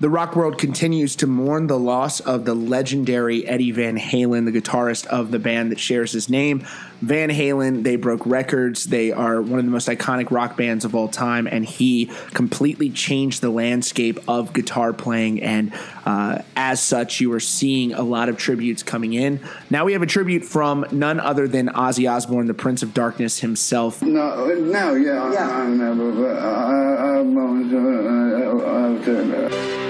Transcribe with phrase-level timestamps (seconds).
[0.00, 4.60] The rock world continues to mourn the loss of the legendary Eddie Van Halen, the
[4.60, 6.66] guitarist of the band that shares his name.
[7.02, 8.84] Van Halen, they broke records.
[8.84, 12.88] They are one of the most iconic rock bands of all time, and he completely
[12.88, 15.42] changed the landscape of guitar playing.
[15.42, 15.72] And
[16.06, 19.40] uh, as such, you are seeing a lot of tributes coming in.
[19.68, 23.40] Now we have a tribute from none other than Ozzy Osbourne, the Prince of Darkness
[23.40, 24.00] himself.
[24.00, 25.50] No, no, yeah, Yeah.
[25.50, 26.38] I, I never.
[26.38, 28.16] I, I, I, I,
[28.76, 29.89] I, Je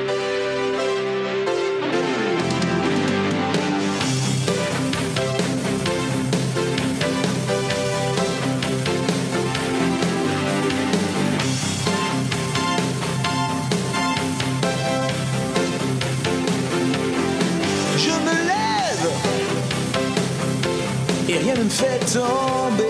[21.64, 22.84] me fait tomber.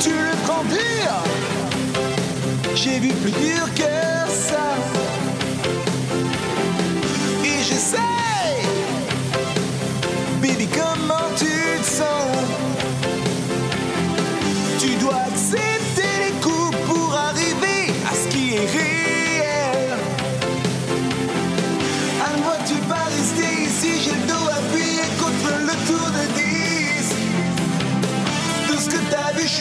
[0.00, 1.12] Tu le prends dur,
[2.74, 4.91] j'ai vu plus dur que ça.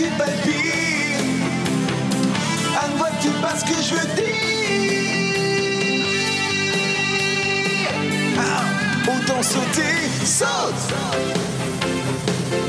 [0.02, 1.20] Suis pas le pire
[2.82, 4.26] À moi tu pas ce que je veux dire.
[8.40, 8.64] Ah,
[9.12, 10.94] Autant sauter, saute.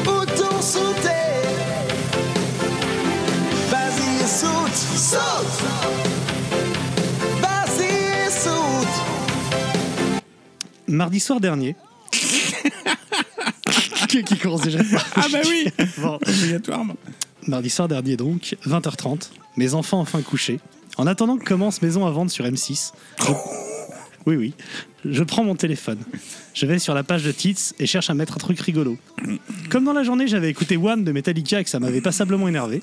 [0.06, 1.08] Autant sauter.
[3.70, 5.62] Vas-y et saute, saute.
[7.40, 7.92] Vas-y
[8.26, 8.96] et saute.
[10.88, 11.76] Mardi soir dernier.
[14.08, 14.80] qui, qui commence déjà?
[15.16, 15.68] Ah bah oui.
[15.98, 16.18] Bon.
[16.26, 16.96] Obligatoirement.
[17.46, 20.60] Mardi soir dernier donc, 20h30, mes enfants enfin couchés.
[20.96, 23.24] En attendant que commence Maison à vendre sur M6, je-
[24.26, 24.54] oui oui,
[25.04, 25.98] je prends mon téléphone.
[26.54, 28.96] Je vais sur la page de Tits et cherche à mettre un truc rigolo.
[29.70, 32.82] Comme dans la journée j'avais écouté One de Metallica et que ça m'avait passablement énervé,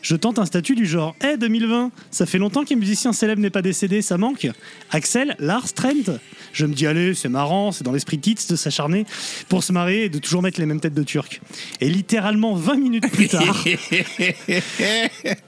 [0.00, 3.50] je tente un statut du genre Hey 2020, ça fait longtemps qu'un musicien célèbre n'est
[3.50, 4.48] pas décédé, ça manque
[4.90, 6.18] Axel, Lars, Trent
[6.52, 9.04] Je me dis allez, c'est marrant, c'est dans l'esprit Tits de s'acharner
[9.48, 11.40] pour se marrer et de toujours mettre les mêmes têtes de Turcs.
[11.80, 13.64] Et littéralement 20 minutes plus tard,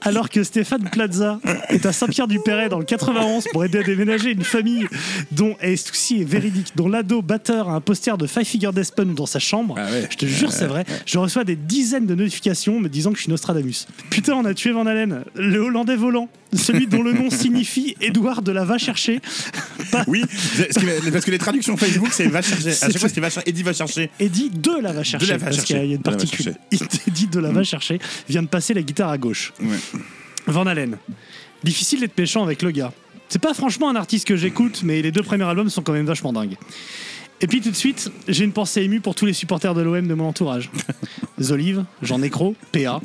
[0.01, 4.43] alors que Stéphane Plaza est à Saint-Pierre-du-Perret dans le 91 pour aider à déménager une
[4.43, 4.87] famille
[5.31, 8.93] dont, et ceci est véridique, dont l'ado batteur a un poster de Five Figure Death
[9.01, 10.07] dans sa chambre, Ah ouais.
[10.09, 13.23] je te jure c'est vrai, je reçois des dizaines de notifications me disant que je
[13.23, 13.87] suis Nostradamus.
[14.09, 18.41] Putain, on a tué Van Halen, le Hollandais volant, celui dont le nom signifie Édouard
[18.41, 19.19] de la va chercher.
[19.91, 20.23] Pas- Oui,
[21.11, 22.69] parce que les traductions Facebook, c'est va chercher.
[22.69, 24.09] À chaque fois, c'est va cher- Eddie va chercher.
[24.19, 25.73] Eddie de la va chercher, la va parce chercher.
[25.73, 26.45] qu'il y a une De la particule.
[26.45, 27.01] chercher.
[27.07, 29.53] Eddie de la va chercher vient de passer la guitare à gauche.
[29.61, 29.77] Ouais.
[30.47, 30.97] Van Halen.
[31.63, 32.91] Difficile d'être méchant avec le gars.
[33.29, 36.05] C'est pas franchement un artiste que j'écoute, mais les deux premiers albums sont quand même
[36.05, 36.57] vachement dingues.
[37.39, 40.05] Et puis tout de suite, j'ai une pensée émue pour tous les supporters de l'OM
[40.07, 40.69] de mon entourage.
[41.41, 42.99] Zolive, Jean Nécro, PA.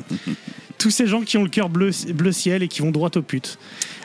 [0.77, 3.21] Tous ces gens qui ont le cœur bleu, bleu ciel et qui vont droit aux
[3.21, 3.57] putes.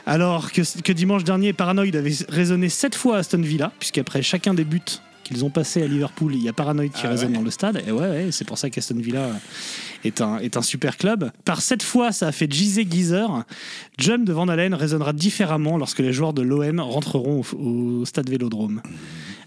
[0.05, 4.53] Alors que, que dimanche dernier, Paranoid avait résonné sept fois à Aston Villa, puisqu'après chacun
[4.53, 4.81] des buts
[5.23, 7.37] qu'ils ont passés à Liverpool, il y a Paranoid qui Ah résonne ouais.
[7.37, 7.81] dans le stade.
[7.87, 9.29] Et ouais, ouais, c'est pour ça qu'Aston Villa
[10.03, 11.31] est un, est un super club.
[11.45, 13.45] Par cette fois, ça a fait Gizé Geezer.
[13.97, 18.29] Jump de Van Halen résonnera différemment lorsque les joueurs de l'OM rentreront au, au stade
[18.29, 18.81] Vélodrome.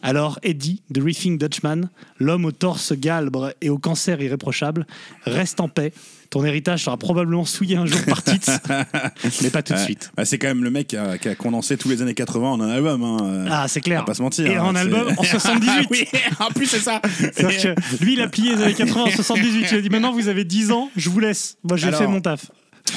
[0.03, 4.87] Alors, Eddie, The Reefing Dutchman, l'homme au torse galbre et au cancer irréprochable,
[5.25, 5.93] reste en paix.
[6.31, 8.41] Ton héritage sera probablement souillé un jour par Tits,
[9.43, 10.11] mais pas tout de suite.
[10.17, 12.49] Bah, c'est quand même le mec qui a, qui a condensé tous les années 80
[12.49, 13.03] en un album.
[13.03, 13.45] Hein.
[13.51, 14.01] Ah, c'est On clair.
[14.01, 14.47] va pas se mentir.
[14.47, 15.87] Et hein, en album en 78.
[15.91, 16.05] oui,
[16.41, 17.01] en plus, c'est ça.
[17.01, 19.67] Que lui, il a plié les années 80 en 78.
[19.73, 21.57] Il a dit maintenant, vous avez 10 ans, je vous laisse.
[21.65, 22.51] Moi, j'ai Alors, fait mon taf.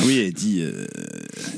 [0.05, 0.85] Oui, Eddie, euh,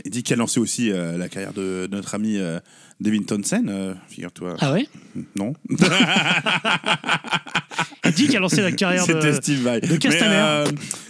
[0.05, 2.59] Eddie qui a lancé aussi euh, la carrière de, de notre ami euh,
[3.01, 4.55] Devin Townsend, euh, figure-toi.
[4.61, 4.87] Ah ouais
[5.35, 5.53] Non,
[8.03, 9.31] Eddie qui a lancé la carrière de.
[9.33, 9.81] Steve Vai.
[9.81, 10.35] de Castaner.
[10.35, 10.65] Euh,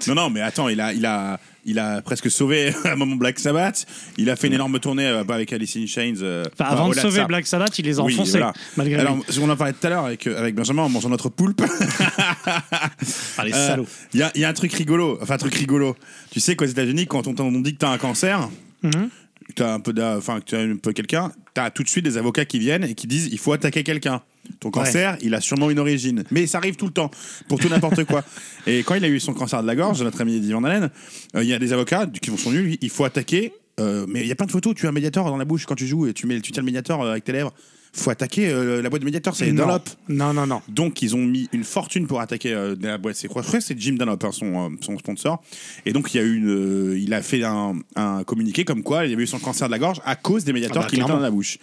[0.07, 3.15] non, non, mais attends, il a, il a, il a presque sauvé à un moment
[3.15, 3.85] Black Sabbath.
[4.17, 6.15] Il a fait une énorme tournée euh, avec Alice in Chains.
[6.21, 7.25] euh, Enfin, avant de au-delà sauver ça.
[7.25, 8.53] Black Sabbath, il les a Oui, enfoncés, voilà.
[8.77, 9.39] malgré Alors, lui.
[9.41, 11.61] on en parlait tout à l'heure avec, euh, avec Benjamin en mangeant notre poulpe.
[13.37, 13.87] Ah, les Euh, salauds.
[14.13, 15.95] Il y, a, il y a un truc rigolo, enfin un truc rigolo.
[16.31, 18.47] Tu sais qu'aux États-Unis, quand on t'en dit que t'as un cancer,
[18.83, 19.09] Mhm.
[19.51, 22.17] Que t'as un peu, enfin que t'as un peu quelqu'un, t'as tout de suite des
[22.17, 24.21] avocats qui viennent et qui disent il faut attaquer quelqu'un.
[24.59, 27.11] Ton cancer, il a sûrement une origine, mais ça arrive tout le temps
[27.47, 28.23] pour tout n'importe quoi.
[28.67, 30.89] Et quand il a eu son cancer de la gorge, notre ami Eddie Van Halen,
[31.35, 34.21] euh, il y a des avocats qui vont sont lui, il faut attaquer euh, mais
[34.21, 35.87] il y a plein de photos, tu as un médiator dans la bouche quand tu
[35.87, 37.53] joues et tu, mets, tu tiens le médiator euh, avec tes lèvres.
[37.93, 39.65] Faut attaquer euh, la boîte de médiator, c'est non.
[39.65, 39.89] Dunlop.
[40.07, 40.61] non, non, non.
[40.69, 43.17] Donc ils ont mis une fortune pour attaquer euh, la boîte.
[43.17, 45.43] C'est quoi Je crois que c'est Jim Dunlop, hein, son, euh, son sponsor.
[45.85, 46.47] Et donc il y a eu une,
[46.93, 49.67] euh, il a fait un, un communiqué comme quoi il y avait eu son cancer
[49.67, 51.19] de la gorge à cause des médiators Ah bah, qu'il mettait clairement.
[51.19, 51.57] dans la bouche.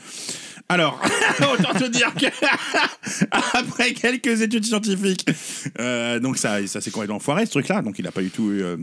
[0.69, 1.01] Alors,
[1.55, 2.27] autant te dire que
[3.31, 5.25] après quelques études scientifiques,
[5.81, 7.81] euh, donc ça, ça s'est complètement foiré ce truc-là.
[7.81, 8.63] Donc il a pas du tout eu.
[8.63, 8.77] euh,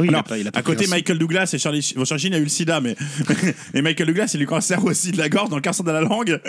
[0.00, 2.04] Oui, il a pas- il a pas à côté, un- Michael Douglas et Charlie, bon,
[2.04, 2.96] Charlie Sheen a eu le sida, mais
[3.74, 5.84] et Michael Douglas, il a eu le cancer aussi de la gorge, dans le cancer
[5.84, 6.40] de la langue.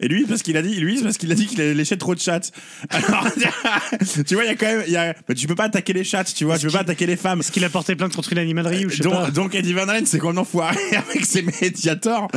[0.00, 1.96] Et lui, parce qu'il a dit, lui, c'est parce qu'il a dit qu'il allait lécher
[1.96, 2.40] trop de chats.
[2.90, 3.26] Alors,
[4.26, 5.92] tu vois, il y a quand même, il y a, mais tu peux pas attaquer
[5.92, 7.40] les chats, tu vois, tu peux pas attaquer les femmes.
[7.40, 9.72] Est-ce qu'il a porté plainte contre une animalerie ou je sais Donc, pas donc Eddie
[9.72, 12.28] Van Halen, c'est complètement foiré avec ses médiators.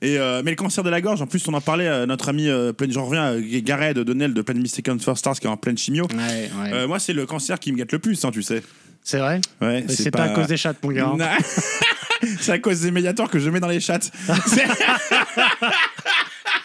[0.00, 2.28] Et euh, mais le cancer de la gorge, en plus, on en parlait, euh, notre
[2.28, 5.50] ami euh, plein, j'en reviens, euh, Gareth Donnell de Plein Mistaken for Stars, qui est
[5.50, 6.06] en pleine chimio.
[6.12, 6.72] Ouais, ouais.
[6.72, 8.62] Euh, moi, c'est le cancer qui me gâte le plus, hein, tu sais.
[9.02, 10.24] C'est vrai Ouais, Mais C'est pas...
[10.24, 11.12] à cause des chats, mon gars.
[11.18, 11.38] hein.
[12.40, 13.98] C'est à cause des médiators que je mets dans les chats.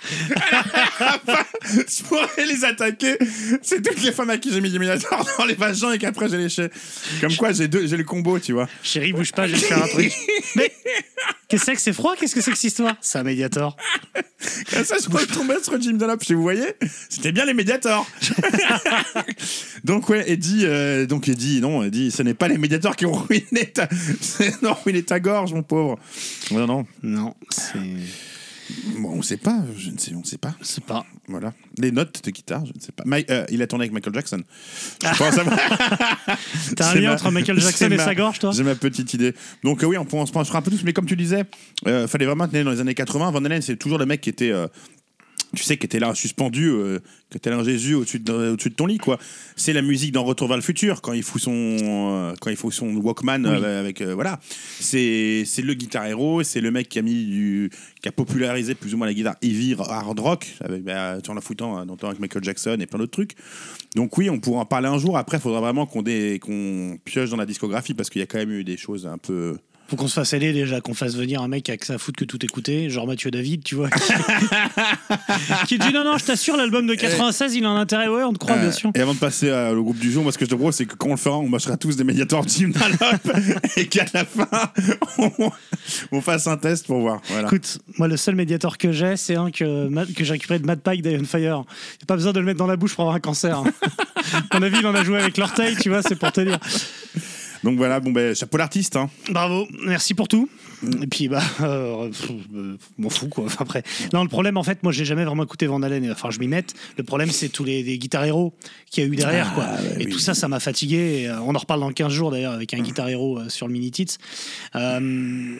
[1.67, 3.17] Je pourrais les attaquer.
[3.61, 6.29] C'est toutes les femmes à qui j'ai mis des médiators dans les vagins et qu'après
[6.29, 6.69] j'ai léché.
[7.21, 8.67] Comme quoi j'ai deux, j'ai le combo, tu vois.
[8.83, 10.13] Chérie, bouge pas, je vais te faire un truc.
[10.55, 10.71] Mais
[11.47, 12.15] qu'est-ce que c'est que c'est froid?
[12.17, 12.95] Qu'est-ce que c'est que cette histoire?
[13.01, 13.75] C'est un médiator.
[14.71, 16.19] Comme ça, je peux tomber sur Jim Dunlop.
[16.29, 16.73] Vous voyez,
[17.09, 18.07] c'était bien les médiators.
[19.83, 23.13] donc ouais, Eddie, euh, donc Eddie, non, Eddie, ce n'est pas les médiators qui ont
[23.13, 23.87] ruiné ta,
[24.61, 25.99] non, ruiné ta gorge, mon pauvre.
[26.51, 26.85] Non, non.
[27.03, 27.79] Non, c'est.
[28.99, 30.53] Bon, on sait pas, je ne sais, on sait pas.
[30.61, 31.05] C'est pas.
[31.27, 31.53] Voilà.
[31.77, 33.03] Les notes de guitare, je ne sais pas.
[33.29, 34.41] Euh, il a tourné avec Michael Jackson.
[35.01, 35.57] Je pense avoir-
[36.75, 39.13] T'as un lien ma- entre Michael Jackson et ma- sa gorge, toi J'ai ma petite
[39.13, 39.33] idée.
[39.63, 41.43] Donc euh, oui, on se penchera un peu tous, mais comme tu disais,
[41.87, 43.31] euh, fallait vraiment tenir dans les années 80.
[43.31, 44.67] Van Halen, c'est toujours le mec qui était, euh,
[45.55, 46.99] tu sais, qui était là suspendu, euh,
[47.29, 49.17] qui était là Jésus au-dessus de, au-dessus de ton lit, quoi.
[49.55, 52.57] C'est la musique dans Retour vers le futur quand il fout son, euh, quand il
[52.57, 54.39] fout son Walkman euh, avec, euh, voilà.
[54.79, 57.71] C'est, le guitar héros, c'est le mec qui a mis du,
[58.01, 61.41] qui a popularisé plus ou moins la guitare heavy hard rock avec, bah, en la
[61.41, 63.35] foutant, euh, notamment avec Michael Jackson et plein d'autres trucs.
[63.95, 65.17] Donc oui, on pourra en parler un jour.
[65.17, 68.27] Après, il faudra vraiment qu'on dé- qu'on pioche dans la discographie parce qu'il y a
[68.27, 69.57] quand même eu des choses un peu.
[69.89, 72.25] Faut qu'on se fasse aider déjà, qu'on fasse venir un mec avec sa foot que
[72.25, 73.89] tout écouter, genre Mathieu David, tu vois.
[75.67, 78.33] qui dit non, non, je t'assure, l'album de 96, il a un intérêt, ouais, on
[78.33, 78.91] te croit, Euh, bien sûr.
[78.95, 80.75] Et avant de passer euh, au groupe du jour, moi ce que je te propose,
[80.75, 83.37] c'est que quand on le fera, on mâchera tous des médiators Jim Dunlop
[83.77, 84.47] et qu'à la fin,
[85.17, 85.31] on,
[86.11, 87.21] on fasse un test pour voir.
[87.29, 87.47] Voilà.
[87.47, 90.79] Écoute, moi, le seul médiator que j'ai, c'est un que, que j'ai récupéré de Mad
[90.81, 91.63] Pike d'Iron Fire.
[91.99, 93.57] T'as pas besoin de le mettre dans la bouche pour avoir un cancer.
[93.57, 93.71] hein.
[94.51, 96.59] à mon avis, il en a joué avec l'orteil, tu vois, c'est pour te dire.
[97.63, 98.95] Donc voilà, bon ben chapeau l'artiste.
[98.95, 99.09] Hein.
[99.29, 100.49] Bravo, merci pour tout.
[101.01, 102.11] Et puis, bah, euh,
[102.97, 103.45] m'en fous, quoi.
[103.45, 103.83] Enfin, Après,
[104.13, 106.11] non, le problème, en fait, moi, j'ai jamais vraiment écouté Van Halen.
[106.11, 106.73] Enfin, je m'y mette.
[106.97, 108.53] Le problème, c'est tous les, les guitar héros
[108.89, 109.65] qu'il y a eu derrière, quoi.
[109.99, 111.21] et tout ça, ça m'a fatigué.
[111.21, 113.67] Et, euh, on en reparle dans 15 jours, d'ailleurs, avec un guitar héros euh, sur
[113.67, 114.17] le mini tits.
[114.75, 115.55] Euh,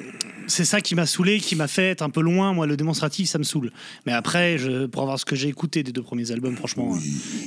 [0.48, 2.54] c'est ça qui m'a saoulé, qui m'a fait être un peu loin.
[2.54, 3.72] Moi, le démonstratif, ça me saoule.
[4.06, 6.98] Mais après, je, pour avoir ce que j'ai écouté des deux premiers albums, franchement,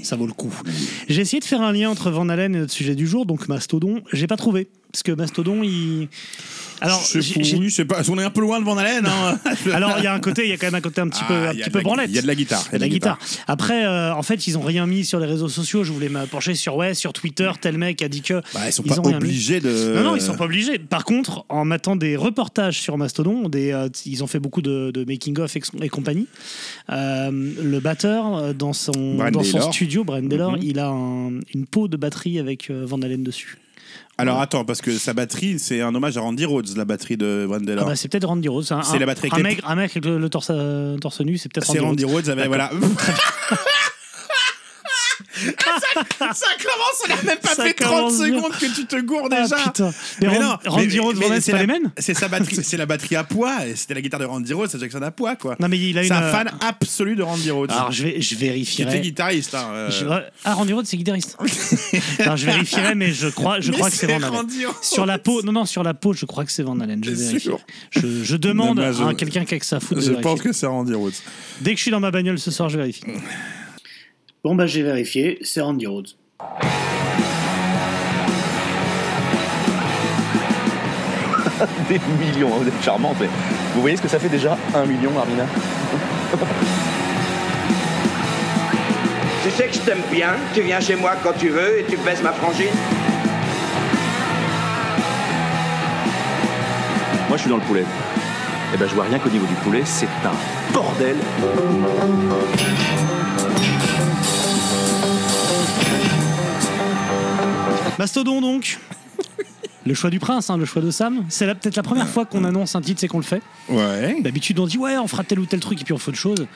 [0.03, 0.55] ça vaut le coup.
[1.09, 3.49] J'ai essayé de faire un lien entre Van Halen et notre sujet du jour, donc
[3.49, 4.03] Mastodon.
[4.13, 4.69] J'ai pas trouvé.
[4.93, 6.09] Parce que Mastodon, il.
[6.81, 7.19] Alors, C'est
[7.57, 9.07] oui, c'est pas, on est un peu loin de Van Halen.
[9.07, 9.39] Hein.
[9.73, 11.25] alors il y a un côté, il y a quand même un côté un petit
[11.25, 12.11] peu, Ah, un petit peu la- branlette.
[12.11, 12.65] Il y a de la guitare.
[12.69, 13.19] Il y a de la guitare.
[13.47, 15.85] Après, euh, en fait, ils ont rien mis sur les réseaux sociaux.
[15.85, 18.41] Je voulais me pencher sur ouais, sur Twitter, tel mec a dit que.
[18.55, 19.95] Bah, ils sont Ils pas obligés de.
[19.97, 20.79] Non, non, ils sont pas obligés.
[20.79, 24.91] Par contre, en mettant des reportages sur Mastodon, des, euh, ils ont fait beaucoup de,
[24.93, 26.27] de making-of et, et compagnie.
[26.91, 29.43] Euh, le batteur, dans son, dans
[29.73, 30.59] studio, Brian Taylor, Mhm.
[30.63, 33.59] il a un- une peau de batterie avec Van Halen dessus.
[34.21, 37.47] Alors attends, parce que sa batterie, c'est un hommage à Randy Rhodes, la batterie de
[37.49, 38.67] Van Ah bah, c'est peut-être Randy Rhodes.
[38.71, 41.21] Un, C'est la batterie un, avec mec, un mec avec le, le torse, euh, torse
[41.21, 42.27] nu, c'est peut-être c'est Randy Randy Rhodes.
[42.27, 42.71] Rhodes avec voilà.
[45.41, 48.27] ça, ça commence, on a même pas Ça fait 30 commence bien.
[48.27, 49.57] secondes que tu te gourdes Ah, déjà.
[49.57, 49.91] putain.
[50.21, 53.25] Mais Ran- Randy Rhodes, c'est la, les mêmes C'est sa batterie, c'est la batterie à
[53.25, 53.57] poids.
[53.75, 55.57] C'était la guitare de Randy Rhodes, c'est Jackson à poids quoi.
[55.61, 56.15] Non, mais il a C'est une.
[56.15, 57.71] un euh, fan absolu de Randy Rhodes.
[57.71, 58.91] Alors, je, vais, je qui vérifierai.
[58.91, 59.55] était guitariste.
[59.55, 59.91] Hein, euh.
[59.91, 60.07] Je-
[60.45, 61.37] Ah, Randy Rhodes, c'est guitariste.
[62.21, 64.31] Alors, je vérifierai, mais je crois, je Mais crois que c'est Van Halen.
[64.31, 64.75] Randy Rhodes.
[64.83, 67.03] Sur la peau, non, non, sur la peau, je crois que c'est Van Halen.
[67.05, 67.41] Je vérifie.
[67.41, 67.59] sûr
[67.91, 70.53] Je, je demande Non, à quelqu'un qui a que sa foot de Je pense que
[70.53, 71.15] c'est Randy Rhodes.
[71.61, 73.03] Dès que je suis dans ma bagnole ce soir, je vérifie.
[74.43, 76.09] Bon, bah, j'ai vérifié, c'est Randy Rhodes.
[81.91, 83.17] Des millions, hein, vous êtes charmante.
[83.21, 83.29] mais
[83.75, 85.45] Vous voyez ce que ça fait déjà Un million, Armina
[89.43, 91.99] Tu sais que je t'aime bien, tu viens chez moi quand tu veux et tu
[91.99, 92.73] baisses ma frangine.
[97.29, 97.85] Moi, je suis dans le poulet.
[98.73, 100.33] Eh ben, je vois rien qu'au niveau du poulet, c'est un
[100.73, 101.17] bordel.
[107.99, 108.79] Mastodon, donc.
[109.87, 111.25] Le choix du prince, hein, le choix de Sam.
[111.31, 113.41] C'est peut-être la première fois qu'on annonce un titre, c'est qu'on le fait.
[113.71, 114.21] Ouais.
[114.21, 116.19] D'habitude, on dit ouais, on fera tel ou tel truc et puis on fait autre
[116.19, 116.47] chose.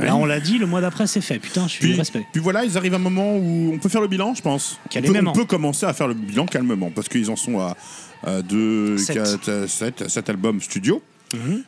[0.00, 1.40] Là, on l'a dit, le mois d'après, c'est fait.
[1.40, 2.24] Putain, je suis Puis, respect.
[2.32, 4.78] puis voilà, ils arrivent à un moment où on peut faire le bilan, je pense.
[4.86, 5.30] On peut, Calmement.
[5.32, 7.76] on peut commencer à faire le bilan calmement parce qu'ils en sont à,
[8.24, 9.16] à 2, Sept.
[9.16, 11.02] 4, 7, 7 albums studio.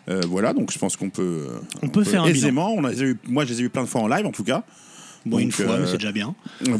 [0.08, 1.78] Euh, voilà, donc je pense qu'on peut, Mhm.
[1.82, 2.36] On peut faire un bilan.
[2.38, 2.72] aisément.
[2.72, 4.44] On a eu, moi, je les ai eu plein de fois en live en tout
[4.44, 4.62] cas.
[5.26, 6.34] Bon, une fois, euh, mais c'est déjà bien.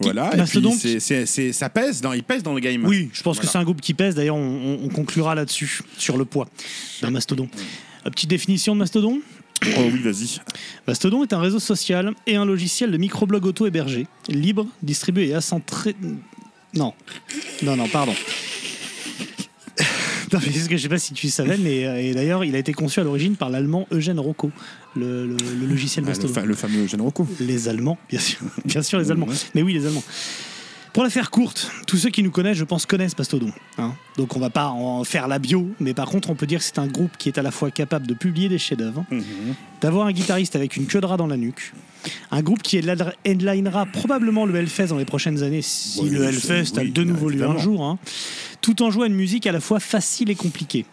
[0.00, 2.84] voilà, et puis ça pèse dans, il pèse dans le game.
[2.84, 4.14] Oui, je pense que c'est un groupe qui pèse.
[4.14, 6.48] D'ailleurs, on, on- on conclura là-dessus, sur le poids
[7.02, 7.48] d'un mastodon.
[8.06, 9.20] Euh, Petite définition de mastodon.
[9.78, 10.38] Oh oui, vas-y.
[10.86, 15.96] Mastodon est un réseau social et un logiciel de microblog auto-hébergé, libre, distribué et ascentré.
[16.74, 16.92] Non,
[17.62, 18.14] non, non, pardon.
[20.32, 22.54] Non, mais parce que je sais pas si tu savais, mais euh, et d'ailleurs, il
[22.54, 24.50] a été conçu à l'origine par l'allemand Eugène Rocco,
[24.96, 26.34] le, le- le logiciel Ah, le, Mastodon.
[26.34, 27.26] fa- le fameux Eugène Rocco.
[27.40, 28.38] Les Allemands, bien sûr.
[28.64, 29.28] Bien sûr, les Allemands.
[29.54, 30.02] Mais oui, les Allemands.
[30.92, 33.52] Pour la faire courte, tous ceux qui nous connaissent, je pense, connaissent Mastodon.
[33.76, 33.92] hein.
[34.16, 36.64] Donc on va pas en faire la bio, mais par contre, on peut dire que
[36.64, 39.04] c'est un groupe qui est à la fois capable de publier des chefs-d'œuvre,
[39.82, 41.74] d'avoir un guitariste avec une queue de rat dans la nuque,
[42.30, 46.72] un groupe qui headlinera probablement le Hellfest dans les prochaines années, si Oui, le Hellfest
[46.74, 47.98] oui, a de nouveau lieu un jour, hein,
[48.60, 50.86] tout en jouant une musique à la fois facile et compliquée.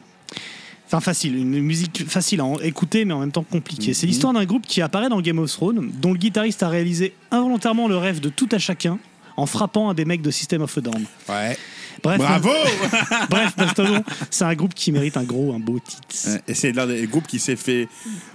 [0.87, 3.89] Enfin, facile, une musique facile à écouter, mais en même temps compliquée.
[3.89, 3.93] Mhm.
[3.95, 7.13] C'est l'histoire d'un groupe qui apparaît dans Game of Thrones, dont le guitariste a réalisé
[7.31, 8.99] involontairement le rêve de tout à chacun
[9.35, 11.05] en frappant un des mecs de System of a Down.
[11.29, 11.57] Ouais.
[12.03, 12.49] Bref, Bravo
[13.29, 16.01] bref, Mastodon, c'est un groupe qui mérite un gros, un beau titre.
[16.49, 17.87] Et c'est l'un des groupes qui s'est fait.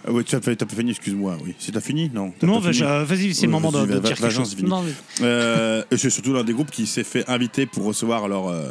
[0.06, 1.36] Ah ouais, tu as, pas fini, excuse-moi.
[1.44, 1.54] Oui.
[1.58, 2.10] C'est t'as fini?
[2.12, 2.32] Non.
[2.42, 4.50] Non, vas-y, c'est le moment de, de dire quelque chose.
[4.50, 4.68] divine.
[4.68, 8.26] Non, mais- Euh, et c'est surtout l'un des groupes qui s'est fait inviter pour recevoir
[8.26, 8.48] leur.
[8.48, 8.70] euh,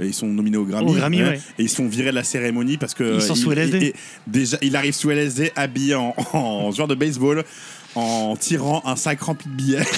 [0.00, 0.90] ils sont nominés au Grammy.
[0.90, 1.40] Au Grammy, ouais.
[1.58, 3.16] Et ils sont virés de la cérémonie parce que.
[3.16, 3.76] Ils sont il- sous LSD.
[3.78, 3.92] il- il-
[4.26, 7.44] déjà, il arrive sous LSD habillé en, en joueur de baseball
[7.94, 9.78] en tirant un sac rempli de billets.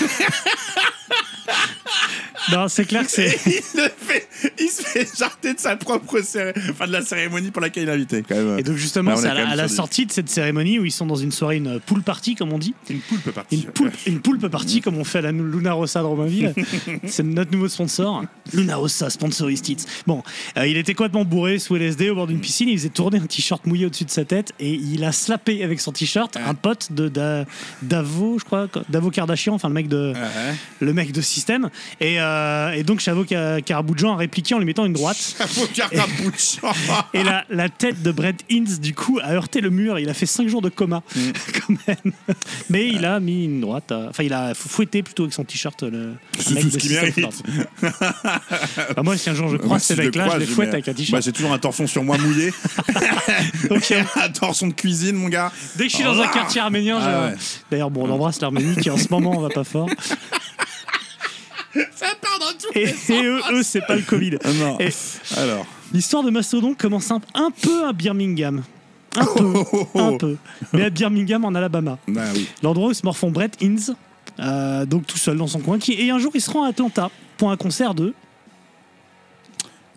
[2.52, 3.38] Non, c'est clair que c'est.
[3.46, 4.28] il, le fait-
[4.58, 7.88] il se fait jarter de sa propre céré- enfin, de la cérémonie pour laquelle il
[7.88, 8.24] est invité.
[8.26, 8.58] Quand même.
[8.58, 11.16] Et donc justement, c'est à la, à sortie de cette cérémonie où ils sont dans
[11.16, 13.56] une soirée, une pool party comme on dit, Une poulpe partie.
[13.56, 16.54] une poulpe, une poulpe party comme on fait à la Luna Rossa de Romainville.
[17.06, 18.24] c'est notre nouveau sponsor.
[18.54, 19.76] Luna Rossa sponsorise Tits.
[20.06, 20.22] Bon,
[20.56, 22.68] euh, il était complètement bourré sous LSD au bord d'une piscine.
[22.70, 25.80] Il faisait tourner un t-shirt mouillé au-dessus de sa tête et il a slappé avec
[25.80, 27.44] son t-shirt un pote de Da-
[27.82, 30.14] Davo, je crois, Davo Kardashian, enfin le mec de
[30.80, 31.70] le mec de système.
[32.00, 33.24] Et, euh, et donc Chavo
[33.64, 35.16] Karaboudjan a répliqué en lui mettant une droite.
[36.38, 36.72] Champ.
[37.14, 39.98] Et la, la tête de Brett Hines, du coup, a heurté le mur.
[39.98, 41.20] Il a fait 5 jours de coma, Mm.
[41.66, 42.12] quand même.
[42.68, 43.90] Mais il a mis une droite.
[43.92, 46.14] euh, Enfin, il a fouetté plutôt avec son t-shirt le.
[46.38, 47.18] C'est tout ce qu'il mérite.
[48.96, 50.96] Bah, moi, si un jour je croise ces mecs-là, je les fouette avec un Bah,
[50.96, 51.22] t-shirt.
[51.22, 52.52] j'ai toujours un torson sur moi mouillé.
[53.70, 53.94] Ok.
[54.16, 55.50] un torson de cuisine, mon gars.
[55.76, 56.32] Dès que je suis dans un Ah.
[56.32, 57.34] quartier arménien, je- Ah ouais.
[57.70, 59.88] d'ailleurs, bon, on embrasse l'Arménie qui en ce moment va pas fort.
[61.94, 62.72] Ça part dans tout.
[62.74, 64.38] Et, et eux, eux, c'est pas le Covid.
[64.44, 64.78] Ah non.
[64.80, 64.88] Et
[65.36, 65.66] Alors.
[65.92, 68.62] l'histoire de Mastodon commence un, un peu à Birmingham.
[69.16, 69.54] Un peu,
[69.98, 70.36] un peu.
[70.72, 71.98] Mais à Birmingham, en Alabama.
[72.16, 72.48] Ah oui.
[72.62, 73.94] L'endroit où se morfond Brett Hines,
[74.38, 76.68] euh, donc tout seul dans son coin, qui, et un jour il se rend à
[76.68, 78.14] Atlanta pour un concert de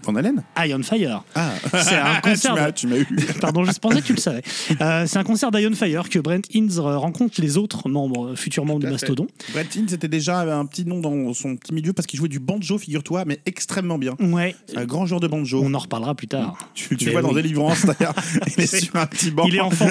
[0.05, 1.23] Van Halen Iron Fire.
[1.35, 1.51] Ah.
[1.83, 3.05] C'est un concert tu m'as- de- tu m'as eu.
[3.41, 4.41] Pardon, je pensais que tu le savais.
[4.81, 8.65] Euh, c'est un concert d'Iron Fire que Brent euh, rencontre les autres membres, euh, futurs
[8.65, 8.89] membres de.
[8.89, 9.27] Mastodon.
[9.53, 12.39] Brett Hinn, c'était déjà un petit nom dans son petit milieu parce qu'il jouait du
[12.39, 14.15] banjo, figure-toi, mais extrêmement bien.
[14.19, 15.61] Ouais, C'est un grand joueur de banjo.
[15.63, 16.57] on en reparlera plus tard.
[16.75, 17.33] Tu, vois dans.
[17.33, 18.13] Délivrance d'ailleurs,
[18.55, 19.45] il est sur un petit banc.
[19.47, 19.89] Il est enfant.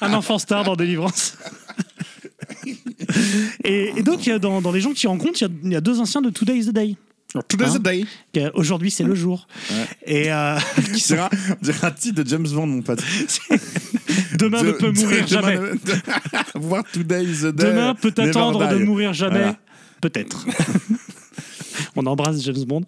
[0.00, 1.36] un enfant star dans Délivrance.
[3.64, 5.50] et, et donc, il y a dans, dans les gens qui rencontrent, il y a-
[5.64, 6.96] il y, a deux anciens de Today's the Day.
[7.48, 8.04] Today's Hein the day.
[8.32, 9.46] qui, euh, Aujourd'hui, c'est le jour.
[10.04, 10.58] Et euh,
[10.94, 13.00] qui sont- un, on dirait un titre de James Bond, mon pote.
[14.38, 15.58] demain ne peut de- mourir demain jamais.
[16.56, 17.64] Voir Today's the day.
[17.66, 19.38] Demain peut attendre de mourir jamais.
[19.38, 19.56] Voilà.
[20.00, 20.46] Peut-être.
[21.96, 22.84] On embrasse James Bond.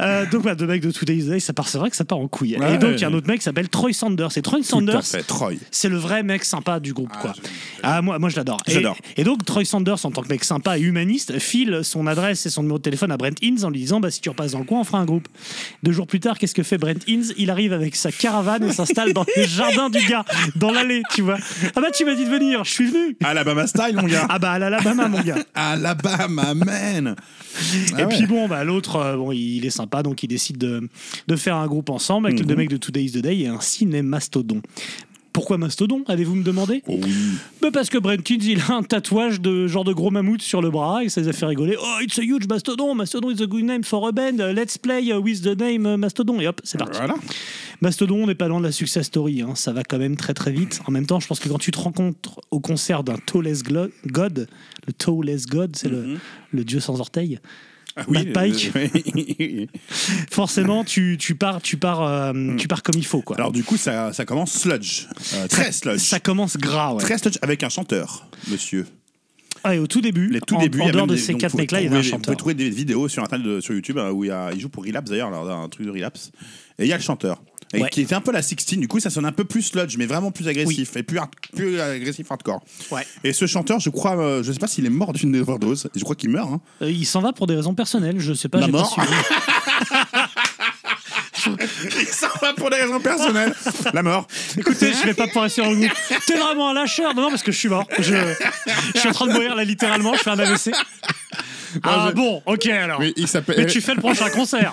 [0.00, 2.18] Euh, donc, bah, deux mecs de Today's Day, ça part, c'est vrai que ça part
[2.18, 2.56] en couille.
[2.58, 4.36] Ouais, et donc, il y a un autre mec qui s'appelle Troy Sanders.
[4.36, 5.02] Et Troy Sanders,
[5.70, 7.32] c'est le vrai mec sympa du groupe, quoi.
[7.82, 8.60] Ah, moi, moi je l'adore.
[8.66, 8.82] Et-.
[9.16, 12.50] Et, donc, Troy Sanders, en tant que mec sympa et humaniste, file son adresse et
[12.50, 14.60] son numéro de téléphone à Brent Hines en lui disant bah, si tu repasses dans
[14.60, 15.28] le coin, on fera un groupe.
[15.82, 18.72] Deux jours plus tard, qu'est-ce que fait Brent Hines Il arrive avec sa caravane et
[18.72, 20.24] s'installe dans les jardins du gars,
[20.56, 21.38] dans l'allée, tu vois.
[21.76, 23.16] Ah bah, tu m'as dit de venir, je suis venu.
[23.22, 24.26] Alabama style, mon gars.
[24.28, 25.38] Ah bah, à l'Alabama, mon gars.
[25.54, 27.14] Alabama, man.
[27.14, 28.16] Ah et ouais.
[28.16, 30.88] puis bon, bah, l'autre, euh, bon, il est sympa, donc il décide de,
[31.28, 32.46] de faire un groupe ensemble avec Mhm.
[32.46, 34.60] deux mecs de Today's the Day et un ciné mastodon.
[35.32, 37.10] Pourquoi Mastodon, allez-vous me demander Oh oui.
[37.62, 40.60] bah Parce que Brent Kids, il a un tatouage de genre de gros mammouth sur
[40.60, 41.74] le bras et ça les a fait rigoler.
[41.80, 45.10] Oh, it's a huge Mastodon, Mastodon is a good name for a band, let's play
[45.14, 46.38] with the name Mastodon.
[46.38, 46.98] Et hop, c'est parti.
[46.98, 47.14] Voilà.
[47.80, 49.54] Mastodon, on n'est pas loin de la success story, hein.
[49.54, 50.82] ça va quand même très très vite.
[50.86, 53.88] En même temps, je pense que quand tu te rencontres au concert d'un Toeless Glo-
[54.06, 54.48] God,
[54.86, 56.18] le Toeless God, c'est le,
[56.52, 57.38] le dieu sans orteil,
[57.96, 58.70] Ah Pike.
[58.74, 59.66] euh,
[60.30, 63.22] forcément tu, tu pars, tu, pars, euh, tu pars comme il faut.
[63.22, 63.36] Quoi.
[63.36, 65.06] Alors du coup, ça, ça commence sludge.
[65.34, 65.98] Euh, très sludge.
[66.00, 67.02] Ça commence gras, ouais.
[67.02, 68.86] Très sludge avec un chanteur, monsieur.
[69.64, 71.40] Ah, et au tout début, Les tout en, débuts, en dehors de des- ces donc,
[71.42, 72.24] quatre mecs-là, il y avait un trouvez- Vous chanteur.
[72.24, 74.58] pouvez trouver des vidéos sur internet de- sur YouTube euh, où il, y a- il
[74.60, 76.32] joue pour Relapse d'ailleurs, un truc de Relapse.
[76.78, 77.40] Et il y a le chanteur.
[77.74, 77.88] Et Ouais.
[77.90, 80.06] qui était un peu la 16, du coup ça sonne un peu plus sludge, mais
[80.06, 82.60] vraiment plus agressif, et plus, hard- plus agressif hardcore.
[82.90, 83.06] Ouais.
[83.24, 86.02] Et ce chanteur, je crois, euh, je sais pas s'il est mort d'une overdose, je
[86.02, 86.50] crois qu'il meurt.
[86.52, 86.60] hein.
[86.82, 88.58] Euh, il s'en va pour des raisons personnelles, je sais pas.
[88.58, 89.08] La pas mort suivi.
[92.00, 93.52] Il s'en va pour des raisons personnelles.
[93.92, 94.26] La mort.
[94.56, 95.92] Écoutez, je vais pas rester dans le goût.
[96.26, 97.86] T'es vraiment un lâcheur Non, non, parce que je suis mort.
[97.98, 98.14] Je,
[98.94, 100.14] je suis en train de mourir là, littéralement.
[100.14, 100.70] Je fais un AVC.
[101.82, 103.00] Ah je- bon, ok alors.
[103.00, 104.72] Oui, il s'appelle- Mais tu fais le prochain concert.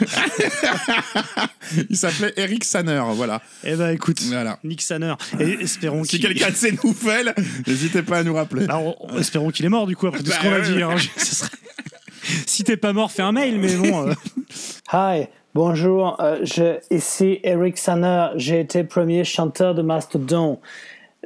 [1.90, 3.42] Il s'appelait Eric Sanner, voilà.
[3.64, 4.60] Eh ben écoute, Voilà.
[4.64, 5.14] Nick Sanner.
[5.40, 6.22] Et espérons Si qu'il.
[6.22, 7.34] quelqu'un de ces nouvelles,
[7.68, 8.66] n'hésitez pas à nous rappeler.
[8.66, 10.60] Bah, on- on- espérons qu'il est mort du coup après tout ce Bah, qu'on a
[10.62, 10.82] dit.
[10.82, 10.96] hein.
[11.18, 11.52] Ce serait-
[12.46, 14.08] Si t'es pas mort, fais un mail, mais bon.
[14.10, 14.14] euh,
[14.94, 20.60] Hi, bonjour, euh, je, ici Eric Sanner, j'ai été premier chanteur de Mastodon.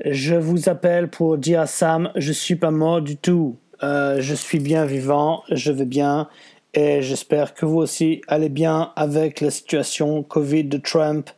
[0.05, 3.57] Je vous appelle pour dire à Sam, je suis pas mort du tout.
[3.83, 6.29] Euh, je suis bien vivant, je vais bien
[6.73, 11.29] et j'espère que vous aussi allez bien avec la situation Covid de Trump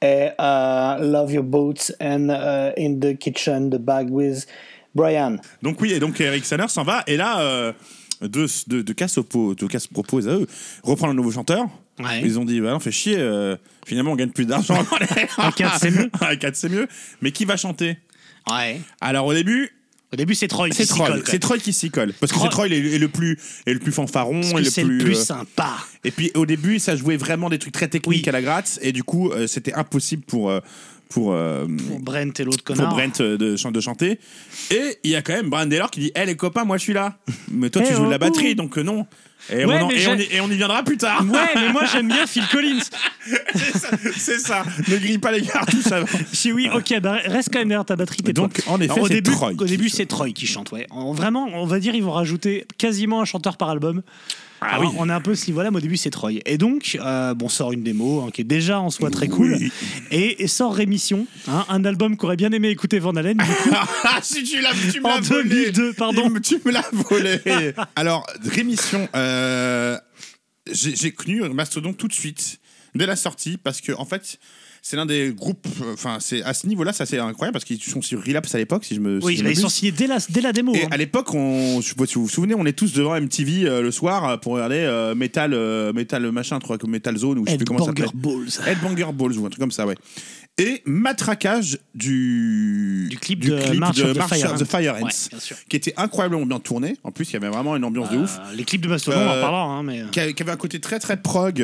[0.00, 4.46] et euh, Love Your Boots and euh, In the Kitchen, The Bag with
[4.94, 5.36] Brian.
[5.62, 7.72] Donc oui, et donc Eric Sanner s'en va, et là, euh,
[8.22, 9.18] de, de, de casse
[9.68, 10.46] casse propose à eux,
[10.82, 11.66] reprendre un nouveau chanteur.
[11.98, 12.22] Ouais.
[12.22, 14.78] Ils ont dit, bah non, fait chier, euh, finalement on gagne plus d'argent.
[15.38, 16.10] Un quatre, c'est mieux.
[16.20, 16.86] Un 4 c'est mieux.
[17.20, 17.98] Mais qui va chanter?
[18.48, 18.80] Ouais.
[19.00, 19.70] Alors au début,
[20.12, 20.70] Au début, c'est Troy.
[20.70, 21.38] qui s'y colle, C'est.
[21.38, 22.14] Troy qui s'y colle.
[22.18, 24.82] Parce que c'est Troy est, est le plus, est le plus fanfaron, que le c'est
[24.82, 24.98] plus.
[24.98, 25.76] le plus euh, sympa.
[26.04, 28.92] Et puis au début, ça jouait vraiment des trucs très techniques à la gratte, et
[28.92, 30.50] du coup, euh, c'était impossible pour.
[31.08, 32.94] Euh, pour, euh, Pour Brent et l'autre pour connard.
[32.94, 34.18] Brent euh, de, de chanter.
[34.70, 36.82] Et il y a quand même Brian Taylor qui dit Eh les copains, moi je
[36.82, 37.18] suis là.
[37.50, 39.06] Mais toi, Eh tu joues de oh, la batterie, donc euh, non.
[39.50, 41.24] Et, Ouais, on en- mais et j'ai- on, y- et on y viendra plus tard.
[41.30, 42.80] Ouais, mais moi j'aime bien Phil Collins.
[44.16, 44.64] c'est ça.
[44.88, 46.06] Ne grille pas les cartouches avant.
[46.32, 48.22] Si oui, ok, bah, reste quand même derrière ta batterie.
[48.32, 49.96] Donc, en effet, Alors, au début, Troy au qui début chante.
[49.96, 50.72] c'est Troy qui chante.
[50.72, 54.02] Ouais, En- vraiment, on va dire ils vont rajouter quasiment un chanteur par album.
[54.60, 54.96] Ah Alors, oui.
[54.98, 56.32] On est un peu ce niveau-là, mais au début c'est Troy.
[56.44, 59.56] Et donc, euh, bon, sort une démo hein, qui est déjà en soi très cool.
[60.10, 63.36] Et, et sort Rémission, hein, un album qu'aurait bien aimé écouter Van Halen.
[63.36, 63.70] Du coup,
[64.04, 65.48] Ah, si tu, l'as, tu me En l'as volé.
[65.72, 66.30] 2002, pardon.
[66.34, 67.40] Il Tu me l'as volé.
[67.96, 69.08] Alors, rémission.
[69.14, 69.96] euh,
[70.70, 72.58] j'ai, j'ai connu Mastodon tout de suite,
[72.94, 74.38] dès la sortie, parce que, en fait.
[74.82, 77.82] C'est l'un des groupes, euh, enfin c'est à ce niveau-là, ça c'est incroyable parce qu'ils
[77.82, 79.20] sont sur Relapse à l'époque, si je me.
[79.20, 80.74] si oui, je bah, ils sont signés dès la, dès la démo.
[80.74, 80.88] Et hein.
[80.90, 83.66] à l'époque, on, je sais pas si vous vous souvenez, on est tous devant MTV
[83.66, 87.46] euh, le soir euh, pour regarder euh, Metal, euh, Metal machin, comme Metal Zone ou
[87.46, 88.20] je sais plus comment ça Headbanger s'appelle.
[88.20, 88.68] Balls.
[88.68, 89.96] Headbanger Balls ou un truc comme ça, ouais.
[90.60, 94.66] Et matraquage du, Du clip de March of the Fire of the Ants.
[94.66, 96.96] Fire Ants, Ouais, qui était incroyablement bien tourné.
[97.04, 98.38] En plus, il y avait vraiment une ambiance de ouf.
[98.54, 99.62] Les clips de Mastodon, on en parlera.
[99.62, 100.02] Hein, mais...
[100.10, 101.62] Qui avait, un côté très très prog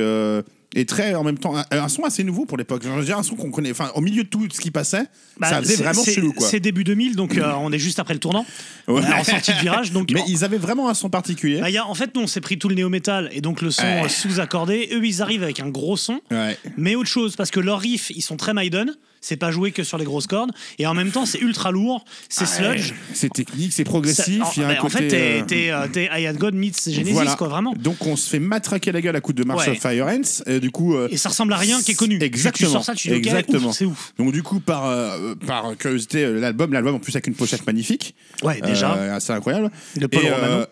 [0.74, 2.82] et très en même temps un, un son assez nouveau pour l'époque.
[2.84, 3.70] Je veux dire, un son qu'on connaît.
[3.70, 5.04] Enfin, au milieu de tout ce qui passait,
[5.38, 6.46] Bah, ça faisait c'est- vraiment chelou quoi.
[6.48, 8.44] C'est début 2000, donc euh, on est juste après le tournant.
[8.88, 9.00] Ouais.
[9.00, 9.92] En sortie de virage.
[9.92, 11.60] Donc, Mais ils avaient vraiment un son particulier.
[11.60, 13.62] Bah, il y a, en fait, nous, on s'est pris tout le néo-métal et donc
[13.62, 14.02] le son Ouais.
[14.04, 14.88] euh, sous-accordé.
[14.92, 16.58] Eux, ils arrivent avec un gros son, Ouais.
[16.76, 18.94] mais autre chose, parce que leurs riffs, ils sont très Maiden.
[19.26, 20.50] C'est pas joué que sur les grosses cordes.
[20.78, 22.92] Et en même temps, c'est ultra lourd, c'est sludge.
[23.14, 24.42] C'est technique, c'est Ça- progressif.
[24.42, 26.26] en, il y a un bah, en côté, fait, t'es, euh, t'es, euh, t'es I
[26.26, 27.34] Had God meets Genesis, voilà.
[27.36, 27.72] quoi, vraiment.
[27.78, 29.80] Donc on se fait matraquer la gueule à coup de Marshall Ouais.
[29.80, 30.42] Fire Ants.
[30.46, 30.94] Et du coup.
[30.94, 32.18] euh, Et ça ressemble à rien qui est connu.
[32.20, 32.68] Exactement.
[32.68, 33.70] Tu sors ça, tu dis, Exactement.
[33.70, 34.12] ouf, c'est ouf.
[34.18, 37.66] Donc du coup, par, euh, par curiosité, euh, l'album, l'album en plus avec une pochette
[37.66, 38.14] magnifique.
[38.42, 38.94] Ouais, déjà.
[38.94, 39.70] Euh, c'est incroyable.
[39.96, 40.22] De Paul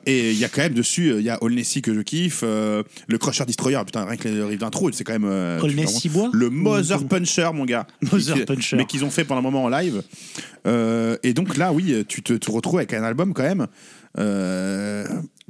[0.05, 2.01] et il y a quand même dessus, euh, il y a All Nessie que je
[2.01, 5.25] kiffe, euh, le Crusher Destroyer, putain, rien que le riff d'intro, c'est quand même.
[5.25, 7.87] euh, All Nessie bois Le Mother Puncher, mon gars.
[8.12, 8.76] Mother Puncher.
[8.76, 10.02] Mais qu'ils ont fait pendant un moment en live.
[10.66, 13.66] Euh, et donc là, oui, tu te, te retrouves avec un album quand même.
[14.18, 15.05] Euh,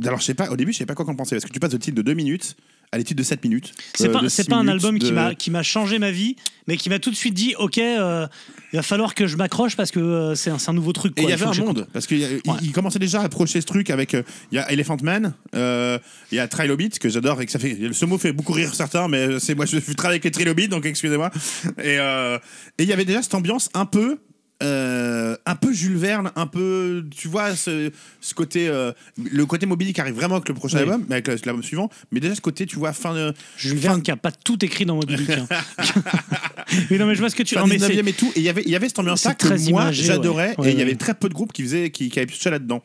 [0.04, 1.60] alors, je sais pas, au début, je sais pas quoi qu'en penser, parce que tu
[1.60, 2.56] passes de titre de 2 minutes
[2.92, 3.72] à des titres de 7 minutes.
[3.94, 6.36] C'est euh, pas, de un album qui de- m'a qui m'a changé ma vie,
[6.68, 8.26] mais qui m'a tout de suite dit ok, euh,
[8.72, 11.12] il va falloir que je m'accroche parce que euh, c'est un, c'est un nouveau truc.
[11.18, 13.60] Et quoi, il y avait faut un que monde, parce qu'il commençait déjà à approcher
[13.60, 14.14] ce truc avec.
[14.14, 15.98] euh, Il y a Elephant Man, euh,
[16.30, 17.76] il y a Trilobite, que j'adore et que ça fait.
[17.92, 20.86] Ce mot fait beaucoup rire certains, mais c'est moi je travaille avec les Trilobites, donc
[20.86, 21.30] excusez-moi.
[21.78, 22.38] Et euh,
[22.78, 24.18] et il y avait déjà cette ambiance un peu.
[24.62, 29.66] Euh, un peu Jules Verne, un peu, tu vois, ce, ce côté, euh, le côté
[29.66, 30.82] mobile qui arrive vraiment avec le prochain Oui.
[30.84, 31.90] album, mais avec l'album suivant.
[32.10, 34.84] Mais déjà ce côté, tu vois, fin de, Jules Verne qui a pas tout écrit
[34.86, 35.30] dans Moby Dick.
[35.30, 35.46] hein.
[36.90, 37.54] oui, non, mais je vois ce que tu.
[37.54, 38.32] fin Non, mais c'est- 19e et tout.
[38.36, 40.50] Et il y avait, il y avait cette ambiance-là que moi j'adorais.
[40.50, 40.60] ouais.
[40.60, 42.36] Ouais, et il y avait très peu de groupes qui faisaient, qui, qui avaient pu
[42.36, 42.82] toucher là-dedans.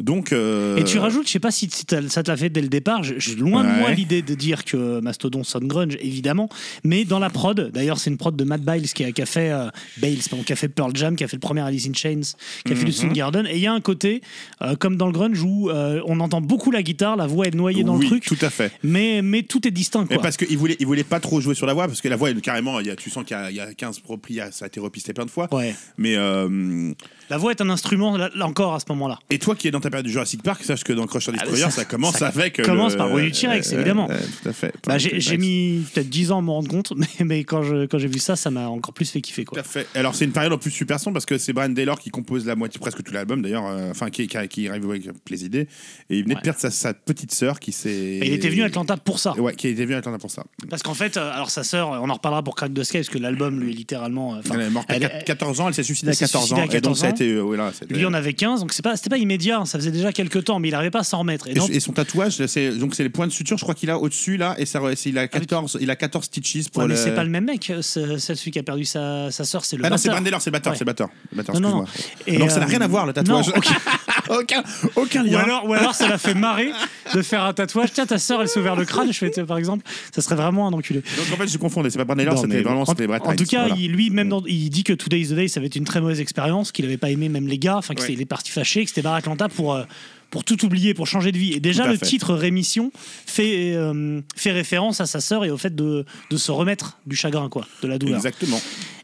[0.00, 0.32] Donc.
[0.32, 3.02] euh, Et tu rajoutes, je sais pas si ça te l'a fait dès le départ,
[3.04, 6.48] je- je- loin de moi l'idée de dire que Mastodon sonne grunge, évidemment,
[6.84, 9.26] mais dans la prod, d'ailleurs c'est une prod de Matt Biles qui a, qui a
[9.26, 11.86] fait euh, Bales, pardon, qui a fait Pearl Jam, qui a fait le premier Alice
[11.88, 12.20] in Chains,
[12.64, 12.92] qui a fait le Mhm.
[12.92, 14.22] Soundgarden, et il y a un côté,
[14.62, 17.54] euh, comme dans le grunge, où euh, on entend beaucoup la guitare, la voix est
[17.54, 18.72] noyée dans oui, le truc, tout à fait.
[18.82, 20.06] mais, mais tout est distinct.
[20.06, 20.20] Quoi.
[20.22, 22.30] parce qu'il voulait, il voulait pas trop jouer sur la voix, parce que la voix,
[22.30, 24.34] elle, carrément, il y a, tu sens qu'il y a, il y a 15 repris,
[24.34, 25.48] il y a- ça a été repisté plein de fois.
[25.52, 25.74] Ouais.
[25.98, 26.16] Mais.
[27.30, 29.18] Euh, La voix est un instrument, là, là encore, à ce moment-là.
[29.30, 31.38] et toi qui es dans ta période du Jurassic Park, sache que dans Crusher Ah,
[31.38, 32.58] Destroyer, ça- ça, commence ça avec.
[32.60, 34.08] euh, commence le- par Bruit du T-Rex, évidemment.
[34.08, 34.72] tout à fait.
[34.86, 37.86] Bah, j'ai j'ai mis peut-être 10 ans à me rendre compte, mais, mais quand je-
[37.86, 39.44] quand j'ai vu ça, ça m'a encore plus fait kiffer.
[39.44, 39.60] Tout Quoi.
[39.60, 39.86] à fait.
[39.94, 42.46] Alors c'est une période en plus super sombre parce que c'est Brian Taylor qui compose
[42.46, 45.68] la moitié, presque tout l'album d'ailleurs, euh, enfin qui, qui, qui arrive avec les idées.
[46.10, 46.40] Et il venait Ouais.
[46.40, 48.18] de perdre sa, sa petite sœur qui s'est.
[48.22, 49.32] Il était venu à Atlanta pour ça.
[49.38, 50.44] Ouais, qui était venu à Atlanta pour ça.
[50.68, 53.08] Parce qu'en fait, euh, alors sa sœur, on en reparlera pour Crack the Sky, parce
[53.08, 54.34] que l'album, lui, est littéralement.
[54.36, 56.24] euh, elle est morte à elle- 4 14 ans, elle s'est suicidée à elle s'est
[56.26, 56.56] 14 ans.
[56.56, 57.10] Et donc 14 ça a.
[57.24, 57.32] été.
[57.32, 59.64] euh, ouais, là, c'était- Lui en avait 15, donc c'est pas, c'était pas immédiat, hein,
[59.66, 61.46] ça faisait déjà quelques temps, mais il n'arrivait pas à s'en remettre.
[61.48, 63.56] Et Et, donc, et son tatouage, c'est donc c'est les points de suture.
[63.58, 66.24] Je crois qu'il a au-dessus là, et ça, c'est- il a 14, il a 14
[66.26, 67.00] stitches pour ouais, mais le.
[67.00, 69.76] c'est pas le même mec, euh, c'est celui qui a perdu sa, sa sœur, c'est
[69.76, 70.24] le Ah non, c'est batteur.
[70.24, 70.78] Taylor, c'est le batteur, Ouais.
[70.78, 71.08] c'est le batteur.
[71.32, 71.84] Le batteur, Non, non.
[72.26, 73.48] Et, Donc ça n'a euh, rien à voir le tatouage.
[73.48, 73.66] non, ok.
[74.38, 74.62] aucun,
[74.96, 75.38] aucun Ou lien.
[75.40, 76.70] alors, ou alors ça l'a fait marrer
[77.14, 77.90] de faire un tatouage.
[77.92, 79.12] Tiens, ta sœur, elle s'est ouvert le crâne.
[79.12, 81.00] Je fais, par exemple, ça serait vraiment un enculé.
[81.00, 81.90] Donc en fait, je confondais.
[81.90, 83.76] C'est pas Brian Taylor, Non, c'était vraiment en, c'était Brett en tout cas, voilà.
[83.78, 86.00] il- lui, même dans- il dit que Today's the Day, ça va être une très
[86.00, 88.06] mauvaise expérience, qu'il avait pas aimé même les gars, enfin Ouais.
[88.06, 89.82] qu'il est parti fâché, que c'était barre Atlanta pour euh,
[90.30, 91.54] pour tout oublier, pour changer de vie.
[91.54, 92.06] Et déjà, le fait.
[92.06, 92.92] titre Rémission
[93.26, 97.16] fait euh, fait référence à sa sœur et au fait de, de se remettre du
[97.16, 98.16] chagrin, quoi, de la douleur.
[98.18, 98.60] Exactement.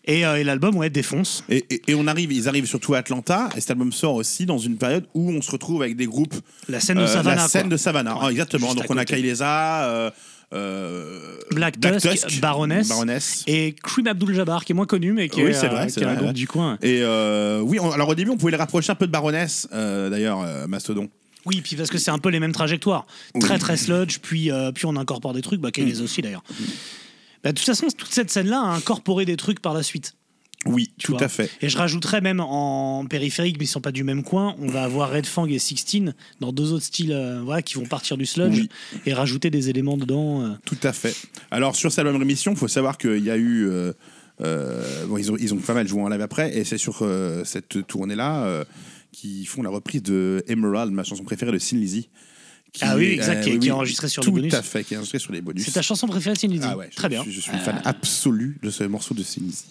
[0.07, 1.43] Et, euh, et l'album, ouais, défonce.
[1.49, 4.47] Et, et- et on arrive, ils arrivent surtout à Atlanta, et cet album sort aussi
[4.47, 6.35] dans une période où on se retrouve avec des groupes.
[6.69, 7.43] La scène de euh, Savannah.
[7.43, 7.71] la scène quoi.
[7.71, 8.75] de Savannah, Ouais, Ah, exactement.
[8.75, 9.21] Donc on a côté.
[9.21, 10.11] Kailesa, euh,
[10.55, 12.89] euh, Black Tusk, Baroness.
[12.89, 13.43] Baroness.
[13.49, 16.01] Et Cream Abdul-Jabbar, qui est moins connu, mais qui Oui, est, euh, vrai, qui c'est
[16.01, 16.33] est un vrai, groupe ouais.
[16.35, 16.79] du coin.
[16.83, 19.69] Et euh, oui, on- alors au début, on pouvait les rapprocher un peu de Baroness,
[19.73, 20.39] euh, d'ailleurs,
[20.69, 21.09] Mastodon.
[21.47, 23.07] Oui, puis parce que c'est un peu les mêmes trajectoires.
[23.41, 26.43] Très très sludge, puis, puis on incorpore des trucs, bah, Kayles aussi d'ailleurs.
[27.45, 30.15] Bah, de toute façon, toute cette scène-là a incorporé des trucs par la suite.
[30.65, 31.23] Oui, tout vois.
[31.23, 31.49] à fait.
[31.63, 34.83] Et je rajouterais même en périphérique, mais ils sont pas du même coin, on va
[34.83, 38.27] avoir Red Fang et Sixteen dans deux autres styles euh, voilà, qui vont partir du
[38.27, 38.69] sludge Oui.
[39.07, 40.43] et rajouter des éléments dedans.
[40.43, 40.55] euh.
[40.65, 41.15] Tout à fait.
[41.53, 43.69] Alors sur cet album Rémission, il faut savoir qu'il y a eu.
[43.69, 47.09] euh, bon, ils, ont, ils ont pas mal joué en live après, et c'est sur
[47.45, 48.65] cette tournée-là
[49.13, 52.09] qu'ils font la reprise de Emerald, ma chanson préférée de Sin Lizzy.
[52.79, 54.51] Qui Ah oui, exact, qui est- qui est enregistrée sur les bonus.
[54.53, 55.65] Tout à fait, qui est enregistrée sur les bonus.
[55.65, 57.23] C'est ta chanson préférée, Lizzy Ah ouais, je- Très bien.
[57.27, 59.65] Je, je suis une fan absolue de ce morceau de Lizzy.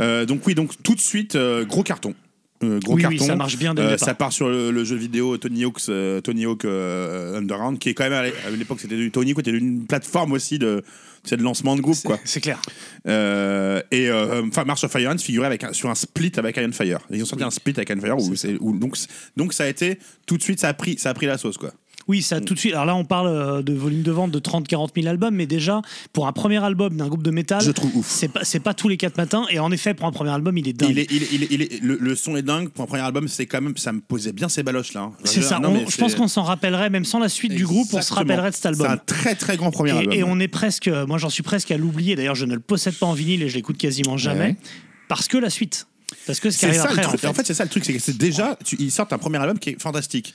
[0.00, 2.14] Euh, donc oui, donc tout de suite, euh, gros carton.
[2.62, 3.26] Euh, gros Oui, oui, carton.
[3.26, 5.86] ça marche bien dès le Euh, ça part sur le, le jeu vidéo Tony Hawk's
[5.88, 9.10] euh, Tony Hawk euh, Underground, qui est quand même à l'é- à l'époque c'était du
[9.10, 10.84] Tony Hawk était une plateforme aussi de,
[11.24, 12.18] c'est de lancement de groupe quoi.
[12.26, 12.60] C'est clair.
[13.08, 16.72] Euh, et euh, enfin, March of Fire figurait avec un- sur un split avec Iron
[16.72, 16.98] Fire.
[17.10, 18.16] Ils ont sorti un split avec Iron Fire
[18.60, 18.96] où- donc
[19.38, 21.56] donc ça a été tout de suite ça a pris ça a pris la sauce
[21.56, 21.72] quoi.
[22.10, 22.72] Oui, ça tout de suite.
[22.72, 25.80] Alors là, on parle euh, de volume de vente de 30-40 000 albums, mais déjà,
[26.12, 28.06] pour un premier album d'un groupe de métal, Je trouve ouf.
[28.08, 29.46] c'est pas, c'est pas tous les quatre matins.
[29.50, 30.90] Et en effet, pour un premier album, il est dingue.
[30.90, 32.86] Il est, il est- il est- il est- le, le son est dingue pour un
[32.88, 33.28] premier album.
[33.28, 35.02] C'est quand même ça me posait bien ces baloches là.
[35.02, 35.12] hein.
[35.22, 35.60] C'est ça.
[35.60, 38.02] Non, On- mais je pense qu'on s'en rappellerait, même sans la suite du groupe, on
[38.02, 38.86] se rappellerait de cet album.
[38.88, 40.12] C'est un très très grand premier et, album.
[40.14, 42.16] et on est presque, moi j'en suis presque à l'oublier.
[42.16, 44.40] D'ailleurs, je ne le possède pas en vinyle et je l'écoute quasiment jamais.
[44.40, 44.56] Ouais.
[45.08, 45.86] Parce que la suite.
[46.26, 47.26] Parce que ce qui arrive ça après, en fait.
[47.28, 49.38] En fait, c'est ça le truc, c'est que c'est déjà tu- ils sortent un premier
[49.38, 50.34] album qui est fantastique.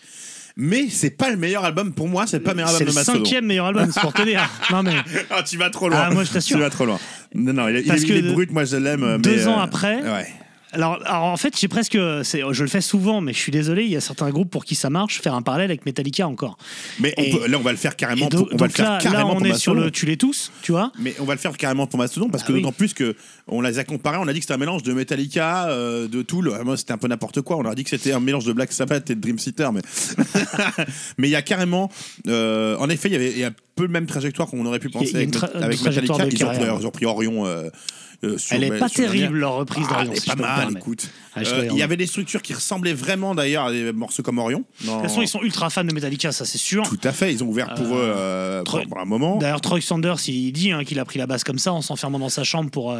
[0.57, 2.91] Mais c'est pas le meilleur album pour moi, c'est pas le meilleur c'est album le
[2.93, 3.25] de Mastodon.
[3.25, 4.49] cinquième meilleur album, c'est pour te dire.
[4.71, 4.93] Non mais
[5.29, 6.05] Ah, tu vas trop loin.
[6.07, 6.55] Ah, moi, je t'assure.
[6.57, 6.97] Tu vas trop loin.
[7.33, 9.17] Non, non, il, est- il Parce est, que il est brut, moi je l'aime.
[9.21, 10.27] deux mais, ans euh, après, Ouais.
[10.75, 13.89] Alors, alors, en fait, j'ai presque, je le fais souvent, mais je suis désolé, il
[13.91, 16.57] y a certains groupes pour qui ça marche, faire un parallèle avec Metallica encore.
[16.99, 18.27] Mais on peut- là, on va le faire carrément.
[18.27, 20.05] Donc, pour, on va le faire là, là, carrément on pour est sur le tu
[20.05, 20.91] les tous, tu vois?
[20.99, 22.61] Mais on va le faire carrément pour Mastodon parce que Ah oui.
[22.61, 23.15] d'autant plus que
[23.47, 26.21] on les a comparés, on a dit que c'était un mélange de Metallica, euh, de
[26.21, 26.51] Tool.
[26.59, 27.57] Ah, Moi, c'était un peu n'importe quoi.
[27.57, 29.81] On a dit que c'était un mélange de Black Sabbath et de Dream Theater, mais
[31.17, 31.89] mais il y a carrément,
[32.27, 34.89] euh, en effet, il y avait y a peu le même trajectoire qu'on aurait pu
[34.89, 35.57] penser avec, Metallica.
[35.89, 36.77] de Ils ont, pris, carrière.
[36.79, 37.45] ils ont pris Orion.
[37.45, 37.69] euh,
[38.23, 39.31] euh, sur- Elle est bah, pas terrible dernière.
[39.39, 40.11] leur reprise Ah, d'Orion.
[40.11, 41.09] elle est si pas mal, écoute.
[41.35, 44.37] Ah, Euh, Il y avait des structures qui ressemblaient vraiment d'ailleurs à des morceaux comme
[44.37, 44.63] Orion.
[44.81, 46.83] De toute façon, ils sont ultra fans de Metallica, ça c'est sûr.
[46.83, 49.37] Tout à fait, ils ont ouvert pour eux euh, Troy- pendant un moment.
[49.37, 52.19] D'ailleurs, Troy Sanders, il dit hein, qu'il a pris la basse comme ça, en s'enfermant
[52.19, 52.95] dans sa chambre pour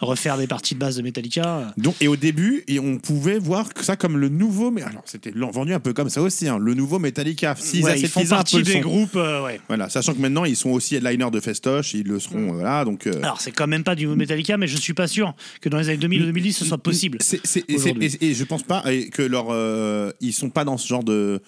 [0.00, 1.72] refaire des parties de basse de Metallica.
[1.76, 5.02] Donc, et au début, et on pouvait voir que ça comme le nouveau, mais alors
[5.04, 7.54] c'était vendu un peu comme ça aussi, hein, le nouveau Metallica.
[7.58, 8.80] S'ils Ouais, ils font partie des son.
[8.80, 9.60] groupes, ouais.
[9.68, 12.84] Voilà, sachant que maintenant, ils sont aussi headliners de Festoche, ils le seront, euh, voilà,
[12.84, 13.06] donc.
[13.06, 15.88] Alors, c'est quand même pas du Metallica, mais je suis pas sûr que dans les
[15.88, 17.18] années 2000 ou 2010, ce soit possible.
[17.20, 20.50] C'est- c'est- et, c'est- et- et je pense pas et que leur, euh, ils sont
[20.50, 21.40] pas dans ce genre de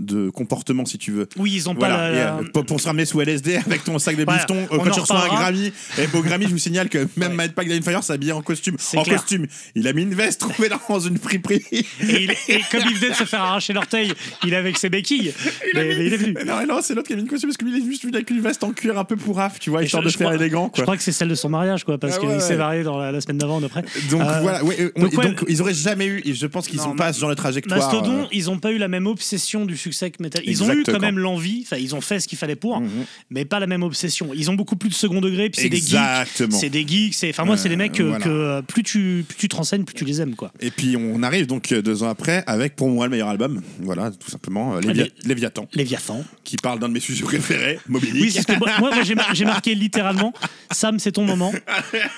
[0.00, 1.28] de comportement si tu veux.
[1.36, 2.16] Oui, ils ont Voilà, pas la.
[2.16, 2.20] et,
[2.56, 5.00] euh, pour, se ramener sous LSD avec ton sac de Voilà, bifton euh, quand tu
[5.00, 5.28] reçois un.
[5.28, 5.72] Grammy.
[5.98, 7.34] Et au Grammy, je vous signale que même.
[7.34, 8.76] Mike Pack Fire s'habille en costume.
[8.96, 9.16] En clair.
[9.20, 9.46] costume.
[9.74, 11.62] Il a mis une veste trouvée dans une friperie.
[11.72, 14.12] Et, il- et comme il venait de se faire arracher l'orteil,
[14.44, 15.32] il est avec ses béquilles.
[15.72, 16.34] Il a mais, mis- mais il est venu.
[16.46, 18.04] Non, non, c'est l'autre qui a mis une costume parce que lui, il est juste
[18.04, 20.18] venu avec une veste en cuir un peu pourraf, tu vois, histoire je- de je
[20.18, 20.66] faire élégant.
[20.66, 20.84] Je Quoi.
[20.84, 22.56] crois que c'est celle de son mariage, quoi, parce Ah qu'il ouais, s'est ouais.
[22.56, 23.82] marié dans la, la semaine d'avant, d'après.
[24.10, 25.26] Donc Euh, voilà, ouais, on- donc, et ouais.
[25.28, 27.78] donc, ils auraient jamais eu, et je pense qu'ils sont pas ce genre de trajectoire.
[27.78, 30.42] Mastodon, euh, ils ont pas eu la même obsession du succès que Metal.
[30.46, 32.88] Ils ont eu quand même l'envie, enfin ils ont fait ce qu'il fallait pour, Mhm.
[33.30, 34.30] mais pas la même obsession.
[34.34, 35.86] Ils ont beaucoup plus de second degré, puis c'est des geeks.
[35.94, 36.58] Exactement.
[36.58, 38.24] C'est des geeks, enfin moi c'est des mecs que, voilà.
[38.24, 40.52] que, euh, plus tu plus tu te renseignes, plus tu les aimes quoi.
[40.60, 43.60] Et puis on arrive donc euh, deux ans après avec pour moi le meilleur album,
[43.80, 46.24] voilà tout simplement euh, Lévia- Les- Léviathan, Léviathan.
[46.44, 48.10] qui parle d'un de mes sujets préférés, Dick.
[48.14, 50.32] Oui, c'est ce que moi, j'ai mar- j'ai marqué littéralement
[50.70, 51.52] Sam, c'est ton moment.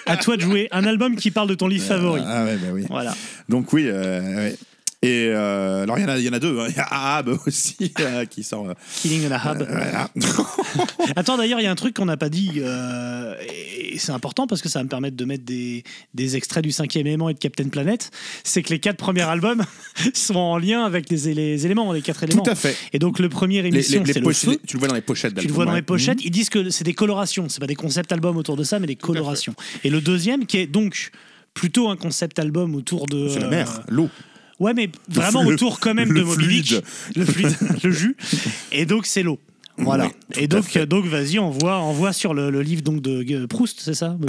[0.06, 2.20] À toi de jouer un album qui parle de ton livre favori.
[2.24, 2.84] Ah ouais, bah oui.
[2.88, 3.14] Voilà.
[3.48, 4.56] Donc oui, euh, ouais.
[5.04, 6.58] Et euh, alors il y en a, il y en a deux.
[6.60, 6.66] hein.
[6.70, 8.68] Il y a Ahab aussi euh, qui sort.
[8.70, 9.58] euh, Killing in a Hub.
[9.68, 10.08] voilà.
[11.16, 14.62] Attends, d'ailleurs, il y a un truc qu'on n'a pas dit, et c'est important parce
[14.62, 17.38] que ça va me permettre de mettre des, des extraits du cinquième élément et de
[17.38, 18.10] Captain Planet.
[18.44, 19.62] C'est que les quatre premiers albums
[20.14, 22.42] sont en lien avec les, les éléments, les quatre éléments.
[22.42, 22.76] Tout à fait.
[22.92, 24.58] Et donc, le premier émission, c'est le feu.
[24.66, 25.34] tu le vois dans les pochettes.
[25.38, 27.74] Tu le vois dans les pochettes, ils disent que c'est des colorations, c'est pas des
[27.74, 29.54] concept albums autour de ça, mais des colorations.
[29.84, 31.10] Et le deuxième, qui est donc
[31.52, 33.28] plutôt un concept album autour de.
[33.28, 34.08] C'est la mer, l'eau.
[34.60, 36.84] Ouais, mais vraiment le- autour quand même le de Moby Dick.
[37.16, 38.16] Le fluide, le jus.
[38.72, 39.38] Et donc, c'est l'eau.
[39.76, 40.04] Voilà.
[40.06, 43.44] Oui, et donc, donc vas-y, on voit, on voit sur le, le livre donc de
[43.46, 44.16] Proust, c'est ça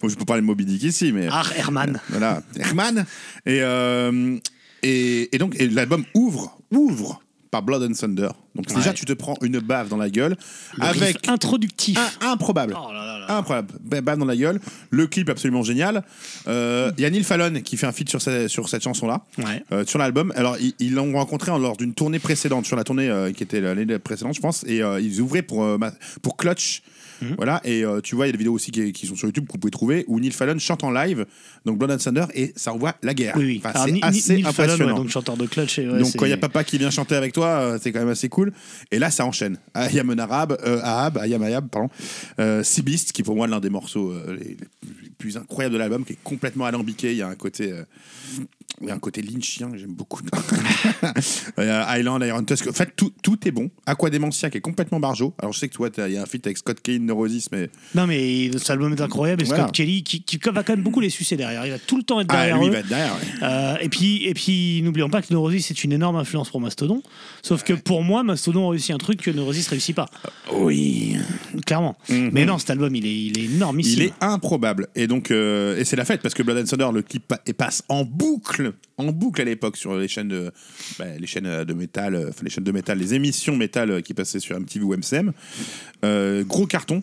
[0.00, 2.00] Bon, je peux parler de Moby Dick ici, mais Ah, Herman.
[2.08, 3.04] voilà, Herman.
[3.46, 4.36] Et, euh,
[4.82, 8.28] et, et donc et l'album ouvre, ouvre par Blood and Thunder.
[8.54, 10.36] Donc déjà, tu te prends une bave dans la gueule
[10.76, 11.98] Le avec riff introductif.
[12.22, 12.74] un improbable.
[12.76, 13.36] Oh là là là.
[13.36, 14.60] Improbable, Ba- bave dans la gueule.
[14.90, 16.02] Le clip absolument génial.
[16.46, 19.22] Euh, Il y a Neil Fallon qui fait un feat sur, cette- sur cette chanson-là,
[19.38, 19.62] Ouais.
[19.72, 20.32] euh, sur l'album.
[20.36, 23.60] Alors ils l'ont rencontré en- lors d'une tournée précédente, sur la tournée euh, qui était
[23.60, 25.78] l'année précédente, je pense, et euh, ils ouvraient pour euh,
[26.22, 26.82] pour Clutch.
[27.22, 27.34] Mhm.
[27.36, 29.26] Voilà, et euh, tu vois, il y a des vidéos aussi qui, qui sont sur
[29.26, 31.26] YouTube que vous pouvez trouver où Neil Fallon chante en live,
[31.64, 33.34] donc Blood and Thunder, et ça envoie la guerre.
[33.36, 33.62] Oui, oui.
[33.64, 34.96] Enfin, Alors, c'est assez Neil Fallon, ouais, impressionnant.
[34.96, 35.78] donc chanteur de Clutch.
[35.78, 37.78] et ouais, Donc c'est- quand il y a papa qui vient chanter avec toi, euh,
[37.82, 38.52] c'est quand même assez cool.
[38.92, 39.58] Et là, ça enchaîne.
[39.74, 41.88] Ayam un arabe, euh, Ahab, Ayam Ayab, pardon.
[42.38, 45.36] Euh, Sea Beast, qui est pour moi l'un des morceaux les, les plus, les plus
[45.36, 47.10] incroyables de l'album, qui est complètement alambiqué.
[47.12, 47.74] Il y a un côté,
[48.80, 50.20] il y a un côté lynchien que j'aime beaucoup.
[51.58, 52.68] Island, Iron Tusk.
[52.68, 53.70] En fait, tout, tout est bon.
[53.86, 55.34] Aqua Dementia, qui est complètement barjo.
[55.38, 57.70] Alors je sais que toi, il y a un feat avec Scott Kane, Neurosis, mais
[57.94, 59.42] Non, mais cet album est incroyable.
[59.42, 59.64] Et Voilà.
[59.64, 61.66] Scott Kelly, qui, qui va quand même beaucoup les sucer derrière.
[61.66, 62.72] Il va tout le temps être ah, derrière il eux.
[62.72, 63.14] va être derrière.
[63.14, 63.42] ouais.
[63.42, 67.02] Euh, et puis, et puis n'oublions pas que Neurosis c'est une énorme influence pour Mastodon.
[67.42, 70.06] Sauf que pour moi, Mastodon réussit un truc que Neurosis réussit pas.
[70.52, 71.16] Oui.
[71.66, 71.96] Clairement.
[72.08, 73.98] Mais non, cet album, il est, il est énormissime.
[73.98, 74.88] Il est improbable.
[74.94, 77.82] Et donc, euh, et c'est la fête parce que Blood and Thunder, le clip passe
[77.88, 80.52] en boucle, en boucle à l'époque sur les chaînes de,
[80.98, 84.00] bah, les chaînes euh, de métal, euh, les chaînes de métal, les émissions métal euh,
[84.00, 85.32] qui passaient sur MTV ou MCM.
[86.04, 87.02] Euh, gros carton,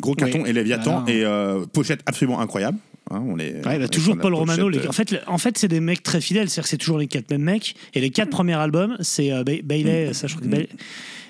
[0.00, 0.50] gros carton Oui.
[0.50, 1.12] et Léviathan Voilà.
[1.18, 2.78] et euh, pochette absolument incroyable.
[3.10, 4.68] Hein, on est, Ouais, bah, toujours Paul Romano.
[4.68, 6.48] les- En fait, en fait c'est des mecs très fidèles.
[6.50, 7.76] C'est-à-dire que c'est toujours les quatre mêmes mecs.
[7.94, 10.68] Et les quatre premiers albums, c'est euh, Ba- Bailey, ça, je crois que Bailey-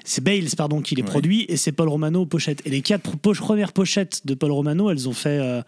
[0.05, 2.62] c'est Bales pardon, qui les produit et c'est Paul Romano aux pochettes.
[2.64, 5.62] Et les quatre po- premières pochettes de Paul Romano, elles ont fait.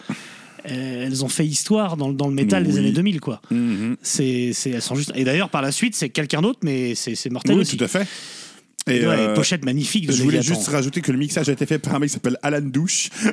[0.71, 3.41] Euh, elles ont fait histoire dans, le- dans le métal des années 2000 quoi.
[3.51, 3.97] mhm.
[4.03, 5.13] C'est, c'est, elles sont juste.
[5.15, 7.77] Et d'ailleurs par la suite c'est quelqu'un d'autre mais c'est, mortel Oui, aussi.
[7.77, 8.07] tout à fait.
[8.87, 10.59] Et ouais, euh, pochette magnifique de je voulais Léviathan.
[10.61, 13.11] juste rajouter que le mixage a été fait par un mec qui s'appelle Alan Douche.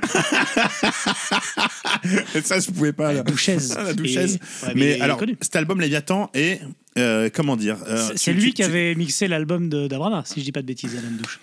[2.36, 3.14] Et ça, je pouvais pas.
[3.14, 3.24] là.
[3.24, 3.74] Douchaise.
[3.76, 4.36] La douchaise.
[4.64, 6.60] Et- ouais, mais alors, cet album Léviathan est.
[6.98, 10.46] euh, comment dire euh, C'est- tu- lui tu- qui avait mixé l'album d'Abrama, si je
[10.46, 11.40] dis pas de bêtises, Alan Douche.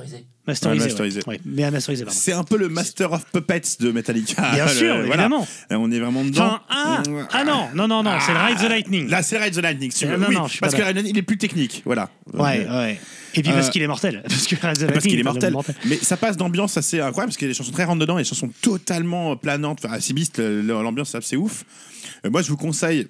[0.00, 0.24] Masterisé.
[0.46, 0.80] Masterisé.
[0.80, 1.20] Ouais, masterisé.
[1.20, 1.34] Ouais.
[1.34, 2.18] Ouais, mais à masterisé, pardon.
[2.20, 4.50] C'est un peu le Master of Puppets de Metallica.
[4.52, 5.06] Bien Le- sûr, voilà.
[5.06, 5.46] évidemment.
[5.70, 6.44] Et On est vraiment dedans.
[6.44, 9.08] Enfin, ah, ah non, non, non, non, c'est le Ride the Lightning.
[9.08, 9.90] Là, c'est Ride the Lightning.
[9.90, 10.32] si Euh, veux.
[10.32, 11.82] non, oui, parce que il est plus technique.
[11.84, 12.10] Voilà.
[12.32, 13.00] Ouais, Euh, ouais.
[13.34, 14.22] Et puis parce Euh, qu'il est mortel.
[14.28, 15.54] Parce Parce qu'il est mortel.
[15.84, 18.18] Mais ça passe d'ambiance assez incroyable parce qu'il y a des chansons très rentre dedans
[18.18, 19.84] et des chansons totalement planantes.
[19.84, 19.98] Enfin,
[20.38, 21.64] le- l'ambiance, c'est ouf.
[22.26, 23.06] Euh, moi, je vous conseille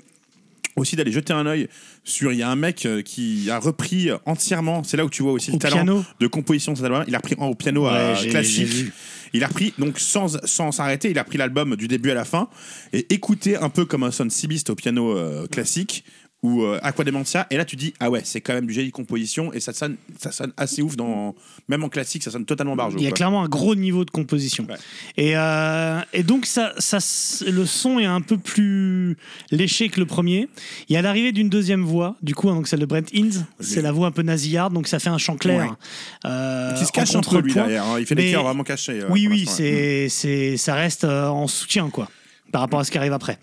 [0.77, 1.69] aussi d'aller jeter un œil
[2.05, 2.33] sur.
[2.33, 4.83] Il y a un mec euh, qui a repris entièrement.
[4.85, 6.05] C'est là où tu vois aussi Au le talent piano.
[6.19, 7.05] de composition de cet album.
[7.09, 8.93] Il a repris au piano euh, Ouais, classique.
[9.33, 12.25] Il a repris, donc sans sans s'arrêter, il a pris l'album du début à la
[12.25, 12.49] fin
[12.93, 16.05] et écouter un peu comme un son Beast au piano euh, classique
[16.43, 18.89] ou euh, Aqua Dementia, et là tu dis ah ouais c'est quand même du génie
[18.89, 21.35] de composition et ça sonne, ça sonne assez ouf dans
[21.69, 22.97] même en classique ça sonne totalement barjo.
[22.99, 23.17] Il y a quoi.
[23.17, 24.67] clairement un gros niveau de composition.
[24.69, 24.77] Ouais.
[25.17, 26.99] Et, euh, et donc, ça, ça,
[27.47, 29.17] le son est un peu plus
[29.51, 30.49] léché que le premier.
[30.89, 33.45] Il y a l'arrivée d'une deuxième voix, du coup, hein, donc celle de Brent Hinds.
[33.61, 35.71] C'est la voix un peu nasillarde, donc ça fait un chant clair.
[35.71, 36.31] Ouais.
[36.31, 37.97] Euh, Qui se cache peu lui derrière, hein.
[37.99, 39.01] il fait des chœurs vraiment cachés.
[39.01, 40.09] euh, oui, oui, l'instant, ouais.
[40.09, 42.09] c'est, c'est, ça reste euh, en soutien, quoi,
[42.53, 43.39] par rapport à ce qui arrive après.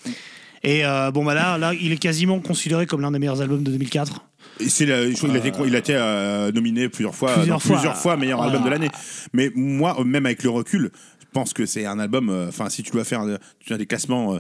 [0.70, 3.64] Et euh, bon, bah là, là, il est quasiment considéré comme l'un des meilleurs albums
[3.64, 4.22] de 2004.
[4.60, 7.34] Et c'est la- je crois qu'il a été, il a été euh, nominé plusieurs fois,
[7.36, 7.76] Plusieurs fois.
[7.78, 8.54] plusieurs fois meilleur Voilà.
[8.54, 8.90] album de l'année.
[9.34, 12.30] Mais moi, même avec le recul, je pense que c'est un album.
[12.30, 14.40] euh, Enfin, si tu dois faire euh, tu as des classements euh,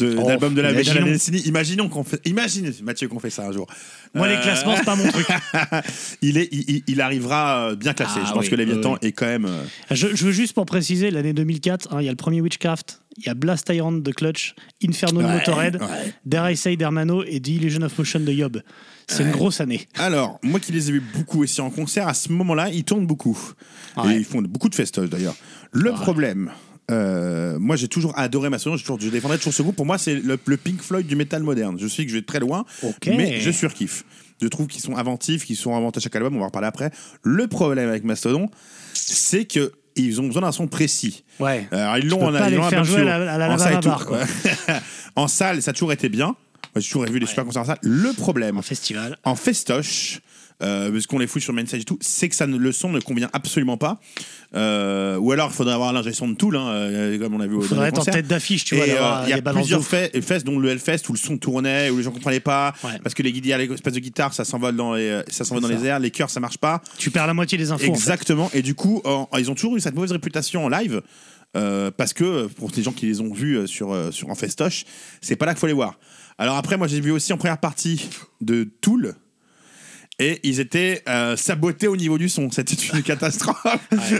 [0.00, 1.06] de- Oh, d'albums de la de la imaginons.
[1.06, 3.66] décennie, imaginons qu'on fait, imagine Mathieu qu'on fait ça un jour.
[4.14, 5.26] Moi, les classements, c'est pas mon truc.
[6.22, 6.48] il est,
[6.88, 8.18] il, arrivera bien classé.
[8.22, 9.44] Ah je pense oui, que Léviathan est quand même.
[9.44, 12.40] euh, Je, je veux juste pour préciser, l'année 2004, hein, il y a le premier
[12.40, 14.54] Witchcraft, il y a Blast Tyrant de Clutch,
[14.86, 16.14] Inferno de Ouais, Motorhead, ouais.
[16.24, 18.62] Dare I Say d'Hermano et The Illusion of Motion de Yob.
[19.08, 19.88] C'est une grosse année.
[19.98, 23.06] Alors, moi qui les ai vus beaucoup aussi en concert, à ce moment-là, ils tournent
[23.06, 23.38] beaucoup.
[23.96, 24.14] Ouais.
[24.14, 25.34] Et ils font beaucoup de festoches d'ailleurs.
[25.72, 26.52] Le problème,
[26.92, 29.74] euh, moi j'ai toujours adoré Mastodon, j'ai toujours- je défendrai toujours ce groupe.
[29.76, 31.76] Pour moi, c'est le, le Pink Floyd du métal moderne.
[31.80, 32.64] Je sais que je vais très loin,
[33.06, 34.04] mais je surkiffe.
[34.40, 36.68] Je trouve qu'ils sont inventifs, qu'ils sont inventés à chaque album, on va en reparler
[36.68, 36.90] après.
[37.24, 38.48] Le problème avec Mastodon,
[38.94, 41.24] c'est que ils ont besoin d'un son précis.
[41.38, 41.66] Ouais.
[41.70, 43.58] Alors, ils l'ont en pas ils les l'ont faire jouer à la- à la en
[43.58, 44.04] salle et tout.
[44.06, 44.18] Quoi.
[45.16, 46.34] en salle, ça a toujours été bien.
[46.76, 47.78] J'ai toujours vu des super concerts en salle.
[47.82, 49.16] Le problème, En festival.
[49.24, 50.20] en festoche,
[50.62, 52.72] euh, parce qu'on les fout sur main stage et tout, c'est que ça ne, le
[52.72, 54.00] son ne convient absolument pas.
[54.54, 57.46] Euh, ou alors il faudrait avoir l'ingé son de Tool, hein, euh, comme on a
[57.46, 59.80] vu au Il faudrait être en tête d'affiche, tu vois, euh, il y a plusieurs
[59.80, 59.92] de ouf.
[59.94, 62.98] fe- fests, dont le Hellfest, où le son tournait, où les gens comprenaient pas, Ouais.
[63.02, 65.74] parce que les a l'espèce de guitare, ça s'envole dans les, ça s'envole dans C'est
[65.74, 65.86] les ça.
[65.86, 66.82] airs, les chœurs, ça marche pas.
[66.98, 67.82] Tu perds la moitié des infos.
[67.84, 67.90] en fait.
[67.92, 68.50] Exactement.
[68.52, 71.00] Et du coup, en- ils ont toujours eu cette mauvaise réputation en live.
[71.56, 74.36] euh, parce que pour les gens qui les ont vus euh, sur, euh, sur en
[74.36, 74.84] festoche,
[75.20, 75.98] c'est pas là qu'il faut les voir.
[76.38, 78.08] Alors après, moi j'ai vu aussi en première partie
[78.40, 79.14] de Tool.
[80.22, 82.50] Et ils étaient euh, sabotés au niveau du son.
[82.50, 83.56] C'était une catastrophe.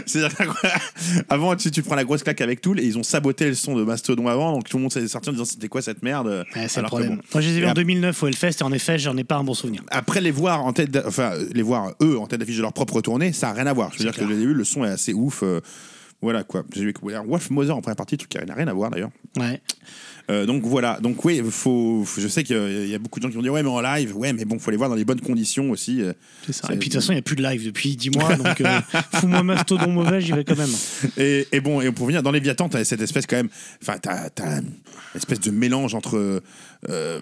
[0.05, 3.53] C'est-à-dire qu'avant, tu, tu prends la grosse claque avec Tool et ils ont saboté le
[3.55, 4.53] son de Mastodon avant.
[4.53, 6.45] Donc tout le monde s'est sorti en disant c'était quoi cette merde?
[6.55, 7.17] Ouais, c'est le problème.
[7.17, 7.21] bon.
[7.33, 9.23] Moi, je les ai vus en ap- 2009 au Hellfest et en effet, j'en ai
[9.23, 9.83] pas un bon souvenir.
[9.91, 12.99] après les voir en tête, enfin les voir eux en tête d'affiche de leur propre
[13.01, 13.91] tournée, ça a rien à voir.
[13.93, 14.27] Je veux dire clair.
[14.27, 15.43] que je les ai vus, le son est assez ouf.
[15.43, 15.61] euh,
[16.21, 16.63] voilà quoi.
[16.73, 19.11] J'ai vu Wolf Mother en première partie, truc qui n'a rien à voir d'ailleurs.
[19.37, 19.61] Ouais.
[20.29, 20.99] Euh, donc voilà.
[21.01, 23.51] Donc oui, faut, faut- je sais qu'il y a beaucoup de gens qui vont dire
[23.53, 26.01] ouais mais en live, ouais mais bon faut les voir dans les bonnes conditions aussi.
[26.01, 26.13] euh.
[26.45, 26.67] C'est ça.
[26.71, 28.61] Et puis de toute façon, il n'y a plus de live depuis 10 mois, donc
[28.61, 28.79] euh,
[29.15, 30.69] fous-moi Mastodon mauvais, j'y vais quand même.
[31.17, 33.49] Et, et bon, et pour venir dans Léviathan, t'as cette espèce quand même,
[33.81, 34.65] enfin t'as, t'as une
[35.15, 36.41] espèce de mélange entre
[36.89, 37.19] euh,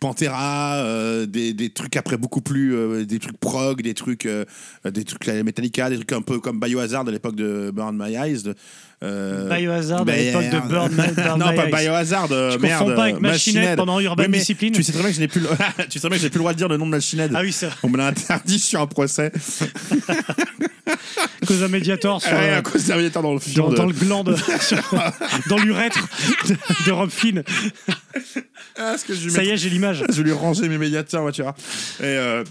[0.00, 4.44] Pantera, euh, des, trucs après beaucoup plus, euh, des trucs prog, des trucs, euh,
[4.84, 8.54] des trucs Metallica, des trucs un peu comme Biohazard à l'époque de Burn My Eyes.
[9.02, 11.66] Euh, Biohazard à Bayer- l'époque de My- Burn non, pas.
[11.66, 12.78] Biohazard, euh, Tu merde.
[12.82, 13.76] confonds pas avec Machine Machine Head Head.
[13.76, 15.48] pendant Urban mais Discipline Tu sais très bien que je n'ai plus, le...
[15.88, 16.90] tu sais très bien que je n'ai plus le droit de dire le nom de
[16.92, 17.32] Machine Head.
[17.34, 17.70] Ah oui, vrai.
[17.82, 19.32] On me l'a interdit sur un procès.
[21.46, 23.86] Cause un Mediator sur, Ouais, euh, à cause d'un médiateur dans le dans, de- dans
[23.86, 24.78] le gland, de- sur-
[25.48, 26.08] dans l'urètre
[26.48, 27.42] de, de Rob Flynn.
[28.78, 30.04] Ah, ce que je lui Ça y est, j'ai l'image.
[30.08, 31.54] je vais lui ranger mes médiateurs, tu vois.
[32.00, 32.44] Et euh,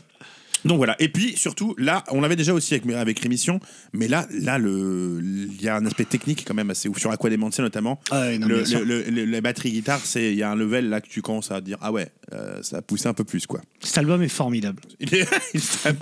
[0.66, 0.96] donc voilà.
[1.02, 3.60] Et puis surtout, là, on l'avait déjà aussi avec, avec Rémission,
[3.94, 7.12] mais là, là, le, il y a un aspect technique quand même assez ouf sur
[7.12, 8.00] Aqua Dementia notamment.
[8.12, 10.90] Ah ouais, non, le, le- le- la batterie guitare, c'est il y a un level
[10.90, 13.46] là que tu commences à dire ah ouais, euh, ça a poussé un peu plus
[13.48, 13.62] quoi.
[13.82, 14.82] Cet album est formidable.
[15.00, 15.28] Il est,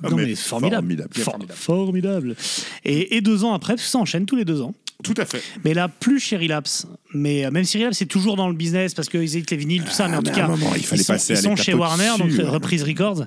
[0.04, 0.82] non, mais formidable.
[0.88, 1.54] formidable, formidable.
[1.60, 2.36] formidable.
[2.86, 4.74] Et, et deux ans après, ça enchaîne tous les deux ans.
[5.04, 5.42] Tout à fait.
[5.64, 6.88] Mais là, plus chez Relapse.
[7.14, 9.84] Mais euh, même si Relapse est toujours dans le business parce qu'ils éditent les vinyles,
[9.84, 11.42] tout ça, mais en Ah, tout cas, moment, il fallait ils sont, passer ils à
[11.42, 12.44] sont l'étape chez Warner, donc ouais.
[12.44, 12.48] Mm.
[12.50, 13.26] reprise Records,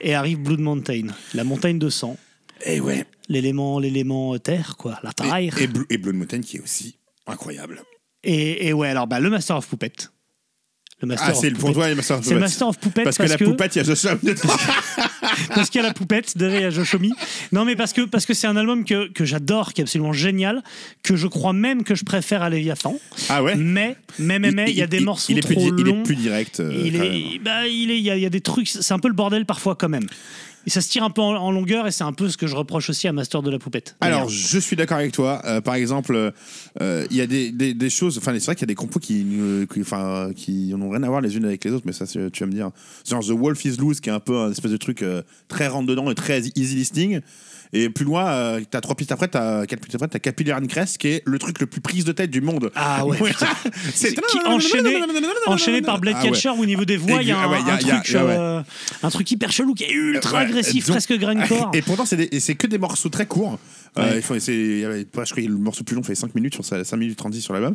[0.00, 2.16] et arrive Blood Mountain, la montagne de sang,
[2.64, 3.04] Et ouais.
[3.28, 5.36] l'élément, l'élément euh, terre, quoi, la terre.
[5.58, 7.82] et, Blue- et Blood Mountain qui est aussi incroyable.
[8.24, 9.92] Et, et ouais, alors bah, le Master of Puppet.
[11.02, 12.40] Le Master Ah, c'est le pour toi, il Master of C'est le Puppets.
[12.48, 14.16] Master of Puppet Parce que la poupette, il y a Joshua
[15.44, 15.54] dedans.
[15.54, 17.12] parce qu'il y a la poupette, derrière il y a Joshomi.
[17.52, 20.12] Non, mais parce que parce que c'est un album que, que j'adore, qui est absolument
[20.12, 20.62] génial,
[21.02, 22.98] que je crois même que je préfère à Léviathan.
[23.28, 23.54] Ah ouais?
[23.56, 25.94] Mais, mais, mais, mais, il y a des morceaux il est trop plus, longs.
[25.96, 26.60] Il est plus direct.
[26.60, 28.94] euh, il est, bah, il est, il y a, il y a des trucs, c'est
[28.94, 30.06] un peu le bordel parfois quand même.
[30.66, 32.46] Et ça se tire un peu en, en longueur et c'est un peu ce que
[32.46, 33.96] je reproche aussi à Master de la Poupette.
[34.00, 35.40] Alors, je suis d'accord avec toi.
[35.44, 36.32] Euh, par exemple,
[36.80, 38.18] euh, il y a des, des, des choses.
[38.18, 39.24] Enfin, c'est vrai qu'il y a des compos qui,
[39.72, 42.18] qui, enfin, qui n'ont rien à voir les unes avec les autres, mais ça, tu
[42.18, 42.70] vas me dire.
[43.08, 45.68] Genre The Wolf is Loose, qui est un peu un espèce de truc euh, très
[45.68, 47.20] rentre dedans et très easy listening.
[47.72, 50.66] Et plus loin, euh, t'as trois pistes après, t'as quatre pistes après, t'as Capillary and
[50.66, 52.70] Crest, qui est le truc le plus prise de tête du monde.
[52.74, 53.48] Ah ouais, putain.
[53.94, 55.02] c'est qui enchaîné,
[55.46, 56.30] enchaîné par Blade Ah ouais.
[56.30, 58.64] Catcher au niveau des voix, il y a
[59.02, 61.70] un truc hyper chelou qui est ultra Donc- presque grindcore.
[61.74, 63.58] Et pourtant, c'est que des morceaux très courts.
[63.98, 64.20] Euh, Ouais.
[64.20, 67.34] je crois que le morceau plus long fait 5 minutes sur sa- 5 minutes 30
[67.34, 67.74] sur l'album.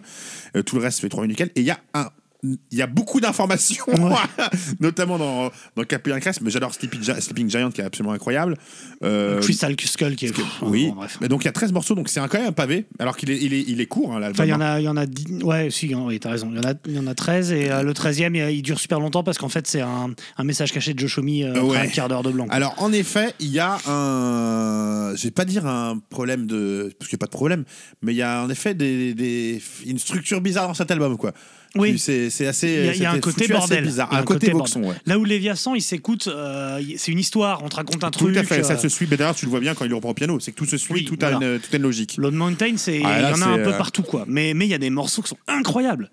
[0.56, 1.42] Euh, tout le reste fait 3 minutes.
[1.42, 2.10] Et il y a un
[2.44, 3.86] il y a beaucoup d'informations,
[4.80, 8.58] notamment dans, dans Captain Crest, mais j'adore Sleeping, Gi- Sleeping Giant qui est absolument incroyable.
[9.04, 10.32] Euh, Crystal Skull qui est.
[10.34, 11.18] Pff, oui, bon, bref.
[11.22, 13.30] mais donc il y a 13 morceaux, donc c'est quand même un pavé, alors qu'il
[13.32, 14.22] est, il est, il est court, hein.
[14.32, 14.74] Enfin, il y en hein.
[14.76, 16.50] a, il y en a 10 Ouais, si, oui, t'as raison.
[16.52, 18.62] Il y en a, il y en a 13 et euh, le 13e, il, il
[18.62, 21.62] dure super longtemps parce qu'en fait, c'est un, un message caché de Joe Shomi euh,
[21.62, 21.78] Ouais.
[21.78, 22.48] un quart d'heure de blanc.
[22.50, 25.16] Alors, en effet, il y a un.
[25.16, 26.92] Je vais pas dire un problème de.
[26.98, 27.64] Parce qu'il n'y a pas de problème,
[28.02, 31.34] mais il y a en effet des, des- une structure bizarre dans cet album, quoi.
[31.76, 31.98] Oui.
[31.98, 32.68] C'est assez.
[32.68, 33.84] Il y a, il y a un côté bordel.
[33.86, 34.10] bizarre.
[34.12, 34.96] Il Un, côté, boxon, ouais.
[35.06, 38.26] Là où Léviathan, il s'écoute, euh, il- c'est une histoire, on te raconte un Tout
[38.26, 38.38] truc.
[38.38, 39.08] à fait, ça euh, se suit.
[39.10, 40.78] Mais d'ailleurs, tu le vois bien quand il reprend au piano, c'est que tout se
[40.78, 42.16] suit, Oui, tout, a une, tout a une logique.
[42.18, 44.26] Lone Mountain, c'est il Ah, là, y en a un peu euh, partout quoi.
[44.28, 46.12] Mais mais il y a des morceaux qui sont incroyables.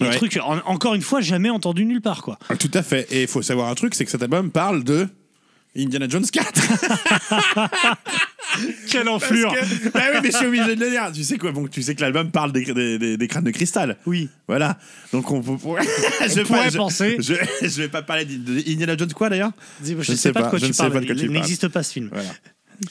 [0.00, 0.10] Et Ouais.
[0.10, 2.38] Des trucs en- encore une fois jamais entendu nulle part quoi.
[2.48, 3.08] Ah, Tout à fait.
[3.10, 5.08] Et il faut savoir un truc, c'est que cet album parle de.
[5.78, 6.60] Indiana Jones 4
[8.90, 11.10] Quelle enflure que- Bah oui, mais je suis obligé de le dire.
[11.14, 13.50] Tu sais quoi bon, Tu sais que l'album parle des, des- des- des crânes de
[13.50, 13.96] cristal.
[14.06, 14.28] Oui.
[14.48, 14.78] Voilà.
[15.12, 15.52] Donc on, peut-
[16.28, 17.16] je pourrait je- penser.
[17.20, 19.52] Je, je vais pas parler d'Indiana Jones quoi d'ailleurs?
[19.84, 20.92] Je, ne sais sais pas de pas, quoi je tu ne sais parles.
[20.94, 22.08] pas de quoi il il n'existe pas ce film.
[22.12, 22.28] Voilà.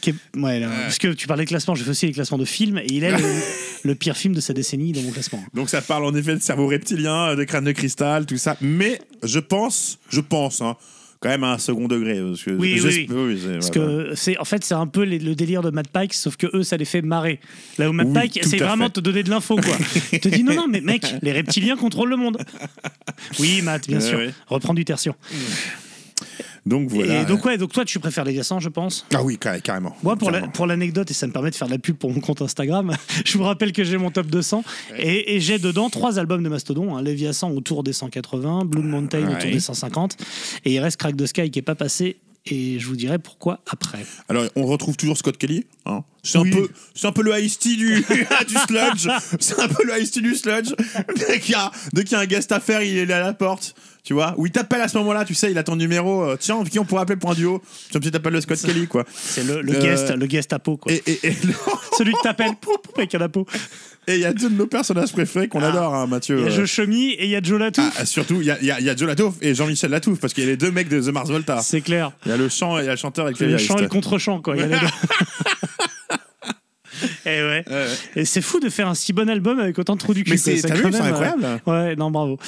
[0.01, 2.37] Qui est- ouais, là, Parce que tu parlais de classement, je fais aussi les classements
[2.37, 3.23] de films et il est le,
[3.83, 5.43] le pire film de sa décennie dans mon classement.
[5.53, 8.57] Donc ça parle en effet de cerveau reptilien, de crâne de cristal, tout ça.
[8.61, 10.75] Mais je pense, je pense, hein,
[11.19, 12.19] quand même à un second degré.
[12.21, 14.03] Parce que Oui, je- oui, oui, c'est- Parce voilà.
[14.09, 16.47] que c'est en fait c'est un peu les- le délire de Matt Pike, sauf que
[16.55, 17.39] eux ça les fait marrer.
[17.77, 18.91] Là où Matt Pike à vraiment fait.
[18.93, 19.75] te donner de l'info quoi.
[20.11, 22.37] Il te dit non non mais mec les reptiliens contrôlent le monde.
[23.39, 24.19] Oui Matt bien sûr.
[24.47, 25.15] Reprends du tertien.
[26.67, 27.21] Donc voilà.
[27.21, 29.05] Et donc ouais donc toi tu préfères les Léviathan je pense.
[29.13, 29.95] Ah oui, carré- carrément.
[30.03, 30.51] Moi, pour la- Carrément.
[30.53, 32.91] pour l'anecdote, et ça me permet de faire de la pub pour mon compte Instagram,
[33.25, 34.63] je vous rappelle que j'ai mon top 200
[34.97, 39.23] et, et j'ai dedans trois albums de Mastodon hein, Léviathan autour des 180, Blue Mountain
[39.29, 40.17] autour des 150,
[40.65, 42.17] et il reste Crack the Sky qui est pas passé.
[42.49, 44.05] Et je vous dirai pourquoi après.
[44.29, 45.65] Alors, on retrouve toujours Scott Kelly.
[45.85, 46.05] hein.
[46.23, 47.95] C'est un peu, c'est un peu le Ice-T du,
[48.47, 49.07] du sludge.
[49.39, 50.73] C'est un peu le Ice-T du sludge.
[51.15, 53.19] Dès qu'il y a, dès qu'il y a un guest à faire, il est à
[53.21, 53.75] la porte.
[54.03, 56.23] Tu vois, où il t'appelle à ce moment-là, tu sais, il a ton numéro.
[56.23, 57.61] euh, Tiens, qui on pourrait appeler pour un duo?
[57.91, 59.03] Tu tu t'appelles le Scott Kelly, quoi.
[59.13, 60.93] C'est le, le Euh, guest, le guest à peau quoi.
[60.93, 61.33] Et et- et-
[61.97, 62.53] Celui que t'appelles
[62.95, 63.45] avec un à peau.
[64.07, 66.37] et il y a deux de nos personnages préférés qu'on adore, hein, Mathieu.
[66.37, 66.39] Ah.
[66.39, 67.93] Il y a Euh, Joe et il y a Joe Latouf.
[67.99, 70.33] ah, surtout, il y a, y a- y a Joe Latouf et Jean-Michel Latouf, parce
[70.33, 71.59] qu'il y a les deux mecs de The Mars Volta.
[71.61, 72.13] C'est clair.
[72.25, 73.75] Il y a le chant et il y a le chanteur avec Le les chant
[73.77, 74.55] et le contre-chant quoi.
[74.55, 74.87] Il y a les deux.
[77.27, 77.63] Et ouais.
[77.69, 77.85] Ouais.
[78.15, 80.31] Et c'est fou de faire un si bon album avec autant de trous du cul.
[80.31, 81.61] Mais c'est- incroyable.
[81.65, 82.39] Ouais, non, bravo.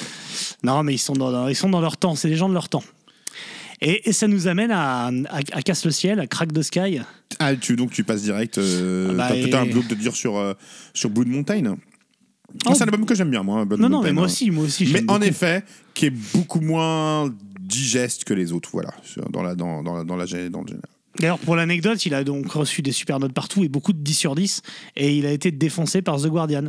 [0.62, 2.14] Non, mais ils sont dans, leur- ils sont dans leur temps.
[2.14, 2.82] C'est les gens de leur temps.
[3.82, 5.10] Et, et ça nous amène à, à,
[5.52, 7.00] à Casse le ciel, à Crack the Sky.
[7.38, 8.58] Ah, tu, donc tu passes direct.
[8.58, 10.52] Euh, Ah bah, T'as et- un bloc de dire sur, euh,
[10.94, 11.76] sur Blue Mountain.
[12.66, 12.72] Oh.
[12.74, 13.64] c'est un album que j'aime bien, moi.
[13.64, 14.26] Blood Non, non, mais moi hein.
[14.26, 14.86] aussi, moi aussi.
[14.92, 15.22] Mais en beaucoup.
[15.24, 15.62] effet,
[15.94, 18.90] qui est beaucoup moins digeste que les autres, voilà,
[19.30, 20.88] dans la, dans, dans, la- dans, la, gé- dans le général.
[21.20, 24.14] D'ailleurs, pour l'anecdote, il a donc reçu des super notes partout et beaucoup de 10
[24.14, 24.62] sur 10.
[24.96, 26.64] Et il a été défoncé par The Guardian,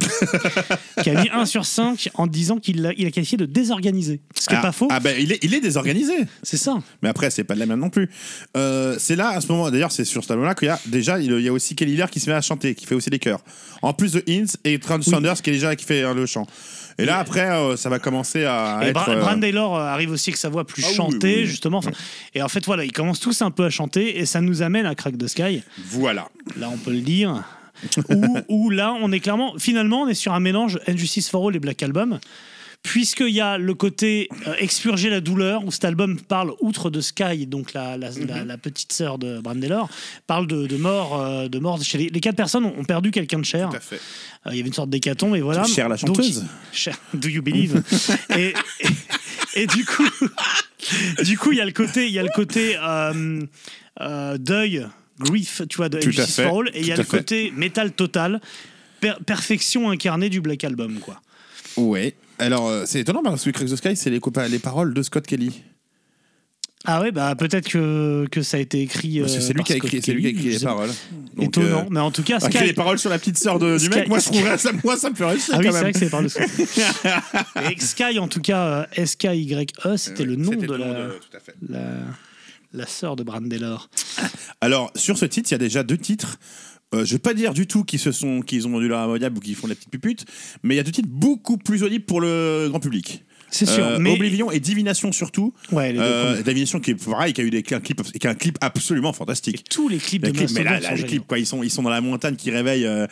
[1.04, 4.20] qui a mis 1 sur 5 en disant qu'il l'a il a qualifié de désorganisé.
[4.36, 4.88] Ce qui n'est ah, pas faux.
[4.92, 6.14] Ah, ben, il, est, il est désorganisé.
[6.44, 6.78] C'est ça.
[7.02, 8.10] Mais après, c'est pas de la même non plus.
[8.58, 11.20] Euh, c'est là, à ce moment, d'ailleurs, c'est sur cet album-là qu'il y a déjà,
[11.20, 13.20] il y a aussi Kelly Lair qui se met à chanter, qui fait aussi des
[13.20, 13.40] chœurs.
[13.82, 16.46] En plus de Hinz et Trent Saunders qui est déjà qui fait euh, le chant.
[16.98, 18.94] Et là, après, euh, ça va commencer à Et être.
[18.94, 21.46] Bra- euh, Bran Taylor euh, arrive aussi avec sa voix plus Ah chantée, oui, oui.
[21.46, 21.78] justement.
[21.80, 21.92] Enfin,
[22.36, 24.86] Et en fait, voilà, ils commencent tous un peu à chanter et ça nous amène
[24.86, 25.64] à Crack the Sky.
[25.86, 26.30] Voilà.
[26.58, 27.44] Là, on peut le dire.
[28.10, 31.56] où, où là, on est clairement, finalement, on est sur un mélange Injustice for All
[31.56, 32.20] et Black Album.
[32.84, 37.00] Puisqu'il y a le côté euh, expurger la douleur, où cet album parle, outre de
[37.00, 38.26] Sky, donc la, la, Mhm.
[38.28, 39.88] la- la petite sœur de Brandelor,
[40.26, 41.22] parle de, de mort.
[41.22, 43.70] euh, de mort chez les, les quatre personnes ont, ont perdu quelqu'un de cher.
[43.70, 43.98] Tout à fait.
[44.48, 45.64] Euh, Il y avait une sorte d'hécatombe et voilà.
[45.64, 46.44] Cher la Donc, chanteuse.
[46.74, 47.84] Cher, do you believe?
[48.36, 50.08] Et, et, et du coup,
[51.24, 53.44] du coup, il y a le côté, il y a le côté euh,
[54.02, 54.88] euh, deuil,
[55.20, 57.04] grief, tu vois, de Tout à Injustice fait, for All, et il y a le
[57.04, 57.18] fait.
[57.18, 58.42] côté métal total,
[59.02, 61.22] per- perfection incarnée du Black Album, quoi.
[61.78, 62.16] Ouais.
[62.42, 64.20] Alors, euh, c'est étonnant parce que Crack the Sky, c'est les,
[64.50, 65.62] les paroles de Scott Kelly.
[66.84, 69.20] Ah ouais, bah peut-être que, que ça a été écrit.
[69.20, 70.66] Parce que euh, c'est lui qui a écrit, c'est lui qui a écrit je les
[70.66, 70.90] paroles.
[71.36, 73.60] Donc, Étonnant, euh, mais en tout cas, ah, Sky, les paroles sur la petite sœur
[73.60, 75.66] de- du Sky- mec, moi, je trouverais ça, moi, ça me ferait chier Ah oui,
[75.72, 76.30] c'est vrai que c'est par le
[77.72, 81.54] Et Sky, en tout cas, S-K-Y-E, c'était le nom de le nom la, de- fait.
[81.70, 81.80] la,
[82.74, 83.88] la sœur de Brandelor.
[84.60, 86.40] Alors, sur ce titre, il y a déjà deux titres.
[86.94, 89.38] Euh, je vais pas dire du tout qu'ils se sont, qu'ils ont vendu leur ammoniable
[89.38, 90.26] ou qu'ils font de la petite pupute,
[90.64, 93.24] mais il y a deux titres beaucoup plus audibles pour le grand public.
[93.54, 94.14] C'est sûr, Euh, mais.
[94.14, 95.54] Oblivion et Divination surtout.
[95.74, 96.42] Ouais, les deux Euh.
[96.42, 98.34] Divination qui est pareil, qui a eu des, qui a un clip, qui a un
[98.36, 99.66] clip absolument fantastique.
[99.70, 101.84] Tous les clips Les de clips, mais là, les clips, quoi, ils sont, ils sont
[101.84, 103.08] dans la montagne qui réveille, euh,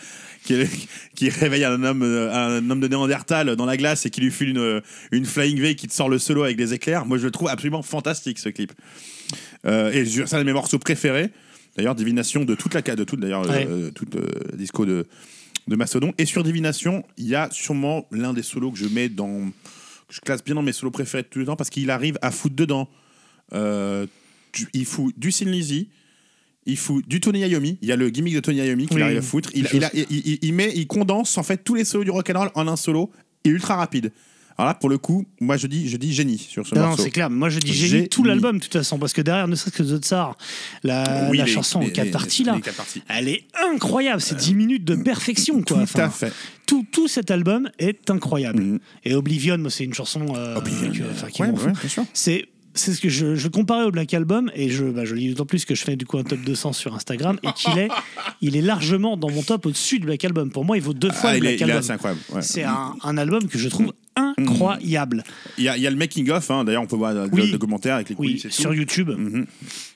[0.45, 0.55] qui,
[1.15, 4.49] qui réveille un homme, un homme de Néandertal dans la glace et qui lui file
[4.49, 7.05] une, une flying V qui te sort le solo avec des éclairs.
[7.05, 8.71] Moi, je le trouve absolument fantastique ce clip.
[9.65, 11.30] Et c'est un de mes morceaux préférés.
[11.80, 13.65] D'ailleurs, Divination de toute la de toute d'ailleurs Ouais.
[13.69, 15.07] euh, toute euh, disco de
[15.67, 16.13] de Mastodon.
[16.17, 19.49] Et sur Divination, il y a sûrement l'un des solos que je mets dans
[20.09, 22.32] je classe bien dans mes solos préférés de tout le temps parce qu'il arrive à
[22.32, 22.89] foutre dedans.
[23.53, 24.07] Euh,
[24.73, 25.88] il fout du Sin Lizzy,
[26.65, 27.77] il fout du Tony Iommi.
[27.82, 29.03] Il y a le gimmick de Tony Iommi qu'il Oui.
[29.03, 29.49] arrive à foutre.
[29.55, 32.03] Il, Je- il, a- il- il- il met, il condense en fait tous les solos
[32.03, 33.09] du rock'n'roll en un solo
[33.45, 34.11] et ultra rapide.
[34.60, 36.88] Alors là, pour le coup, moi je dis, je dis génie sur ce Non, non,
[36.89, 37.03] morceau.
[37.03, 37.30] c'est clair.
[37.30, 37.89] Moi, je dis Génie.
[37.89, 40.36] génie tout l'album, de toute façon, parce que derrière, ne serait-ce que The Tsar,
[40.84, 43.01] la, Oui, la les- chanson en quatre parties, là, les quatre parties.
[43.07, 44.20] elle est incroyable.
[44.22, 45.64] C'est 10 minutes de perfection, quoi.
[45.64, 46.34] Tout Enfin, à fait.
[46.66, 48.62] Tout, tout cet album est incroyable.
[48.62, 48.80] Mhm.
[49.05, 51.74] Et Oblivion, c'est une chanson euh, Oblivion, euh, ouais, ouais.
[52.14, 52.45] C'est
[52.76, 55.30] c'est ce que je, je comparais au Black Album et je, bah, je le dis
[55.30, 57.89] d'autant plus que je fais du coup un top 200 sur Instagram et qu'il est,
[58.41, 60.51] il est largement dans mon top au-dessus du Black Album.
[60.51, 62.18] Pour moi, il vaut deux fois Ah, le il, est, Black est Album.
[62.36, 62.41] ouais.
[62.43, 63.91] C'est un, un album que je trouve
[64.38, 65.24] incroyable.
[65.57, 67.30] Il y a, il y a le making of, hein, d'ailleurs on peut voir le
[67.32, 67.51] Oui.
[67.51, 68.74] documentaire avec les Oui, coulisses et sur.
[68.74, 69.09] YouTube.
[69.09, 69.45] Mhm.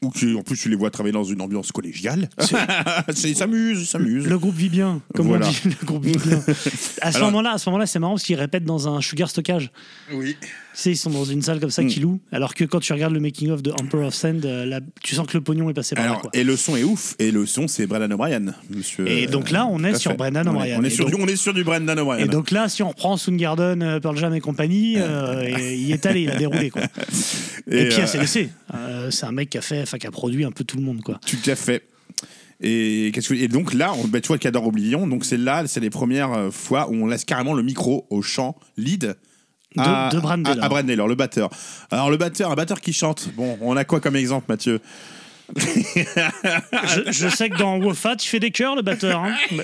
[0.01, 2.29] Ou en plus tu les vois travailler dans une ambiance collégiale.
[2.39, 2.57] C'est-
[3.29, 4.27] Ils s'amusent, ils s'amusent.
[4.27, 5.47] Le groupe vit bien, comme Voilà.
[5.47, 5.61] on dit.
[5.81, 6.41] Le groupe vit bien.
[7.01, 9.29] À ce Alors- moment-là, à ce moment-là, c'est marrant parce qu'ils répètent dans un sugar
[9.29, 9.71] stockage.
[10.13, 10.35] Oui.
[10.75, 11.87] Tu sais, ils sont dans une salle comme ça Mm.
[11.87, 14.65] qui louent, alors que quand tu regardes le making of de Emperor of Sand, euh,
[14.65, 16.09] là, tu sens que le pognon est passé par là.
[16.11, 16.31] Alors, Quoi.
[16.33, 17.15] et le son est ouf.
[17.19, 19.07] Et le son, c'est Brendan O'Brien, monsieur.
[19.07, 20.15] Et donc là, on est sur.
[20.15, 20.79] Brendan On est- O'Brien.
[20.79, 22.25] On est, Et sur, donc- du, on est sur du Brendan O'Brien.
[22.25, 25.91] Et donc là, si on reprend Soundgarden, euh, Pearl Jam et compagnie, euh, et il
[25.91, 26.69] est allé, il a déroulé.
[26.71, 26.81] Quoi.
[27.67, 30.43] Et, puis euh, ACDC, euh, c'est un mec qui a fait, enfin qui a produit
[30.43, 31.01] un peu tout le monde.
[31.01, 31.19] Quoi.
[31.25, 31.83] Tout à fait.
[32.61, 35.07] Et, qu'est-ce que- et donc là, on, bah, tu vois qu'il adore Oblivion.
[35.07, 38.21] Donc c'est là, c'est les premières euh, fois où on laisse carrément le micro au
[38.21, 39.15] chant lead.
[39.77, 40.63] À, De- de Bran Taylor.
[40.63, 41.49] à, le batteur.
[41.91, 43.29] Alors le batteur, un batteur qui chante.
[43.35, 44.79] Bon, on a quoi comme exemple, Mathieu
[45.55, 49.23] Je, je sais que dans Wofa, tu fais des chœurs, le batteur.
[49.23, 49.35] hein.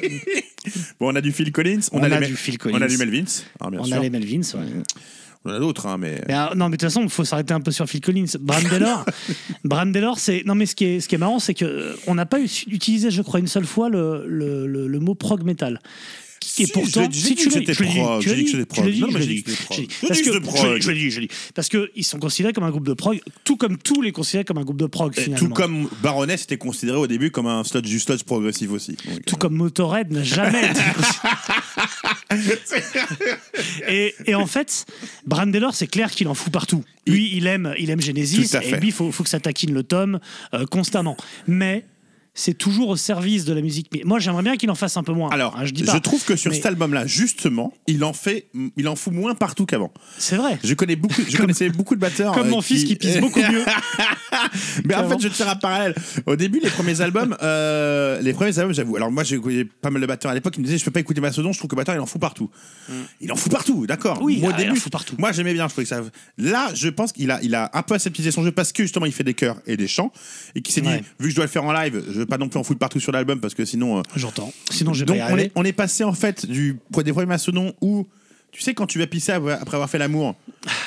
[0.99, 1.79] Bon, on a du Phil Collins.
[1.93, 2.87] On a, du Phil On a Collins.
[2.87, 3.23] du Melvins.
[3.61, 3.95] hein, bien On sûr.
[3.95, 4.65] a les Melvins, ouais.
[5.45, 6.21] On en a d'autres, hein, mais.
[6.27, 8.25] Mais, euh, non, mais de toute façon, il faut s'arrêter un peu sur Phil Collins.
[8.41, 9.05] Brandelor,
[9.63, 12.15] Brandelor, c'est non, mais ce qui est, ce qui est marrant, c'est que euh, on
[12.15, 15.79] n'a pas utilisé, je crois, une seule fois le, le, le- le mot prog metal.
[16.41, 18.41] Et Si, pourtant, j'ai si dit tu que l'as je dit, prog, tu j'ai l'as
[18.41, 19.87] dit que dit, c'était tu l'as dit, Non, je mais dit, dit que je l'ai
[19.87, 19.87] dit.
[20.01, 21.89] J'ai Parce dit que que- je l'ai dit, je l'ai dit, je dit.
[21.95, 24.63] Qu'ils sont considérés comme un groupe de prog, tout comme tous les considérés comme un
[24.63, 25.37] groupe de prog, finalement.
[25.47, 28.93] tout comme Baroness était considéré au début comme un sludge, du sludge progressif aussi.
[29.05, 30.79] Donc, Tout comme Motorhead n'a jamais été
[33.87, 34.85] et, et en fait,
[35.25, 36.83] Brandelor, c'est clair qu'il en fout partout.
[37.07, 39.83] Lui, il aime, il aime Genesis, et lui, il faut, faut que ça taquine le
[39.83, 40.19] tome
[40.53, 41.17] euh, constamment.
[41.47, 41.85] Mais
[42.33, 43.89] c'est toujours au service de la musique.
[43.93, 45.29] Mais moi, j'aimerais bien qu'il en fasse un peu moins.
[45.29, 45.99] Alors, Hein, je je, dis pas.
[45.99, 49.65] trouve que sur Mais cet album-là, justement, il en fait, il en fout moins partout
[49.65, 49.91] qu'avant.
[50.17, 50.57] C'est vrai.
[50.63, 52.33] Je connais beaucoup, je connaissais beaucoup de batteurs.
[52.33, 53.63] Comme euh, mon fils qui pisse beaucoup mieux.
[54.85, 55.95] Mais en fait, je vais te faire un parallèle.
[56.25, 58.95] Au début, les premiers albums, euh, les premiers albums, j'avoue.
[58.95, 60.91] Alors moi, j'ai écouté pas mal de batteurs à l'époque qui me disaient, je peux
[60.91, 61.51] pas écouter Mastodon.
[61.51, 62.49] Je trouve que batteur, il en fout partout.
[63.21, 64.21] Il en fout partout, d'accord.
[64.21, 64.23] Mm.
[64.25, 65.15] Oui, Moi, au ah, il en début, fout partout.
[65.17, 65.67] Moi, j'aimais bien.
[65.67, 66.01] Je trouvais que ça.
[66.37, 69.05] Là, je pense qu'il a, il a un peu aseptisé son jeu parce que justement,
[69.05, 70.11] il fait des chœurs et des chants
[70.55, 70.99] et qui s'est Ouais.
[70.99, 72.63] dit, vu que je dois le faire en live, je veux pas non plus en
[72.63, 73.99] foutre partout sur l'album parce que sinon.
[73.99, 74.51] euh, J'entends.
[74.69, 77.73] Sinon, je vais donc on est, on est passé en fait du des premiers maçonnons
[77.81, 78.07] où
[78.51, 80.35] tu sais quand tu vas pisser après avoir fait l'amour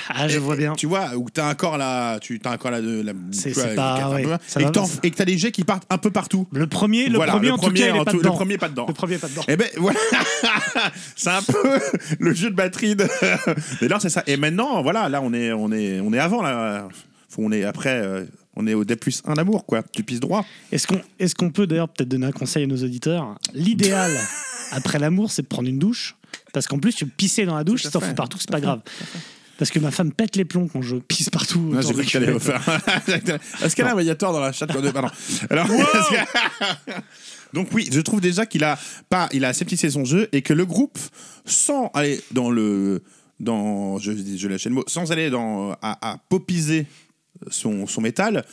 [0.08, 0.72] Ah, je vois bien.
[0.74, 3.54] tu vois où t'as un corps là tu t'as un corps là de la C'est-
[3.76, 6.66] pas- ouais, et que et que t'as des jets qui partent un peu partout Le
[6.66, 8.34] premier, le Voilà, premier, le en tout premier, il est pas tout- le dedans.
[8.34, 8.86] premier, pas dedans.
[8.88, 9.42] Le premier, pas dedans.
[9.46, 10.00] et ben voilà
[11.16, 11.78] c'est un peu
[12.18, 13.06] le jeu de batterie de
[13.80, 16.88] mais c'est ça et maintenant voilà là on est on est on est avant là
[17.28, 18.24] Faut- on est après euh,
[18.57, 21.50] on est au D plus 1 d'amour quoi tu pisses droit Est-ce qu'on est qu'on
[21.50, 23.36] peut d'ailleurs peut-être donner un conseil à nos auditeurs?
[23.55, 24.12] L'idéal
[24.72, 26.16] après l'amour, c'est de prendre une douche.
[26.53, 28.61] Parce qu'en plus, tu peux pisser dans la douche, si t'en fous partout, c'est pas
[28.61, 28.80] grave.
[29.59, 31.72] Parce que ma femme pète les plombs quand je pisse partout.
[31.76, 32.61] Ah, j'ai cru de que t'allais la refaire.
[33.62, 35.09] Est-ce qu'elle a un médiator dans la chatte de- Pardon.
[35.50, 36.92] Alors, que-
[37.53, 38.78] Donc oui, je trouve déjà qu'il a
[39.09, 40.98] pas, il a aseptisé son jeu et que le groupe,
[41.44, 43.03] sans aller dans le,
[43.40, 46.86] dans, je, je lâche le mot, sans aller dans à, à popiser
[47.51, 48.45] son, son métal,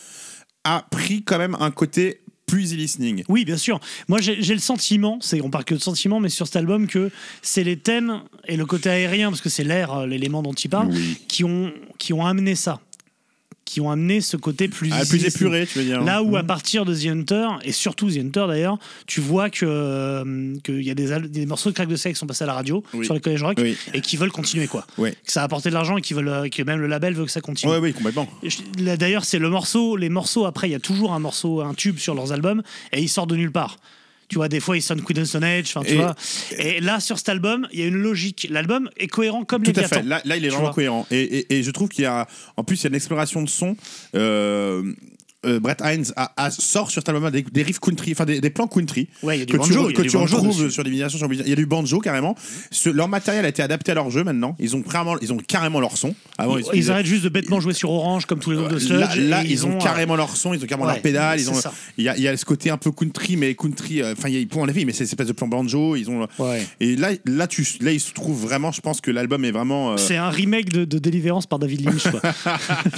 [0.64, 3.24] a pris quand même un côté plus e-listening.
[3.30, 3.80] Oui, bien sûr.
[4.08, 7.12] Moi, j'ai le sentiment, c'est on parle que de sentiment, mais sur cet album que
[7.44, 10.68] c'est les thèmes et le côté aérien, parce que c'est l'air, euh, l'élément dont il
[10.70, 11.18] parle, Oui.
[11.28, 12.82] qui ont qui ont amené ça,
[13.70, 16.02] qui ont amené ce côté plus Ah, plus épuré, tu veux dire.
[16.02, 16.48] Là où à Mhm.
[16.48, 20.90] partir de The Hunter et surtout The Hunter d'ailleurs, tu vois que euh, qu'il y
[20.90, 23.06] a des, des morceaux de crack de sexe qui sont passés à la radio Oui.
[23.06, 23.78] sur les collèges rock Oui.
[23.94, 24.88] et qui veulent continuer quoi.
[24.98, 27.26] Que ça a apporté de l'argent et qui veulent euh, que même le label veut
[27.26, 27.72] que ça continue.
[27.72, 28.28] Ouais, oui, complètement.
[28.78, 32.00] D'ailleurs, c'est le morceau, les morceaux après, il y a toujours un morceau, un tube
[32.00, 33.78] sur leurs albums et ils sortent de nulle part.
[34.30, 36.16] Tu vois, des fois ils sonnent Queen of Stone Age, enfin tu Et- vois.
[36.60, 38.48] Et là, sur cet album, il y a une logique.
[38.50, 40.04] L'album est cohérent comme Tout à fait.
[40.04, 40.74] Là, là, il est vraiment vois.
[40.74, 41.08] cohérent.
[41.12, 43.42] Et, et- et je trouve qu'il y a, en plus, il y a une exploration
[43.42, 43.76] de son.
[44.16, 44.84] euh,
[45.46, 48.42] euh, Brett Hines a, a- sort sur cet album des, des riffs country, enfin des,
[48.42, 50.10] des plans country Ouais, il y a du que banjo, tu, y a que du
[50.10, 51.18] tu banjo retrouves sur l'élimination.
[51.18, 52.36] sur- Il y a du banjo carrément.
[52.72, 54.56] Ce- leur matériel a été adapté à leur jeu maintenant.
[54.60, 56.14] Ils ont carrément, ils ont carrément leur son.
[56.38, 59.18] Avant, Ils, arrêtent juste de bêtement jouer sur Orange comme tous les autres de Sludge.
[59.18, 61.54] Là, ils, ont, euh, carrément leur son, ils ont carrément ouais, leur pédale, ils ont,
[61.98, 64.30] il y a, il y a ce côté un peu country, mais country, euh, enfin,
[64.30, 66.66] il y a- ils peuvent enlever, mais c'est espèce de plan banjo, ils ont, Ouais.
[66.80, 69.94] et là, là, tu, là, ils se trouvent vraiment, je pense que l'album est vraiment,
[69.94, 72.22] euh, C'est un remake de, de Deliverance par David Lynch, quoi.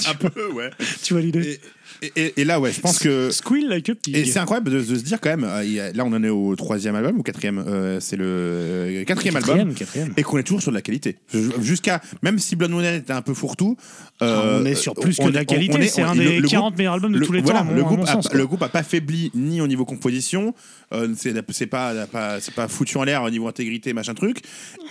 [0.08, 0.70] un peu, ouais.
[1.04, 1.60] tu vois l'idée?
[2.04, 4.16] Et, et- et là, ouais, je pense que, Squeal like a pig.
[4.16, 6.56] et c'est incroyable de, de se dire quand même, euh, là, on en est au
[6.56, 9.74] troisième album ou quatrième, euh, c'est le euh, quatrième, album.
[9.76, 10.12] Quatrième.
[10.18, 11.18] Et qu'on est toujours sur de la qualité.
[11.62, 13.78] Jusqu'à, même si Blood Moon était un peu fourre-tout.
[14.20, 16.70] Ah, euh, on est sur plus que de la qualité, c'est un des le 40
[16.72, 18.38] groupe- meilleurs albums de le- tous les voilà, temps, mon- le groupe, a, sens, quoi.
[18.38, 20.54] le groupe a pas faibli ni au niveau composition,
[20.94, 24.42] euh, c'est pas, pas, foutu en l'air au niveau intégrité, machin truc.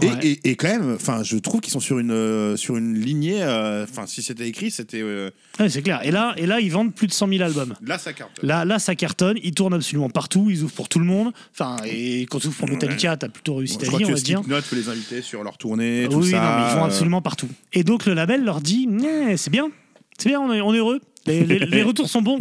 [0.03, 0.13] Et, Ouais.
[0.23, 3.43] et, et quand même, enfin, je trouve qu'ils sont sur une, sur une lignée.
[3.45, 5.03] Enfin, si c'était écrit, c'était.
[5.03, 6.01] Ouais, c'est clair.
[6.05, 7.75] Et là, et là, ils vendent plus de 100 000 albums.
[7.83, 8.39] là, ça carte.
[8.43, 9.39] Là, là, ça cartonne.
[9.43, 10.49] Ils tournent absolument partout.
[10.51, 11.33] Ils ouvrent pour tout le monde.
[11.53, 14.41] Enfin, et quand tu ouvres pour Metallica, t'as plutôt réussi ta vie, on va dire.
[14.41, 16.41] Slipknot peut les inviter sur leur tournée, tout oui, ça.
[16.41, 17.49] non, mais ils vont absolument partout.
[17.73, 18.87] Et donc le label leur dit,
[19.37, 19.71] c'est bien,
[20.19, 21.01] c'est bien, on est, on est heureux.
[21.27, 22.39] Les, les- les retours sont bons.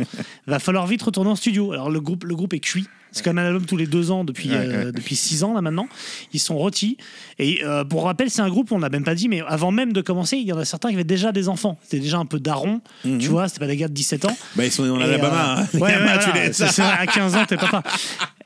[0.48, 1.72] Va falloir vite retourner en studio.
[1.72, 2.86] Alors le groupe, le groupe est cuit.
[3.12, 4.92] C'est quand même un album tous les deux ans depuis Ouais, euh, ouais.
[4.92, 5.88] depuis six ans là maintenant.
[6.34, 6.98] Ils sont rôtis.
[7.40, 9.94] Et euh, pour rappel, c'est un groupe on n'a même pas dit, mais avant même
[9.94, 11.80] de commencer, il y en a certains qui avaient déjà des enfants.
[11.84, 13.48] C'était déjà un peu daron, tu vois.
[13.48, 14.38] C'était pas des gars de 17 ans.
[14.56, 15.60] Bah, ils sont dans Et, l'Alabama.
[15.60, 15.80] euh, hein.
[15.80, 17.84] Ouais, tu les- c'est- à 15 ans, t'es papa.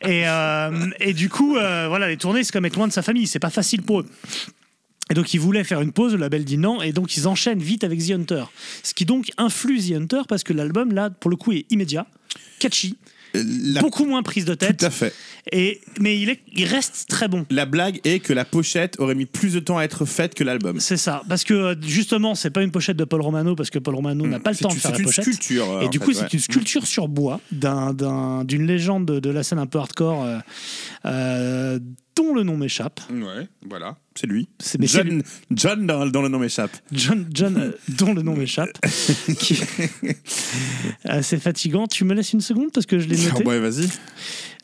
[0.02, 0.24] Et,
[1.00, 3.28] et du coup, voilà, les tournées, c'est comme être loin de sa famille.
[3.28, 4.06] C'est pas facile pour eux.
[5.12, 7.60] Et donc ils voulaient faire une pause, le label dit non, et donc ils enchaînent
[7.62, 8.46] vite avec The Hunter.
[8.84, 12.08] Ce qui donc influe The Hunter parce que l'album, là, pour le coup, est immédiat,
[12.60, 12.98] catchy,
[13.34, 15.14] La- beaucoup moins prise de tête, Tout à fait.
[15.52, 17.46] et, mais il, est, il reste très bon.
[17.50, 20.44] La blague est que la pochette aurait mis plus de temps à être faite que
[20.44, 20.80] l'album.
[20.80, 23.80] C'est ça, parce que euh, justement, c'est pas une pochette de Paul Romano, parce que
[23.80, 25.24] Paul Romano n'a pas le C'est temps de une- faire c'est la une pochette.
[25.26, 25.70] sculpture.
[25.72, 26.18] euh, Et du fait, coup, ouais.
[26.18, 29.80] c'est une sculpture sur bois d'un- d'un- d'une légende de, de la scène un peu
[29.80, 30.38] hardcore euh,
[31.06, 31.80] euh,
[32.16, 33.00] dont le nom m'échappe.
[33.12, 34.48] Ouais, voilà, c'est lui.
[34.60, 36.72] C'est- John, John dans le nom m'échappe.
[36.92, 38.70] John, John euh, dont le nom m'échappe.
[39.40, 39.58] qui...
[41.08, 41.88] Euh, c'est fatigant.
[41.88, 43.44] Tu me laisses une seconde parce que je l'ai noté.
[43.46, 43.88] Ouais, vas-y.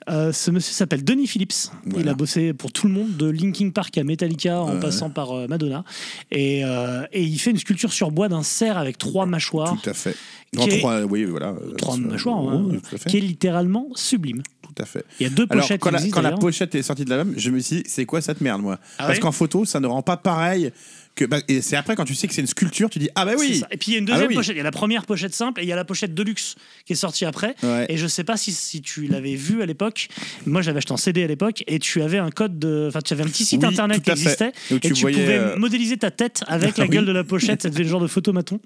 [0.09, 1.53] Euh, ce monsieur s'appelle Denis Phillips.
[1.97, 4.79] Il a bossé pour tout le monde, de Linkin Park à Metallica, en Ouais.
[4.79, 5.83] passant par euh, Madonna.
[6.31, 9.77] Et, et il fait une sculpture sur bois d'un cerf avec trois mâchoires.
[9.81, 10.15] Tout à fait.
[10.55, 11.53] Non, est- trois, oui, voilà.
[11.77, 13.09] Trois mâchoires, hein, à fait.
[13.09, 14.41] qui est littéralement sublime.
[14.63, 15.03] Tout à fait.
[15.19, 17.33] Il y a deux Alors, pochettes quand, la, quand la pochette est sortie de l'album,
[17.37, 18.79] je me suis dit, c'est quoi cette merde, moi?
[18.97, 20.71] Ah Parce ouais qu'en photo, ça ne rend pas pareil.
[21.15, 23.25] Que, bah, et c'est après, quand tu sais que c'est une sculpture, tu dis, ah
[23.25, 23.61] bah oui.
[23.71, 24.35] Et puis il y a une Ah deuxième bah oui.
[24.35, 24.55] pochette.
[24.55, 26.55] Il y a la première pochette simple et il y a la pochette de luxe
[26.85, 27.55] qui est sortie après.
[27.63, 27.87] Ouais.
[27.89, 30.07] Et je sais pas si, si tu l'avais vu à l'époque.
[30.45, 32.85] Moi, j'avais acheté en CD à l'époque et tu avais un code de.
[32.87, 35.97] Enfin, tu avais un petit site Oui, internet qui existait et tu pouvais euh, modéliser
[35.97, 36.89] ta tête avec la Oui.
[36.91, 37.63] gueule de la pochette.
[37.63, 38.59] Ça faisait le genre de photomaton.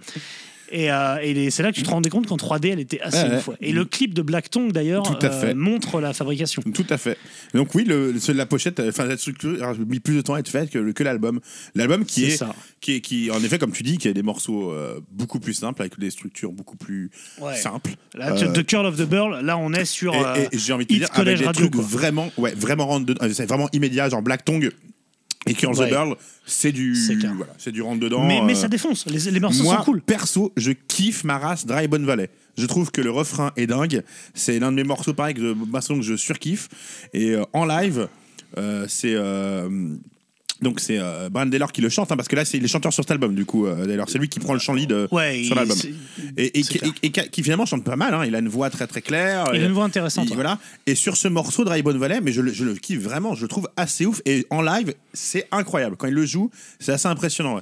[0.75, 3.27] Et, euh, et c'est là que tu te rendais compte qu'en 3D, elle était assez
[3.29, 3.47] Ouais, ouf.
[3.49, 3.55] ouais.
[3.61, 6.63] Et le clip de Black Tongue, d'ailleurs, euh, montre la fabrication.
[6.73, 7.15] Tout à fait.
[7.53, 10.39] Donc oui, le, la pochette, euh, enfin cette structure a mis plus de temps à
[10.39, 11.39] être faite que, l'album.
[11.75, 12.55] L'album qui C'est est, ça.
[12.81, 15.53] qui est, qui en effet, comme tu dis, qui a des morceaux euh, beaucoup plus
[15.53, 17.55] simples avec des structures beaucoup plus Ouais.
[17.55, 17.91] simples.
[18.15, 20.15] Là, The Curl of the Burl, là, on est sur.
[20.15, 21.83] et, et j'ai envie de te dire avec des Radio, trucs quoi.
[21.87, 24.71] vraiment, ouais, vraiment vraiment immédiat, genre Black Tongue
[25.47, 25.87] et Curl Ouais.
[25.87, 26.15] the Burl,
[26.45, 26.93] c'est du,
[27.35, 28.25] voilà, c'est du rentre dedans.
[28.25, 29.05] mais, mais euh, ça défonce.
[29.07, 30.01] Les, les morceaux moi, sont cool.
[30.01, 32.29] perso, je kiffe ma race Dry Bone Valley.
[32.57, 34.03] Je trouve que le refrain est dingue.
[34.35, 36.69] C'est l'un de mes morceaux pareil de Masson que je surkiffe.
[37.13, 38.07] Et euh, en live,
[38.57, 39.67] euh, c'est euh,
[40.63, 42.91] donc c'est euh, Brian Taylor qui le chante hein, parce que là c'est les chanteurs
[42.93, 43.67] sur cet album du coup.
[43.67, 45.77] Euh, Taylor, c'est lui qui prend le chant lead euh, Ouais, sur l'album.
[46.37, 46.91] Et, et qui, clair.
[47.03, 48.13] et- et qui- qui finalement chante pas mal.
[48.13, 48.23] hein.
[48.25, 49.45] Il a une voix très très claire.
[49.53, 50.29] Il a une voix intéressante.
[50.29, 50.35] ouais.
[50.35, 50.57] voilà.
[50.87, 53.41] Et sur ce morceau Dry Bone Valley, mais je le, je le kiffe vraiment, je
[53.43, 54.21] le trouve assez ouf.
[54.25, 55.95] Et en live, c'est incroyable.
[55.97, 56.49] Quand il le joue,
[56.79, 57.55] c'est assez impressionnant.
[57.55, 57.61] ouais.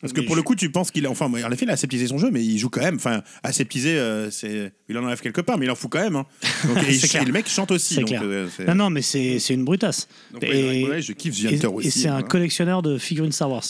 [0.00, 1.10] Parce que Mais pour je- le coup, tu penses qu'il a.
[1.10, 2.96] Enfin, en effet, il a aseptisé son jeu, mais il joue quand même.
[2.96, 4.72] Enfin, aseptisé, euh, c'est.
[4.88, 6.16] Il en enlève quelque part, mais il en fout quand même.
[6.16, 6.26] hein.
[6.64, 7.94] Donc, et, le mec chante aussi.
[7.94, 8.22] C'est donc, clair.
[8.24, 10.08] euh, c'est- Non, non, mais c'est c'est une brutasse.
[10.32, 11.90] donc, et ouais, je kiffe et- Hunter et aussi.
[11.90, 12.28] c'est un voilà.
[12.28, 13.64] collectionneur de figurines Star Wars.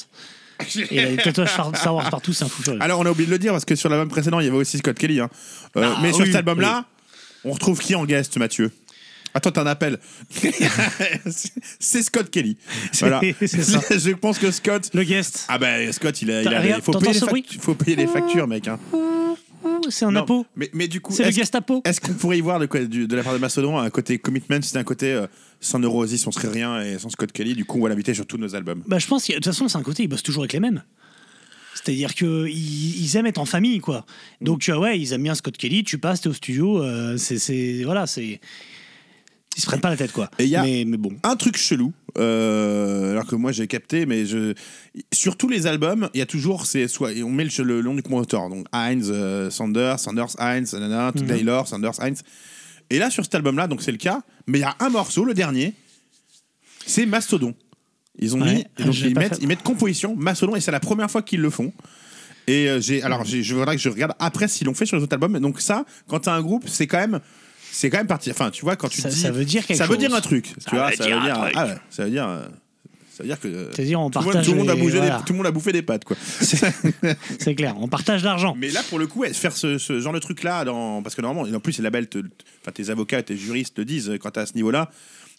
[0.76, 2.82] Et il a des tatouages Star Wars partout, c'est un fou furieux.
[2.82, 4.56] Alors, on a oublié de le dire parce que sur l'album précédent, il y avait
[4.56, 5.20] aussi Scott Kelly.
[5.20, 5.30] hein.
[5.76, 6.84] Euh, Ah, mais sur cet album-là,
[7.44, 8.72] on retrouve qui en guest, Mathieu?
[9.34, 9.98] Attends, t'as un appel.
[11.78, 12.56] c'est Scott Kelly.
[13.00, 13.20] Voilà.
[13.40, 13.80] c'est ça.
[13.98, 14.90] je pense que Scott.
[14.94, 15.44] Le guest.
[15.48, 18.68] Ah ben Scott, il a, il il faut payer, les faut payer les factures, mec.
[18.68, 18.78] hein.
[19.90, 20.46] C'est un Non, apo.
[20.56, 21.82] Mais, mais du coup, C'est le est-ce Gestapo.
[21.84, 24.78] est-ce qu'on pourrait y voir de, de la part de Mastodon un côté commitment, c'était
[24.78, 25.26] un côté euh,
[25.60, 28.26] sans Neurosis, on serait rien, et sans Scott Kelly, du coup, on va l'inviter sur
[28.26, 28.82] tous nos albums.
[28.86, 30.60] Bah, je pense que de toute façon, c'est un côté, ils bossent toujours avec les
[30.60, 30.82] mêmes.
[31.74, 34.04] C'est-à-dire qu'ils ils aiment être en famille, quoi.
[34.40, 37.38] Donc, euh, ouais, ils aiment bien Scott Kelly, tu passes, t'es au studio, euh, c'est-
[37.38, 37.82] c'est.
[37.84, 38.40] Voilà, c'est.
[39.56, 40.30] Ils se prennent pas la tête, quoi.
[40.38, 41.10] Et il y a- mais, mais bon.
[41.24, 44.54] un truc chelou, euh, alors que moi j'ai capté, mais je
[45.12, 47.94] sur tous les albums, il y a toujours c'est soit on met le, le nom
[47.94, 51.26] du compositeur, donc Heinz, euh, Sanders, Sanders, Heinz, nanana, Mhm.
[51.26, 52.22] Taylor, Sanders, Heinz.
[52.90, 55.24] Et là sur cet album-là, donc c'est le cas, mais il y a un morceau,
[55.24, 55.74] le dernier,
[56.86, 57.54] c'est Mastodon.
[58.20, 60.80] Ils ont Ouais, mis, donc ils mettent, fait- ils mettent composition Mastodon et c'est la
[60.80, 61.72] première fois qu'ils le font.
[62.46, 65.02] Et euh, j'ai, alors je voudrais que je regarde après s'ils l'ont fait sur les
[65.02, 65.38] autres albums.
[65.40, 67.20] Donc ça, quand t'as un groupe, c'est quand même,
[67.70, 68.30] c'est quand même parti.
[68.30, 69.98] Enfin, tu vois, quand tu Ça- dis, ça veut dire quelque ça veut chose.
[69.98, 70.46] dire un truc.
[70.58, 71.52] Ça tu vois, veut ça dire veut un dire, truc.
[71.56, 72.42] ah ouais, ça veut dire, euh,
[73.16, 73.70] ça veut dire que.
[73.74, 75.22] C'est-à-dire, on tout le monde- partage tout le monde a les- bougé, des- voilà.
[75.26, 76.16] tout le monde a bouffé des pattes, quoi.
[76.40, 78.54] C'est clair, on partage l'argent.
[78.58, 81.02] Mais là, pour le coup, ouais, faire ce, ce genre de truc-là, dans...
[81.02, 82.18] parce que normalement, et en plus, les labels, te...
[82.18, 84.90] enfin, tes avocats, tes juristes te disent, quand t'es à ce niveau-là,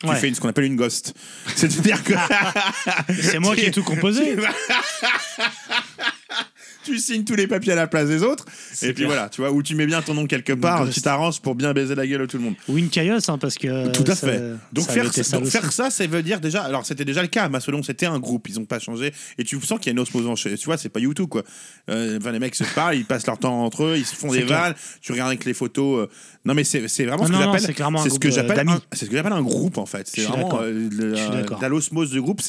[0.02, 0.16] tu Ouais.
[0.16, 1.14] fais une- ce qu'on appelle une ghost.
[1.56, 2.14] C'est-à-dire que.
[3.22, 4.36] C'est moi qui ai tout composé.
[6.84, 8.46] Tu signes tous les papiers à la place des autres,
[8.82, 9.08] et puis clair.
[9.08, 11.74] voilà, tu vois, où tu mets bien ton nom quelque part, tu t'arranges pour bien
[11.74, 12.56] baiser la gueule de tout le monde.
[12.68, 13.90] Ou une caillosse, hein, parce que.
[13.92, 14.42] Tout à ça- fait.
[14.74, 16.64] Donc, ça faire, ça, donc faire ça, ça veut dire déjà.
[16.64, 17.50] Alors, c'était déjà le cas.
[17.50, 18.48] Mastodon, c'était un groupe.
[18.50, 19.14] Ils n'ont pas changé.
[19.38, 20.26] Et tu sens qu'il y a une osmose.
[20.28, 21.44] en- Tu vois, c'est pas YouTube, quoi.
[21.90, 24.32] Euh, enfin, les mecs se parlent, ils passent leur temps entre eux, ils se font
[24.32, 24.74] des vannes.
[25.02, 26.08] Tu regardes avec les photos.
[26.08, 26.10] euh,
[26.46, 27.62] Non, mais c'est vraiment ce que j'appelle.
[27.62, 30.08] c'est clairement un C'est ce que euh, j'appelle ce que j'appelle un groupe, en fait.
[30.08, 32.42] C'est vraiment euh, euh, l'osmose du groupe.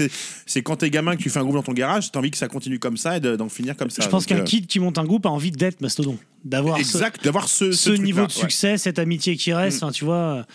[0.47, 2.37] C'est quand t'es gamin que tu fais un groupe dans ton garage, t'as envie que
[2.39, 4.03] ça continue comme ça et de- d'en finir comme ça.
[4.03, 6.19] Je pense qu'un euh, kid qui monte un groupe a envie d'être Mastodon.
[6.45, 8.41] D'avoir ce, Exact, d'avoir ce, niveau de ouais.
[8.41, 9.83] succès, cette amitié qui reste.
[9.83, 10.47] Enfin, tu vois,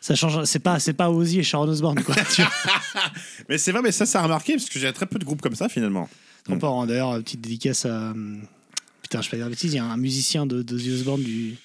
[0.00, 0.44] ça change.
[0.44, 2.14] C'est pas, c'est pas Ozzy et Sharon Osbourne, quoi.
[3.48, 5.42] Mais c'est vrai, mais ça, ça a remarqué parce que j'ai très peu de groupes
[5.42, 6.08] comme ça finalement.
[6.48, 8.10] On part en- d'ailleurs, petite dédicace à.
[8.12, 8.42] hum,
[9.02, 10.86] Putain, je vais pas dire de bêtises, il y a un musicien de, de The
[11.00, 11.56] Osbourne du,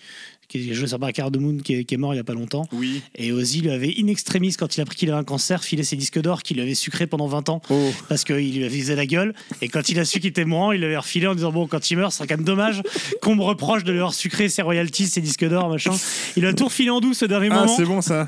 [0.48, 2.24] qui a joué sur Bark de Moon qui est, qui est mort il y a
[2.24, 2.68] pas longtemps.
[2.72, 3.02] Oui.
[3.16, 5.84] Et Ozzy lui avait in extremis, quand il a appris qu'il avait un cancer, filé
[5.84, 7.91] ses disques d'or qu'il lui avait sucré pendant 20 ans Oh.
[8.10, 9.34] parce qu'il lui avait visé la gueule.
[9.62, 11.89] Et quand il a su qu'il était mourant, il l'avait refilé en disant Bon, quand
[11.89, 12.82] il meurt, ce sera quand même dommage
[13.22, 15.91] qu'on me reproche de lui avoir sucré ses royalties, ses disques d'or, machin.
[16.36, 17.76] Il a tout refilé en douce ce dernier Ah, moment.
[17.76, 18.28] c'est bon ça.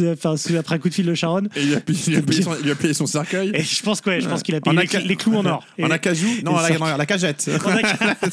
[0.00, 1.44] Enfin, après un coup de fil de Sharon.
[1.56, 3.50] Et il a, il a payé son, il a payé son cercueil.
[3.54, 5.46] Et je pense, que, ouais, je pense qu'il a payé les, cl- les clous en
[5.46, 5.64] or.
[5.80, 6.28] En acajou?
[6.44, 7.50] Non, la, non, la cagette.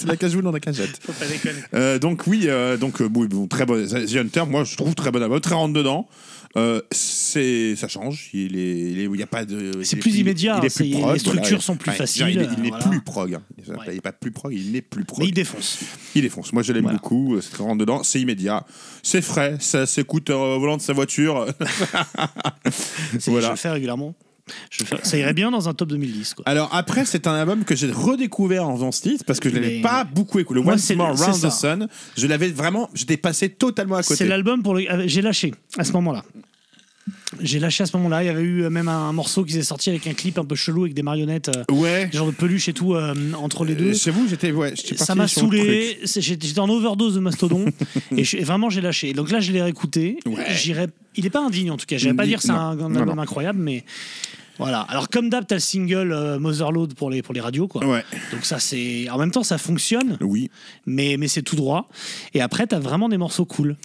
[0.07, 0.99] La cajou dans la cagette.
[1.05, 1.59] Faut pas déconner.
[1.73, 3.85] Euh, donc oui, euh, donc euh, bon, bon, très bon.
[3.85, 6.07] The Hunter, moi je trouve très bon album, très rentre dedans.
[6.55, 8.29] Euh, c'est, ça change.
[8.31, 9.71] Il est, il est- il y a pas de.
[9.83, 11.17] C'est est plus immédiat, Il est plus les prog.
[11.17, 11.61] structures voilà.
[11.61, 12.85] sont plus Ouais, faciles, Il, est- n'est voilà.
[12.85, 13.33] plus prog.
[13.33, 13.41] hein.
[13.87, 15.21] Il n'est pas plus prog, il n'est plus prog.
[15.21, 15.79] Mais il défonce.
[16.13, 16.53] Il défonce.
[16.53, 16.99] Moi, je l'aime Voilà.
[16.99, 17.37] beaucoup.
[17.41, 18.03] C'est très rentre dedans.
[18.03, 18.65] C'est immédiat.
[19.01, 19.57] C'est frais.
[19.59, 21.47] Ça s'écoute euh, au volant de sa voiture.
[22.71, 23.49] C'est- Je voilà.
[23.51, 24.13] le fais régulièrement.
[24.69, 26.33] Je fais- Ça irait bien dans un top 2010.
[26.33, 26.43] Quoi.
[26.47, 29.55] Alors après, c'est un album que j'ai redécouvert en faisant ce titre parce que je
[29.55, 30.59] l'avais Mais- pas beaucoup écouté.
[30.59, 31.87] Le Moi, Once c'est- More c'est Round the Sun,
[32.17, 34.25] je l'avais vraiment, j'étais passé totalement à C'est côté.
[34.25, 34.85] l'album pour le.
[35.07, 36.23] J'ai lâché à ce moment-là.
[37.41, 38.23] J'ai lâché à ce moment-là.
[38.23, 40.45] Il y avait eu euh, même un morceau qui s'est sorti avec un clip un
[40.45, 42.05] peu chelou avec des marionnettes, euh, Ouais.
[42.07, 43.89] des genres de peluche et tout euh, entre les deux.
[43.91, 45.99] Euh, Chez vous, j'étais, ouais, ça m'a saoulé.
[46.05, 47.65] C'est- J'étais en overdose de Mastodon
[48.17, 49.13] et, je- et vraiment j'ai lâché.
[49.13, 50.19] Donc là, je l'ai réécouté.
[50.25, 50.45] Ouais.
[50.53, 50.87] J'irai.
[51.15, 51.97] Il est pas indigne en tout cas.
[51.97, 53.19] J'irai pas Indi- dire c'est un, Non, album non.
[53.21, 53.83] incroyable, mais
[54.59, 54.81] voilà.
[54.81, 57.85] Alors comme d'hab, t'as le single euh, Motherload pour les pour les radios quoi.
[57.85, 58.03] Ouais.
[58.31, 59.09] Donc ça c'est.
[59.09, 60.49] En même temps, ça fonctionne, Oui.
[60.85, 61.87] mais mais c'est tout droit.
[62.33, 63.75] Et après, t'as vraiment des morceaux cool.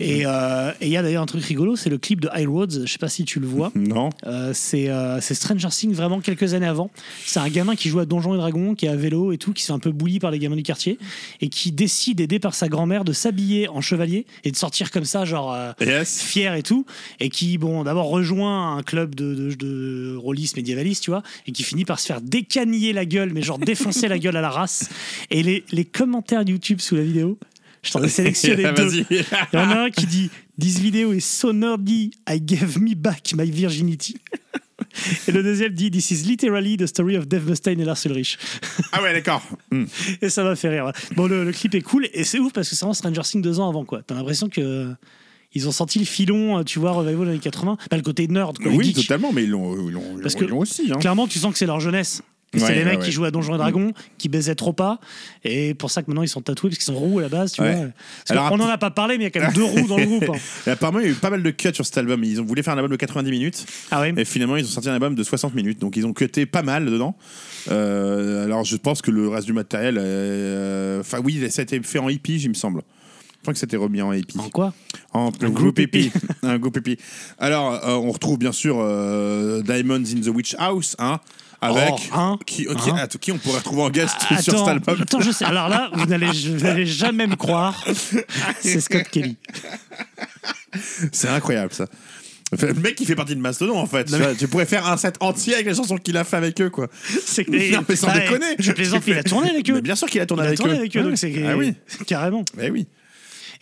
[0.00, 2.48] Et euh, et il y a d'ailleurs un truc rigolo, c'est le clip de High
[2.48, 2.84] Roads.
[2.84, 3.70] Je sais pas si tu le vois.
[3.82, 4.10] Non.
[4.26, 6.90] Euh, c'est euh, Stranger Things vraiment quelques années avant.
[7.26, 9.52] C'est un gamin qui joue à Donjons et Dragons, qui est à vélo et tout,
[9.52, 10.98] qui se fait un peu bully par les gamins du quartier
[11.40, 15.04] et qui décide, aidé par sa grand-mère, de s'habiller en chevalier et de sortir comme
[15.04, 16.22] ça, genre euh, Yes.
[16.22, 16.86] fier et tout.
[17.20, 21.52] Et qui, bon, d'abord rejoint un club de, de, de rôlistes médiévalistes, tu vois, et
[21.52, 24.50] qui finit par se faire décaniller la gueule, mais genre défoncer la gueule à la
[24.50, 24.88] race.
[25.30, 27.38] Et les, les commentaires YouTube sous la vidéo,
[27.82, 29.04] je t'en ai sélectionné deux.
[29.10, 30.30] Il y en a un qui dit
[30.60, 34.16] This video is so nerdy, I gave me back my virginity.
[35.26, 38.38] Et le deuxième dit This is literally the story of Dave Mustaine et Lars Ulrich.
[38.92, 39.42] ah ouais, d'accord.
[40.22, 40.92] Et ça m'a fait rire.
[41.16, 43.42] Bon, le, le clip est cool et c'est ouf parce que c'est vraiment Stranger Things
[43.42, 44.02] deux ans avant, quoi.
[44.06, 44.92] T'as l'impression que.
[45.54, 47.76] Ils ont senti le filon, tu vois, Revival années 80.
[47.90, 48.72] Pas le côté nerd, quoi.
[48.72, 48.96] Oui, geek.
[48.96, 50.90] totalement, mais ils l'ont, ils l'ont, Parce ils que l'ont aussi.
[50.90, 50.98] Hein.
[50.98, 52.22] Clairement, tu sens que c'est leur jeunesse.
[52.54, 53.04] Ouais, c'est les ouais, mecs ouais.
[53.06, 55.00] qui jouaient à Donjons et Dragons, qui baisaient trop pas.
[55.42, 57.52] Et pour ça que maintenant ils sont tatoués, parce qu'ils sont roux à la base,
[57.52, 57.70] tu vois.
[58.28, 59.96] Alors, après- n'en a pas parlé, mais il y a quand même deux roues dans
[59.96, 60.28] le groupe.
[60.28, 60.38] hein.
[60.66, 62.22] Et apparemment, il y a eu pas mal de cuts sur cet album.
[62.24, 63.64] Ils ont voulu faire un album de 90 minutes.
[63.90, 65.78] Ah Et finalement, ils ont sorti un album de 60 minutes.
[65.78, 67.16] Donc, ils ont cuté pas mal dedans.
[67.70, 69.96] Euh, alors, je pense que le reste du matériel.
[69.98, 72.82] euh, Enfin, oui, ça a été fait en hippie, il me semble.
[73.38, 74.38] Je crois que c'était remis en hippie.
[74.38, 74.72] En quoi?
[75.12, 76.12] En Un groupe hippie.
[76.42, 76.96] un groupe hippie.
[77.38, 78.76] Alors, euh, on retrouve bien sûr
[79.64, 81.18] Diamonds in the Witch House, hein,
[81.62, 82.96] avec Oh, hein, qui, qui, hein.
[82.96, 84.98] attends, qui on pourrait retrouver en guest sur cet Attends, album.
[85.00, 85.44] attends, je sais.
[85.44, 87.84] Alors là, vous n'allez, jamais me croire.
[88.60, 89.36] C'est Scott Kelly.
[91.12, 91.86] C'est incroyable ça.
[92.60, 94.04] Le mec qui fait partie de Mastodon en fait.
[94.04, 96.60] Tu, vois, tu pourrais faire un set entier avec les chansons qu'il a fait avec
[96.60, 96.88] eux quoi.
[97.24, 98.56] C'est que- Non mais sans déconner.
[98.58, 99.74] Je plaisante, il a tourné avec eux.
[99.74, 100.78] Mais bien sûr qu'il a tourné il a avec tourné eux.
[100.78, 101.74] avec eux, donc c'est Ah oui.
[102.06, 102.44] carrément.
[102.60, 102.86] Eh oui.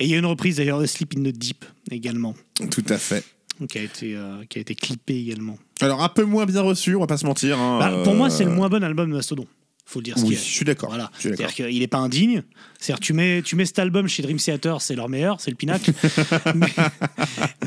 [0.01, 2.35] Et il y a une reprise d'ailleurs de Sleep in the Deep également,
[2.71, 3.23] Tout à fait.
[3.69, 5.57] qui a été, euh, qui a été clippée également.
[5.83, 7.59] Alors, un peu moins bien reçu, on va pas se mentir.
[7.59, 9.47] hein, Bah, pour euh, moi, c'est le moins bon album de Mastodon.
[9.87, 10.45] Faut le dire ce Oui, qu'il je est.
[10.45, 10.89] suis d'accord.
[10.91, 11.11] Voilà.
[11.17, 11.51] je suis d'accord.
[11.51, 12.43] C'est-à-dire qu'il n'est pas indigne.
[12.79, 15.57] C'est-à-dire tu mets, tu mets cet album chez Dream Theater, c'est leur meilleur, c'est le
[15.57, 15.93] pinacle.
[16.55, 16.69] mais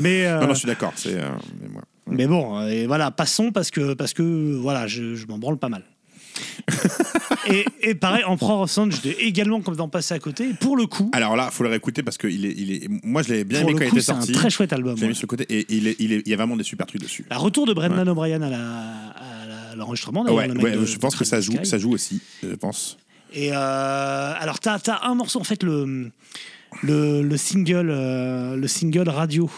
[0.00, 0.92] mais, euh, Non, non, je suis d'accord.
[0.96, 1.14] C'est.
[1.14, 1.28] euh,
[1.60, 5.26] mais moi- mais bon, euh, et voilà, passons parce que, parce que voilà, je, je
[5.26, 5.82] m'en branle pas mal.
[7.48, 10.50] et, et pareil, en Pro Sound, je l'ai également comme d'en passer à côté.
[10.50, 12.88] Et Pour le coup, Alors là, faut le réécouter parce que il est, il est.
[13.04, 14.32] Moi, je l'avais bien aimé quand coup il était c'est un sorti.
[14.32, 14.96] très chouette album.
[14.96, 16.64] Je l'ai mis le côté et il, est, il, est- il y a vraiment des
[16.64, 17.24] super trucs dessus.
[17.30, 20.22] La retour de Brendan O'Brien à la- l'enregistrement.
[20.24, 22.96] Ouais, le je pense que ça joue, ça joue aussi, je pense.
[23.32, 26.10] Et euh, alors, t'as as un morceau, en fait, le,
[26.82, 29.50] le, le single, euh, le single radio,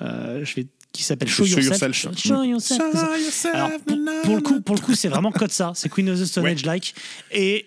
[0.00, 1.82] euh, je vais, qui s'appelle Show, Show Yourself.
[1.82, 2.18] Yourself.
[2.18, 2.48] Show Mm.
[2.50, 2.80] Yourself.
[2.92, 5.72] Show Yourself, Alors, pour, pour le coup, pour le coup, c'est vraiment code ça.
[5.74, 6.52] C'est Queen of the Stone Ouais.
[6.52, 6.94] Age like.
[7.32, 7.66] Et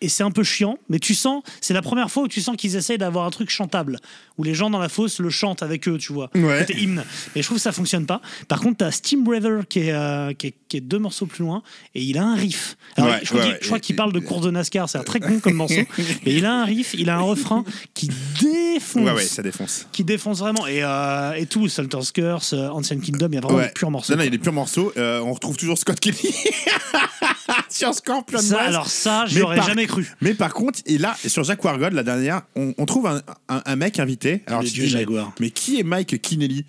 [0.00, 2.56] et c'est un peu chiant, mais tu sens, c'est la première fois où tu sens
[2.56, 3.98] qu'ils essayent d'avoir un truc chantable,
[4.38, 6.60] où les gens dans la fosse le chantent avec eux, tu vois, Ouais.
[6.60, 7.04] côté hymne.
[7.36, 8.20] Et je trouve que ça fonctionne pas.
[8.48, 11.44] Par contre, t'as Steam Brother qui est, euh, qui, est, qui est deux morceaux plus
[11.44, 11.62] loin,
[11.94, 12.76] et il a un riff.
[12.96, 13.40] Alors, Ouais, je crois
[13.74, 15.74] ouais, qu'il- parle de course de NASCAR, c'est un très con comme morceau,
[16.24, 17.64] mais il a un riff, il a un refrain
[17.94, 18.08] qui
[18.40, 19.02] défonce.
[19.04, 19.86] Ouais, ouais, ça défonce.
[19.92, 20.66] Qui défonce vraiment.
[20.66, 23.90] Et, euh, et tout, Sultan's Curse, euh, Ancient Kingdom, il y a vraiment des purs
[23.90, 24.12] morceaux.
[24.12, 24.92] Non, non, il y a des purs morceaux.
[24.96, 26.16] Euh, on retrouve toujours Scott Kelly
[27.68, 30.06] sur Scorpion Ça, alors ça, Mais par- jamais cru.
[30.20, 33.62] Mais par contre, et là, sur Jack Wargod, la dernière, on, on trouve un, un-
[33.64, 34.27] un mec invité.
[34.46, 35.32] Alors, tu dis, mais- Jaguar.
[35.40, 36.64] Mais, qui est Mike Kinnelly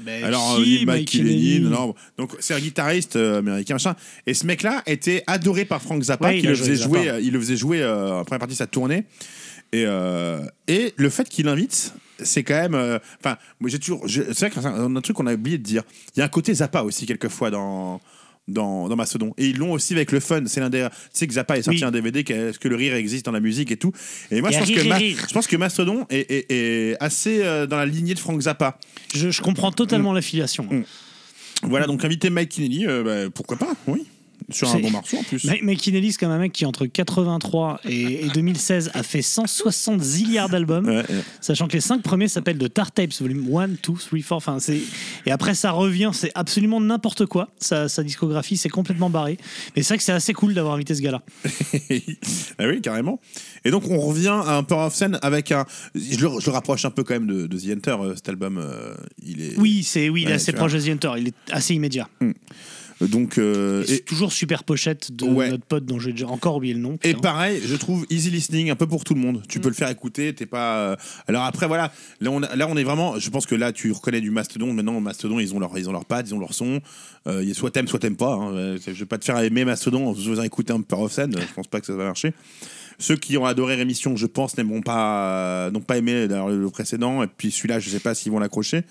[0.00, 3.94] Ben, Alors, qui, euh, Mike Kinnelly non, donc c'est un guitariste euh, américain, machin.
[4.26, 7.20] Et ce mec-là était adoré par Frank Zappa, Ouais, qui il le faisait jouer, euh,
[7.20, 9.04] il le faisait jouer euh, en première partie de sa tournée.
[9.72, 12.74] Et, euh, et le fait qu'il invite, c'est quand même.
[12.74, 14.04] euh, Enfin, moi j'ai toujours.
[14.06, 15.82] C'est vrai que c'est un, un truc qu'on a oublié de dire.
[16.14, 18.00] Il y a un côté Zappa aussi, quelquefois, dans.
[18.46, 19.32] Dans, dans Mastodon.
[19.38, 20.42] Et ils l'ont aussi avec le fun.
[20.46, 20.86] C'est l'un des.
[20.90, 21.84] Tu sais que Zappa est sorti Oui.
[21.84, 23.90] un DVD, est-ce que le rire existe dans la musique et tout.
[24.30, 27.42] Et moi, je pense, rire que Ma- je pense que Mastodon est, est- est assez
[27.42, 28.78] euh, dans la lignée de Frank Zappa.
[29.14, 30.16] Je, je comprends totalement Mm.
[30.16, 30.68] l'affiliation.
[31.62, 34.04] Voilà, donc inviter Mike Kinnelly, euh, bah, pourquoi pas, oui.
[34.50, 35.44] Sur un bon morceau en plus.
[35.44, 39.22] Mike Mike Kinnelly, c'est comme un mec qui, entre 83 et, et 2016, a fait
[39.22, 41.04] 160 zilliards d'albums, Ouais, ouais.
[41.40, 44.32] sachant que les 5 premiers s'appellent The Tar Tapes, volume 1, 2, 3, 4.
[44.32, 44.58] Enfin.
[45.26, 47.48] Et après, ça revient, c'est absolument n'importe quoi.
[47.58, 49.38] Sa, sa discographie, c'est complètement barré.
[49.76, 51.22] Mais c'est vrai que c'est assez cool d'avoir invité ce gars-là.
[52.58, 53.20] ah oui, carrément.
[53.64, 55.64] Et donc on revient à un peu off scène avec un.
[55.94, 58.28] Je le, je le rapproche un peu quand même de, de The Enter, euh, cet
[58.28, 58.58] album.
[58.58, 59.58] euh, il est.
[59.58, 61.12] Oui, c'est oui, il est assez proche de The Hunter.
[61.18, 62.08] Il est assez immédiat.
[63.08, 63.38] Donc.
[63.38, 65.50] euh, Et c'est et, toujours super pochette de Ouais.
[65.50, 66.96] notre pote dont j'ai déjà encore oublié le nom.
[67.02, 69.42] et pareil, je trouve easy listening un peu pour tout le monde.
[69.48, 70.78] Tu peux le faire écouter, t'es pas.
[70.78, 70.96] euh,
[71.28, 73.18] Alors après, voilà, là on, a- là on est vraiment.
[73.18, 74.72] Je pense que là tu reconnais du Mastodon.
[74.72, 76.80] Maintenant, Mastodon, ils ont leur, ils ont leur patte, ils ont leur son.
[77.26, 78.34] Euh, il a soit t'aimes, soit t'aimes pas.
[78.34, 78.52] hein.
[78.54, 81.34] Euh, Je vais pas te faire aimer Mastodon en faisant écouter un peu off scène.
[81.38, 82.32] Je pense pas que ça va marcher.
[82.98, 87.22] Ceux qui ont adoré Rémission, je pense, n'aimeront pas, n'ont pas aimé le précédent.
[87.22, 88.82] Et puis celui-là, je sais pas s'ils vont l'accrocher.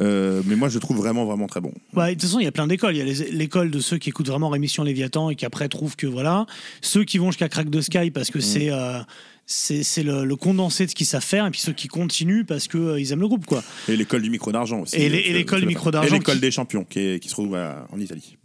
[0.00, 1.72] Euh, mais moi, je le trouve vraiment, vraiment très bon.
[1.94, 2.96] Ouais, de toute façon, il y a plein d'écoles.
[2.96, 5.96] Il y a l'école de ceux qui écoutent vraiment Rémission Léviathan et qui après trouvent
[5.96, 6.46] que voilà.
[6.80, 8.70] Ceux qui vont jusqu'à Crack de Sky parce que c'est.
[8.70, 9.00] euh,
[9.44, 12.44] c'est c'est le, le condensé de ce qu'ils savent faire, et puis ceux qui continuent
[12.44, 13.44] parce qu'ils aiment le groupe.
[13.44, 13.62] quoi.
[13.88, 14.96] Et l'école du micro d'argent aussi.
[14.96, 17.34] Et Euh, l'école du micro d'argent Et l'école qui- des champions qui, est- qui se
[17.34, 18.38] trouve à- en Italie.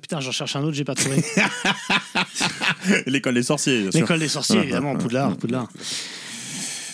[0.00, 1.16] Putain, j'en cherche un autre, j'ai pas trouvé.
[3.06, 4.00] L'école des sorciers, bien sûr.
[4.00, 5.36] L'école des sorciers, évidemment, Poudlard.
[5.36, 5.68] Poudlard.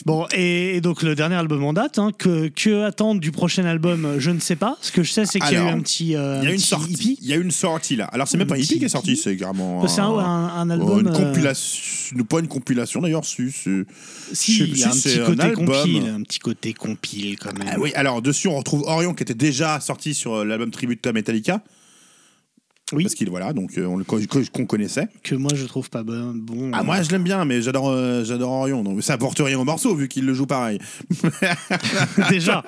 [0.06, 3.66] Bon, et, et donc le dernier album en date, hein, que, que attendre du prochain
[3.66, 4.78] album, je ne sais pas.
[4.80, 6.16] Ce que je sais, c'est qu'il y a eu Alors, un petit.
[6.16, 6.92] euh, Il y a un une petit sortie.
[6.92, 7.18] hippie.
[7.20, 8.06] Il y a une sortie là.
[8.06, 9.20] Alors c'est même Un pas un hippie qui est sorti, hippie.
[9.20, 9.86] c'est carrément.
[9.88, 10.88] C'est un, un- un album.
[10.90, 13.50] Oh, une euh, compilation, pas une compilation d'ailleurs, si.
[13.52, 13.84] c'est-
[14.32, 15.66] Si, je sais il y a un si petit c'est un côté album.
[15.66, 17.68] compile, un petit côté compile quand même.
[17.70, 21.06] Ah oui, alors dessus on retrouve Orion qui était déjà sorti sur euh, l'album tribute
[21.06, 21.60] à Metallica.
[22.92, 23.04] Oui.
[23.04, 25.08] Parce qu'il voilà, donc euh, on le qu'on connaissait.
[25.22, 26.32] Que moi je trouve pas bon.
[26.34, 28.82] bon Ah moi je l'aime bien, mais j'adore euh, j'adore Orion.
[28.82, 30.78] Donc ça apporte rien au morceau vu qu'il le joue pareil.
[32.30, 32.64] déjà.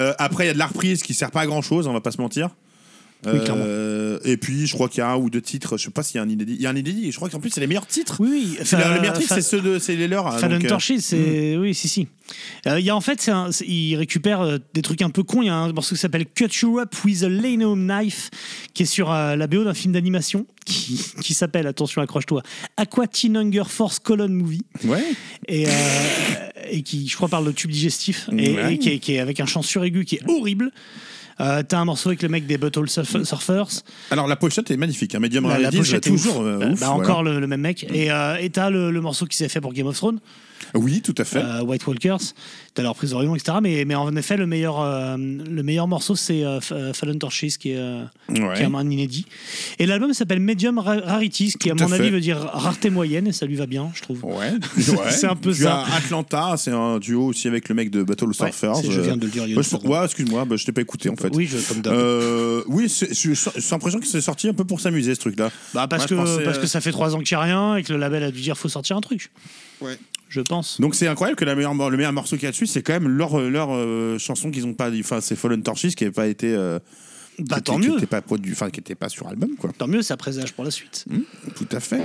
[0.00, 1.92] Euh, après il y a de la reprise qui sert pas à grand chose, on
[1.92, 2.50] va pas se mentir.
[3.26, 3.32] Oui.
[3.48, 6.02] Euh, et puis je crois qu'il y a un ou deux titres, je sais pas
[6.02, 6.54] s'il y a un inédit.
[6.54, 8.16] Il y a un inédit, je crois qu'en plus c'est les meilleurs titres.
[8.18, 8.58] Oui, oui.
[8.72, 10.38] Les meilleurs titres, c'est ceux de c'est les leurs.
[10.40, 12.08] Fallen donc, euh, Torches, c'est oui, si, si.
[12.66, 15.42] Euh, Il y a en fait, un- il récupère des trucs un peu cons.
[15.42, 18.30] Il y a un morceau qui s'appelle Cut You Up with a Leno Knife,
[18.72, 22.42] qui est sur euh, la BO d'un film d'animation qui, qui s'appelle, attention, accroche-toi,
[22.78, 25.02] Aqua Teen Hunger Force Colon Movie, Ouais.
[25.48, 25.70] et, euh,
[26.70, 28.74] et qui, je crois, parle de tube digestif, et, Ouais.
[28.74, 30.70] et qui, est, qui est avec un chant suraigu qui est horrible.
[31.40, 33.82] Euh, T'as un morceau avec le mec des Butthole Surf- Surfers.
[34.10, 35.20] Alors la pochette est magnifique, hein.
[35.20, 36.46] Medium La, la Rarities, pochette est toujours ouf.
[36.46, 37.02] euh, Bah, ouf, bah, voilà.
[37.02, 37.86] encore le, le même mec.
[37.92, 40.20] Et euh, et t'as le, le morceau qui s'est fait pour Game of Thrones.
[40.74, 41.42] Oui, tout à fait.
[41.62, 42.18] White Walkers,
[42.74, 43.58] t'as leur prise d'Orion, etc.
[43.62, 47.58] Mais, mais en effet, le meilleur, euh, le meilleur morceau, c'est euh, F- Fallen Torches,
[47.58, 48.54] qui est, euh, Ouais.
[48.56, 49.26] qui est un inédit.
[49.78, 51.94] Et l'album s'appelle Medium Ra- Rarities, qui, à Tout mon fait.
[51.96, 54.24] avis, veut dire rareté moyenne, et ça lui va bien, je trouve.
[54.24, 54.52] Ouais,
[55.10, 55.82] C'est un peu tu ça.
[55.82, 58.76] as Atlanta, c'est un duo aussi avec le mec de Battle Ouais, Surfers.
[58.76, 60.64] c'est- je viens de le dire il y a Bah, je- ouais, excuse-moi, bah, je
[60.64, 61.30] t'ai pas écouté en fait.
[61.34, 61.92] Oui, je, comme d'hab.
[61.92, 63.34] Euh, oui, c'est- j'ai
[63.70, 65.50] l'impression que c'est sorti un peu pour s'amuser ce truc-là.
[65.74, 67.44] Bah, parce, Moi, que, pensais, parce euh, que ça fait trois ans qu'il n'y a
[67.44, 69.30] rien et que le label a dû dire faut sortir un truc.
[69.80, 69.98] Ouais.
[70.28, 70.80] Je pense.
[70.80, 73.08] Donc c'est incroyable que la meilleure, le meilleur morceau qu'il y a c'est quand même
[73.08, 76.54] leur, leur euh, chanson qu'ils ont pas, enfin c'est Fallen Torches qui n'avait pas été,
[76.54, 76.78] euh,
[77.38, 77.96] Bah, qui tant qui mieux.
[77.96, 79.70] était pas produit, enfin qui était pas sur album quoi.
[79.76, 81.04] Tant mieux, ça présage pour la suite.
[81.56, 82.00] Tout à fait.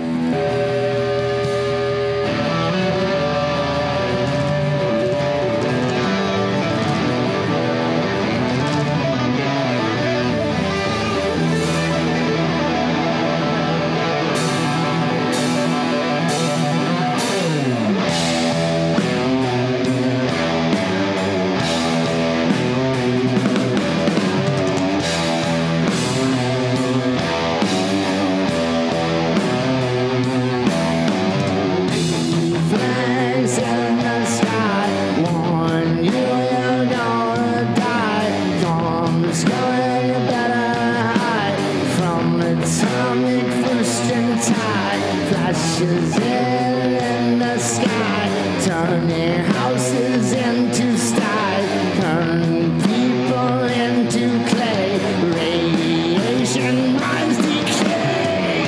[44.47, 45.01] Tide.
[45.29, 48.29] Flashes in, in the sky,
[48.65, 51.55] turning houses into sty,
[51.99, 54.99] turning people into clay.
[55.35, 58.65] Radiation minds decay.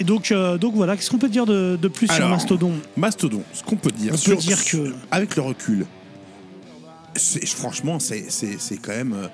[0.00, 2.72] Et donc, euh, donc voilà, qu'est-ce qu'on peut dire de, de plus sur Alors, Mastodon?
[2.96, 5.86] Mastodon, ce qu'on peut dire, On sur- peut dire que- avec le recul,
[7.56, 9.26] franchement, c'est c'est- c'est quand même, euh,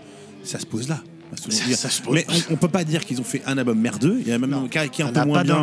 [0.44, 1.00] ça se pose là.
[1.30, 1.50] Mastodon.
[1.54, 2.14] Ça- Je veux dire, ça se pose.
[2.14, 4.16] Mais on, on peut pas dire qu'ils ont fait un album merdeux.
[4.20, 5.62] Il y a même Non, un qui est un peu moins pas bien.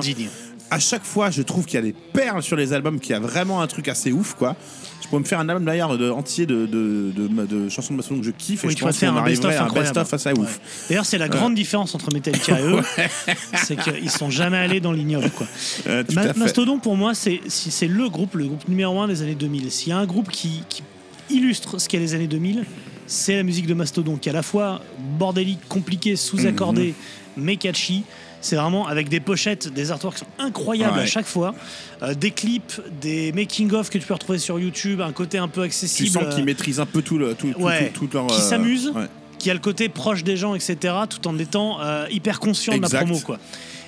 [0.71, 3.15] À chaque fois, je trouve qu'il y a des perles sur les albums, qu'il y
[3.15, 4.55] a vraiment un truc assez ouf, quoi.
[5.01, 7.11] Je pourrais me faire un album d'ailleurs de, entier de, de,
[7.45, 9.21] de, chansons de Mastodon que je kiffe et Oui, je tu vas pense faire un
[9.21, 10.39] best-of un Ouais.
[10.39, 10.59] ouf.
[10.89, 12.81] D'ailleurs, c'est la grande différence entre Metallica et eux,
[13.63, 15.29] c'est qu'ils sont jamais allés dans l'ignoble.
[15.29, 15.45] quoi.
[15.87, 16.03] Euh.
[16.35, 19.69] Mastodon, pour moi, c'est c'est le groupe, le groupe numéro un des années 2000.
[19.71, 20.81] S'il y a un groupe qui, qui
[21.29, 22.65] illustre ce qu'est les années 2000,
[23.07, 24.81] c'est la musique de Mastodon, qui est à la fois
[25.19, 26.93] bordélique, compliquée, sous-accordée,
[27.37, 27.43] Mhm.
[27.43, 28.03] mais catchy.
[28.41, 31.03] C'est vraiment avec des pochettes, des artworks qui sont incroyables Ouais.
[31.03, 31.55] à chaque fois,
[32.03, 35.61] euh, des clips, des making-of que tu peux retrouver sur YouTube, un côté un peu
[35.61, 36.09] Tu accessible.
[36.09, 38.27] sens euh, qu'ils maîtrisent un peu tout, le, tout, tout- Ouais, tout- tout leur.
[38.27, 39.07] qui euh, s'amusent, ouais.
[39.39, 42.83] qui a le côté proche des gens, etc., tout en étant euh, hyper conscient de
[42.83, 43.19] la promo.
[43.19, 43.39] Quoi.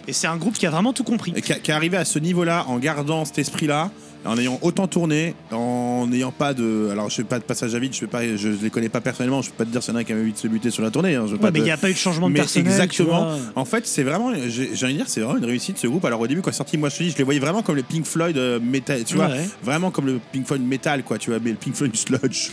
[0.08, 1.34] Et c'est un groupe qui a vraiment tout compris.
[1.36, 3.92] Et qui est arrivé à ce niveau-là en gardant cet esprit-là,
[4.28, 6.90] en ayant autant tourné, en n'ayant pas de.
[6.92, 9.02] Alors, je fais pas de passage à vide, je ne pas, je les connais pas
[9.02, 10.48] personnellement, je peux pas te dire s'il y en a qui a envie de se
[10.48, 11.16] buter sur la tournée.
[11.16, 12.34] hein, je veux Ouais, pas mais il te- n'y a pas eu de changement de
[12.34, 12.68] Mais personnel.
[12.72, 13.32] exactement.
[13.56, 16.06] En fait, c'est vraiment, j'ai envie de dire, c'est vraiment une réussite ce groupe.
[16.06, 17.84] Alors au début, quand sorti, moi je te dis, je les voyais vraiment comme le
[17.84, 19.48] Pink Floyd euh, métal, tu vois, Ouais.
[19.64, 22.50] vraiment comme le Pink Floyd metal, quoi, tu vois, mais le Pink Floyd sludge,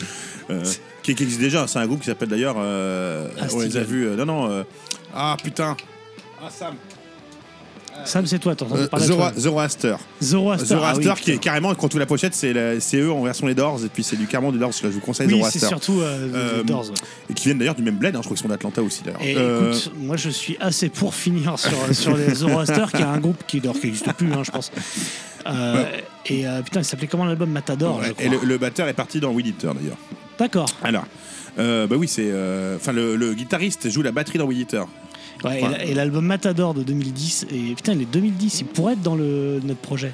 [0.51, 0.63] euh,
[1.03, 1.67] qui, qui existe déjà.
[1.67, 4.07] C'est un groupe qui s'appelle d'ailleurs, euh, Ah, on les a vus.
[4.07, 4.51] euh, non, non.
[4.51, 4.63] euh,
[5.15, 5.77] ah putain.
[6.43, 6.75] Ah Sam.
[8.05, 9.31] Sam, c'est toi, entendu Euh, Zoro-.
[9.37, 9.97] Zoroaster.
[10.23, 10.67] Zoroaster.
[10.67, 12.53] Zoroaster ah oui, qui est carrément, quand tu la pochette, c'est
[12.97, 15.27] eux en version les Doors, et puis c'est du carrément du Doors, je vous conseille
[15.29, 15.59] Oui, Zoroaster.
[15.59, 16.87] c'est surtout euh, The Euh, Doors.
[16.89, 16.95] ouais.
[17.31, 19.21] Et qui viennent d'ailleurs du même bled, hein, je crois qu'ils sont d'Atlanta aussi d'ailleurs.
[19.25, 23.19] Euh, écoute, moi je suis assez pour finir sur, sur les Zoroaster, qui est un
[23.19, 24.71] groupe qui d'ailleurs qui n'existe plus, hein, je pense.
[25.47, 25.85] Euh,
[26.27, 28.25] Et euh, putain, il s'appelait comment l'album Matador ouais, je crois.
[28.25, 29.99] et le, le batteur est parti dans Eater d'ailleurs.
[30.39, 30.67] D'accord.
[30.83, 31.05] Alors,
[31.59, 32.31] euh, bah oui, c'est.
[32.77, 34.85] Enfin, le, le guitariste joue la batterie dans Eater.
[35.45, 39.15] Ouais, et l'album Matador de 2010, et putain, il est 2010, il pourrait être dans
[39.17, 40.13] le, notre projet.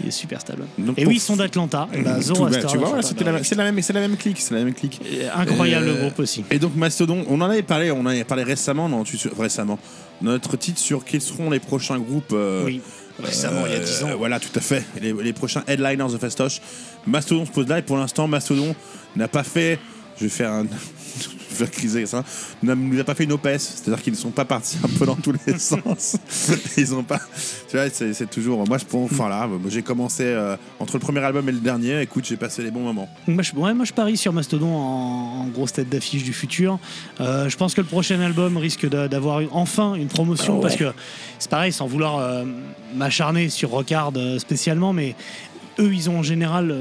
[0.00, 0.66] Il est super cet album.
[0.78, 1.88] Donc, Et oui, ils sont d'Atlanta.
[1.92, 2.56] Bah, bah, tu vois, bah,
[2.96, 3.02] la,
[3.44, 5.00] c'est la même, c'est la même clique, c'est la même clique.
[5.10, 6.44] Et Incroyable Euh, le groupe aussi.
[6.50, 9.78] Et donc Mastodon, on en avait parlé, on en avait parlé récemment, non, tu- récemment.
[10.20, 12.32] Notre titre sur quels seront les prochains groupes.
[12.32, 12.80] euh, Oui,
[13.22, 14.08] récemment, il y a 10 ans.
[14.10, 14.84] Euh, voilà, tout à fait.
[15.00, 16.60] Les, les prochains headliners de Festoche.
[17.06, 18.74] Mastodon se pose là et pour l'instant, Mastodon
[19.16, 19.78] n'a pas fait.
[20.18, 20.66] Je vais faire un.
[21.62, 22.24] criser ça.
[22.62, 23.58] Ne nous a pas fait une OPS.
[23.58, 26.16] C'est-à-dire qu'ils ne sont pas partis un peu dans tous les sens.
[26.76, 27.20] Ils ont pas.
[27.68, 28.66] Tu vois, c'est toujours.
[28.66, 29.10] Moi, je pense.
[29.12, 32.00] Enfin là, j'ai commencé euh, entre le premier album et le dernier.
[32.00, 33.08] Écoute, j'ai passé les bons moments.
[33.28, 36.78] Moi je, ouais, moi, je parie sur Mastodon en, en grosse tête d'affiche du futur.
[37.20, 40.92] Euh, je pense que le prochain album risque d'a- d'avoir enfin une promotion parce que
[41.38, 42.44] c'est pareil, sans vouloir euh,
[42.94, 45.14] m'acharner sur Rockard spécialement, mais
[45.80, 46.74] eux, ils ont en général,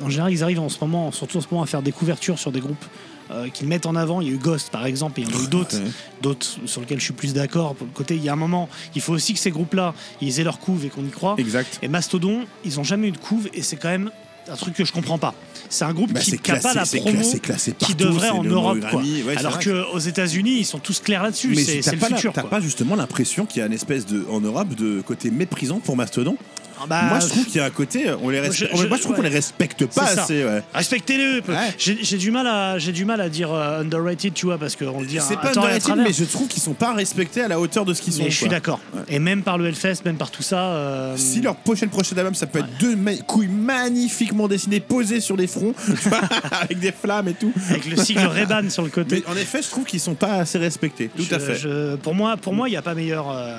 [0.00, 2.38] en général, ils arrivent en ce moment, surtout en ce moment, à faire des couvertures
[2.38, 2.84] sur des groupes
[3.30, 4.20] euh, qu'ils mettent en avant.
[4.20, 5.90] Il y a eu Ghost par exemple, et il y en a eu d'autres, Ouais.
[6.22, 7.74] d'autres sur lesquels je suis plus d'accord.
[7.74, 10.40] Pour le côté, il y a un moment, il faut aussi que ces groupes-là, ils
[10.40, 11.34] aient leur couve et qu'on y croit.
[11.38, 11.78] Exact.
[11.82, 14.10] Et Mastodon, ils ont jamais eu de couve et c'est quand même
[14.50, 15.34] un truc que je comprends pas.
[15.68, 18.32] C'est un groupe Bah, qui n'a pas la promo classé- classé qui partout, devrait c'est
[18.32, 18.78] en Europe.
[18.90, 19.02] Quoi.
[19.02, 21.48] ouais, Alors qu'aux États-Unis, ils sont tous clairs là-dessus.
[21.48, 22.32] Mais C'est t'as c'est le pas, la- futur.
[22.32, 22.50] t'as quoi.
[22.50, 25.96] pas justement l'impression qu'il y a une espèce de en Europe de côté méprisant pour
[25.96, 26.38] Mastodon
[26.86, 28.72] bah, Moi, je trouve qu'il y a un côté, on les respecte.
[28.74, 30.44] moi, je trouve qu'on les respecte pas assez.
[30.44, 30.62] ouais.
[30.74, 31.42] Respectez-le.
[31.50, 31.74] Ouais.
[31.78, 35.00] J'ai du mal à j'ai du mal à dire euh, underrated, tu vois, parce qu'on
[35.00, 35.18] le dit.
[35.20, 38.02] C'est pas underrated, mais je trouve qu'ils sont pas respectés à la hauteur de ce
[38.02, 38.22] qu'ils sont.
[38.24, 38.80] Mais je suis d'accord.
[39.08, 40.58] Et même par le Hellfest, même par tout ça.
[40.68, 45.20] euh, Si leur prochaine prochaine album, ça peut être deux ma- couilles magnifiquement dessinées, posées
[45.20, 45.74] sur des fronts,
[46.60, 47.52] avec des flammes et tout.
[47.70, 49.24] Avec le sigle Reban sur le côté.
[49.26, 51.10] Mais en effet, je trouve qu'ils sont pas assez respectés.
[51.16, 51.54] Tout Je- à fait.
[51.56, 53.58] je- pour moi, pour moi, il n'y a pas meilleur euh,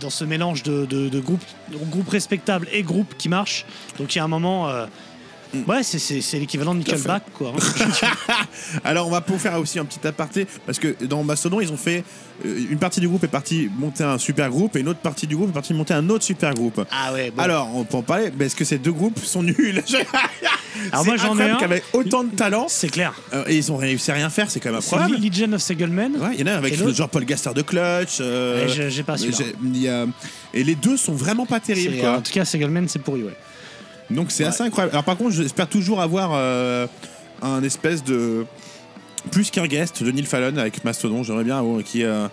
[0.00, 3.64] dans ce mélange de, groupes, groupes respectables et groupes qui marchent.
[3.98, 4.68] Donc il y a un moment.
[5.54, 7.52] Euh, Ouais, c'est- c'est c'est l'équivalent de Nickelback, quoi.
[8.84, 11.76] Alors, on va pour faire aussi un petit aparté, parce que dans Mastodon, ils ont
[11.76, 12.04] fait.
[12.44, 15.26] euh, Une partie du groupe est partie monter un super groupe, et une autre partie
[15.26, 16.84] du groupe est partie monter un autre super groupe.
[16.90, 17.30] ah ouais.
[17.30, 17.42] Bon.
[17.42, 19.82] Alors, on peut en parler, mais est-ce que ces deux groupes sont nuls?
[20.90, 21.56] Alors moi, j'en ai un.
[21.56, 23.12] qui avait autant de talent, c'est clair.
[23.34, 25.22] euh, et ils ont réussi à rien faire, c'est quand même C'est incroyable.
[25.22, 26.12] Legion of Segelman.
[26.16, 28.18] Ouais, il y en a avec Et le genre Paul Gaster de Clutch.
[28.20, 30.06] euh, j'ai- pas a-
[30.54, 31.94] Et les deux sont vraiment pas terribles.
[31.96, 32.16] C'est- Quoi.
[32.16, 33.36] En tout cas, Segelman, c'est pourri, ouais.
[34.10, 34.92] Donc c'est assez incroyable.
[34.92, 36.86] Alors par contre, j'espère toujours avoir euh,
[37.40, 38.44] un espèce de
[39.30, 41.22] plus qu'un guest de Neil Fallon avec Mastodon.
[41.22, 42.26] J'aimerais bien avoir qui, euh,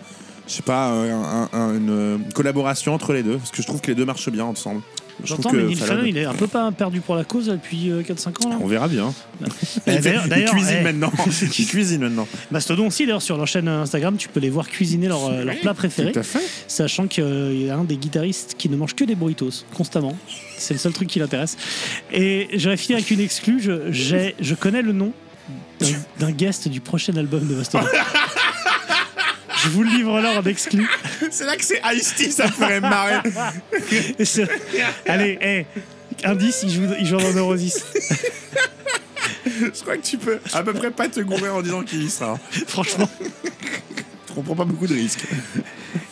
[0.48, 3.82] je sais pas, un- un- un- une collaboration entre les deux parce que je trouve
[3.82, 4.82] que les deux marchent bien ensemble.
[5.24, 8.02] J'entends, mais Neil Fallon- il est un peu pas perdu pour la cause depuis euh,
[8.02, 8.50] 4-5 ans.
[8.50, 8.58] Là.
[8.62, 9.14] On verra bien.
[9.42, 9.48] Euh,
[9.88, 11.12] il, d'ailleurs- cuisine eh, maintenant.
[11.60, 12.28] il cuisine maintenant.
[12.52, 15.58] Mastodon aussi, d'ailleurs, sur leur chaîne Instagram, tu peux les voir cuisiner leur, euh, leur
[15.60, 16.12] plat préféré.
[16.12, 16.40] Tout à fait.
[16.68, 20.18] Sachant qu'il y a un des guitaristes qui ne mange que des burritos, constamment.
[20.58, 21.58] C'est le seul truc qui l'intéresse.
[22.12, 23.62] Et j'aurais fini avec une exclue.
[23.62, 25.14] Je, je connais le nom
[26.20, 27.86] d'un guest du prochain album de Mastodon.
[29.64, 30.88] je vous le livre là en exclu.
[31.32, 33.20] C'est là que c'est Ice-T, ça ferait marrer.
[35.06, 35.66] Allez, hey,
[36.24, 37.84] indice, il joue, il joue dans Neurosis.
[39.46, 42.10] je crois que tu peux à peu près pas te gourer en disant qui il
[42.12, 42.38] sera.
[42.68, 43.10] Franchement.
[44.38, 45.26] On prend pas beaucoup de risques.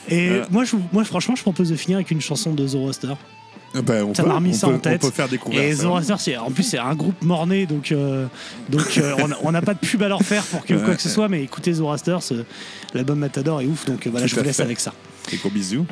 [0.09, 0.45] Et Euh.
[0.49, 3.13] moi, je, moi, franchement, je propose de finir avec une chanson de Zoroaster.
[3.75, 5.03] Ah bah, on Ça peut- m'a remis on ça peut- en tête.
[5.03, 8.25] On peut faire découvrir Et c'est, en plus, c'est un groupe morné, donc, euh,
[8.69, 10.95] donc euh, on a- on n'a pas de pub à leur faire pour que, quoi
[10.95, 12.43] que ce soit, mais écoutez Zoroaster, ce-
[12.93, 14.63] l'album Matador est ouf, donc euh, voilà, Tout je vous à laisse fait.
[14.63, 14.93] avec ça.
[15.31, 15.85] Et gros bisous.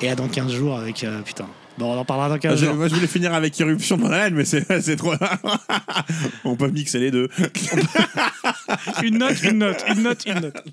[0.00, 1.02] Et à dans 15 jours avec.
[1.04, 1.46] euh, putain.
[1.76, 2.74] Bon, on en parlera dans 15 Ah, Je- jours.
[2.74, 5.14] moi, je voulais finir avec Irruption de Banane, mais c'est c'est trop.
[6.44, 7.28] On peut mixer les deux.
[9.02, 10.64] Une note, une note, une note, une note.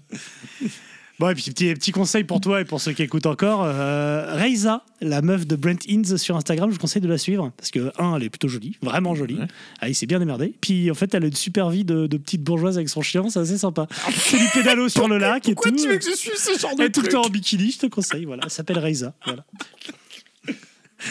[1.17, 3.63] Bon, et puis petit, petit conseil pour toi et pour ceux qui écoutent encore.
[3.63, 7.53] Euh, Reiza, la meuf de Brent Inns sur Instagram, je vous conseille de la suivre.
[7.55, 9.39] Parce que, un, elle est plutôt jolie, vraiment jolie.
[9.79, 10.53] Ah, il s'est bien démerdé.
[10.59, 13.29] Puis, en fait, elle a une super vie de, de petite bourgeoise avec son chien,
[13.29, 13.87] c'est assez sympa.
[14.11, 15.61] C'est du pédalo sur le lac et tout.
[15.61, 17.29] Pourquoi tu veux que je suis ce genre Elle de est tout le temps en
[17.29, 18.25] bikini, je te conseille.
[18.25, 19.13] Voilà, elle s'appelle Reiza.
[19.25, 19.45] Voilà.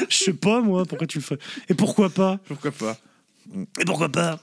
[0.08, 1.38] Je sais pas, moi, pourquoi tu le fais.
[1.68, 2.38] Et pourquoi pas?
[2.46, 2.98] Pourquoi pas?
[3.78, 4.38] Et pourquoi pas?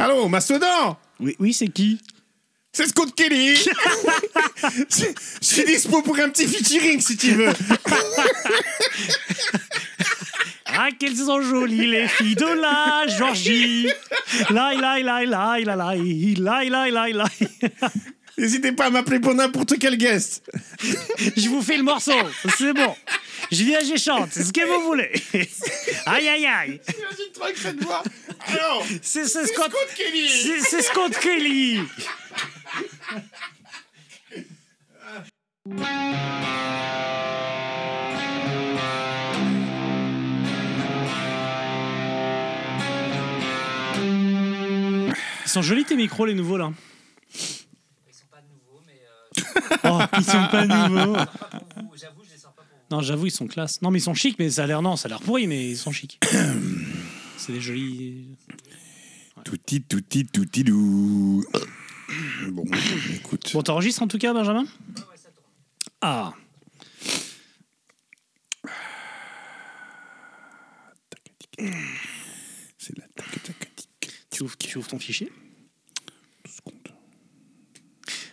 [0.00, 2.00] Allô, Mastodon Oui, oui c'est qui
[2.72, 3.70] C'est Scott Kelly Je
[5.42, 7.52] je suis dispo pour un petit featuring si tu veux.
[10.66, 13.88] Ah, qu'elles sont jolies, les filles de la Georgie.
[14.50, 17.28] Lai, lai, lai, lai, lai, lai, lai, lai, lai, lai.
[18.38, 20.48] N'hésitez pas à m'appeler pour n'importe quel guest.
[21.36, 22.12] Je vous fais le morceau,
[22.56, 22.94] c'est bon.
[23.50, 25.10] Je viens, je chante, c'est ce que vous voulez.
[26.06, 26.80] Aïe, aïe, aïe.
[26.88, 28.02] Imagine toi avec cette voix.
[28.46, 30.28] Alors, C'est c'est Scott, Scott Kelly.
[30.28, 31.80] c'est c'est Scott Kelly.
[45.44, 46.72] Ils sont jolis tes micros les nouveaux là.
[47.34, 47.38] Ils
[48.14, 49.37] sont pas nouveaux mais.
[49.84, 51.16] Oh, ils sont pas nouveaux.
[52.90, 53.82] Non, j'avoue, ils sont classe.
[53.82, 55.70] Non, mais ils sont chics, mais ça a l'air non, ça a l'air pourri, mais
[55.70, 56.18] ils sont chics.
[57.36, 58.28] C'est des jolis.
[59.44, 61.44] Touti, touti, touti, dou.
[62.48, 62.64] Bon,
[63.14, 63.50] écoute.
[63.52, 64.64] Bon, t'enregistres en tout cas, Benjamin?
[66.00, 66.32] Ah.
[72.78, 73.68] C'est la tac, tac.
[74.30, 75.30] Tu ouvres, tu ouvres ton fichier?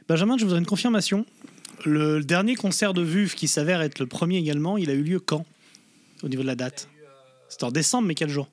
[0.07, 1.25] Benjamin, je voudrais une confirmation.
[1.83, 5.19] Le dernier concert de VUV, qui s'avère être le premier également, il a eu lieu
[5.19, 5.45] quand
[6.21, 6.87] Au niveau de la date?
[7.49, 8.47] C'était en décembre, mais quel jour?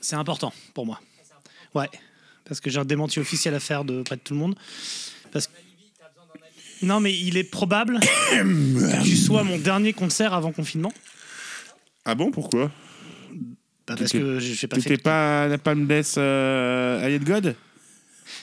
[0.00, 1.00] C'est important pour moi.
[1.74, 1.88] Ouais,
[2.46, 4.56] parce que j'ai un démenti officiel à faire de près de tout le monde.
[5.32, 5.52] Parce que...
[6.82, 10.92] Non, mais il est probable que tu sois mon dernier concert avant confinement.
[12.04, 12.70] Ah bon, pourquoi?
[13.86, 15.02] Bah, parce que j'ai pas T'étais fait.
[15.02, 17.56] pas à la Palme euh, à God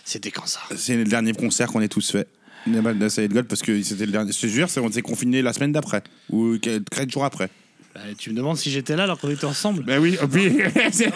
[0.03, 0.59] C'était quand ça?
[0.75, 2.27] C'est le dernier concert qu'on ait tous fait.
[2.67, 4.31] La Yet God parce que c'était le dernier.
[4.31, 6.01] Je te jure, c'est- on s'est confiné la semaine d'après.
[6.29, 7.49] Ou 4 jours après.
[7.93, 9.83] Bah, Tu me demandes si j'étais là alors qu'on était ensemble.
[9.83, 10.57] Ben oui, oui.
[10.91, 11.11] c'est-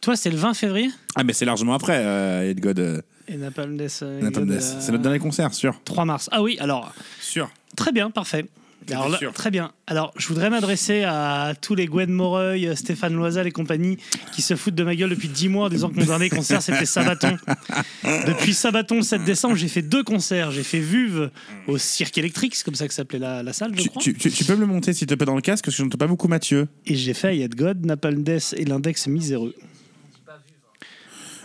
[0.00, 0.90] Toi, c'est le 20 février?
[1.14, 2.78] Ah, mais c'est largement après, euh, Yet God.
[2.80, 4.74] euh, Et Napalm Death, euh, la Palme de d'Est.
[4.74, 5.80] la- C'est notre dernier concert, sûr.
[5.84, 6.28] 3 mars.
[6.32, 7.50] Ah oui, alors, Sûr.
[7.76, 8.46] très bien, parfait.
[8.90, 9.32] Alors là, sûr.
[9.34, 9.72] très bien.
[9.86, 13.98] Alors, je voudrais m'adresser à tous les Gwen Moreuil, Stéphane Loisel et compagnie
[14.32, 16.62] qui se foutent de ma gueule depuis 10 mois en disant que mon dernier concert
[16.62, 17.36] c'était Sabaton.
[18.26, 20.52] Depuis Sabaton le 7 décembre, j'ai fait deux concerts.
[20.52, 21.30] J'ai fait Vuve
[21.66, 24.00] au Cirque électrique, c'est comme ça que s'appelait la, la salle, je Tu, crois.
[24.02, 25.78] tu- tu- tu peux me le monter s'il te plaît dans le casque parce que
[25.78, 26.66] je n'entends pas beaucoup Mathieu.
[26.86, 29.54] Et j'ai fait Ayat God, Napalm Death et l'index miséreux.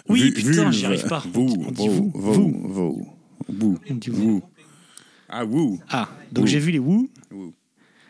[0.10, 1.24] Oui, Vu- putain, j'y arrive pas.
[1.34, 3.08] Vous, On dit vous, vous, vous, vous,
[3.50, 4.44] vous, On dit vous.
[5.36, 5.82] Ah, vous.
[5.90, 6.48] Ah, donc Woo.
[6.52, 7.10] j'ai vu les Woo.
[7.32, 7.54] Woo.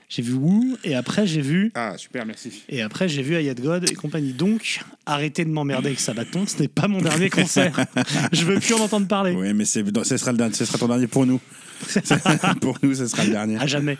[0.10, 2.64] J'ai vu Woo et après j'ai vu Ah, super, merci.
[2.70, 4.34] et après j'ai vu Ayat God et compagnie.
[4.34, 7.74] Donc arrêtez de m'emmerder avec Sabaton, ce n'est pas mon dernier concert.
[8.34, 9.32] Je veux plus en entendre parler.
[9.32, 11.40] Oui, mais c'est, ce, sera le, dernier- ce sera ton dernier pour nous.
[12.62, 13.58] pour nous, ce sera le dernier.
[13.58, 13.98] À jamais.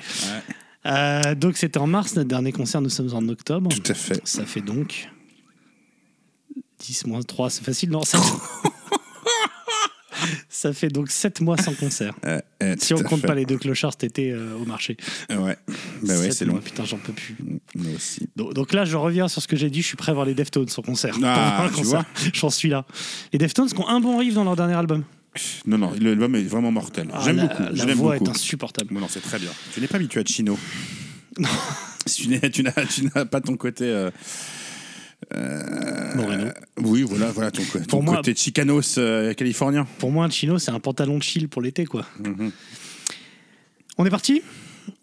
[0.86, 3.70] Euh, donc c'était en mars, notre dernier concert, nous sommes en octobre.
[3.72, 4.22] Tout à fait.
[4.26, 5.10] Ça fait donc
[6.80, 8.02] 10 moins 3, c'est facile, non.
[10.50, 12.14] ça fait donc 7 mois sans concert.
[12.26, 13.28] Euh, euh, Si on compte fait.
[13.28, 14.98] pas les deux clochards cet été euh, au marché.
[15.30, 15.58] Ouais,
[16.04, 16.58] bah ouais, c'est long.
[16.58, 17.36] Putain, j'en peux plus.
[17.76, 18.30] Nous aussi.
[18.36, 19.82] Donc, donc là, je reviens sur ce que j'ai dit.
[19.82, 21.16] Je suis prêt à voir les Deftones en concert.
[21.24, 22.06] Ah, tu concert.
[22.34, 22.86] J'en suis là.
[23.32, 25.04] Les Deftones qui ont un bon riff dans leur dernier album.
[25.66, 27.08] Non, non, l'album est vraiment mortel.
[27.12, 27.64] Ah, J'aime beaucoup.
[27.74, 28.26] La voix beaucoup.
[28.26, 28.94] est insupportable.
[28.94, 29.50] Non, non, c'est très bien.
[29.74, 30.58] Tu n'es pas habitué à Chino.
[32.06, 34.10] Si tu n'as tu n'as pas ton côté.
[35.34, 36.46] Euh, Moreno.
[36.78, 39.88] oui, voilà, voilà ton, Pour moi- côté chicanos euh, californien.
[40.00, 42.06] Pour moi, un chino, c'est un pantalon de chill pour l'été, quoi.
[42.24, 42.52] Mhm.
[43.98, 44.42] On est parti?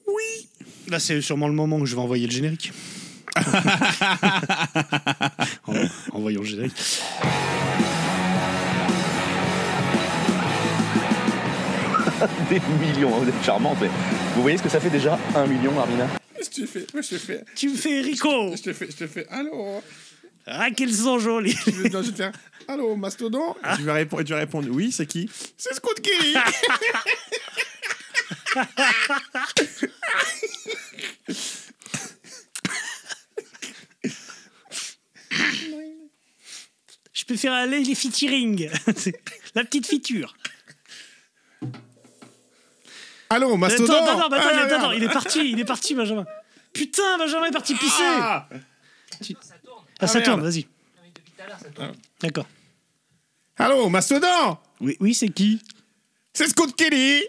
[0.07, 0.49] Oui.
[0.89, 2.73] Là, c'est sûrement le moment où je vais envoyer le générique.
[5.67, 5.75] En-
[6.13, 6.75] Envoyons le générique.
[12.51, 13.79] Des millions, hein, vous êtes charmante.
[13.81, 13.89] mais
[14.35, 16.07] Vous voyez ce que ça fait déjà Un million, Armina?
[16.41, 18.97] Je te fais, moi je te fais, Tu me fais Rico je te fais, je
[18.97, 19.83] te fais, allô
[20.52, 21.56] Ah, qu'ils sont jolis.
[21.64, 22.31] Je vais, je
[22.66, 25.31] allô, Mastodon Et tu vas répondre, et tu vas répondre, oui, c'est qui?
[25.56, 26.35] C'est Scott Kelly
[37.12, 38.68] Je peux faire aller les featuring.
[38.97, 39.14] C'est
[39.55, 40.35] La petite feature.
[43.28, 46.27] Allô, Mastodon Attends, attends, attends, Ah, attends, il est parti, il est parti, Benjamin.
[46.72, 48.02] Putain, Benjamin est parti pisser.
[48.02, 48.48] Ah
[50.01, 50.66] Ah, ça Ah, tourne, vas-y.
[52.20, 52.47] D'accord.
[53.56, 54.56] Allô, Mastodon?
[54.81, 55.60] Oui, oui c'est qui?
[56.32, 57.22] C'est Scott Kelly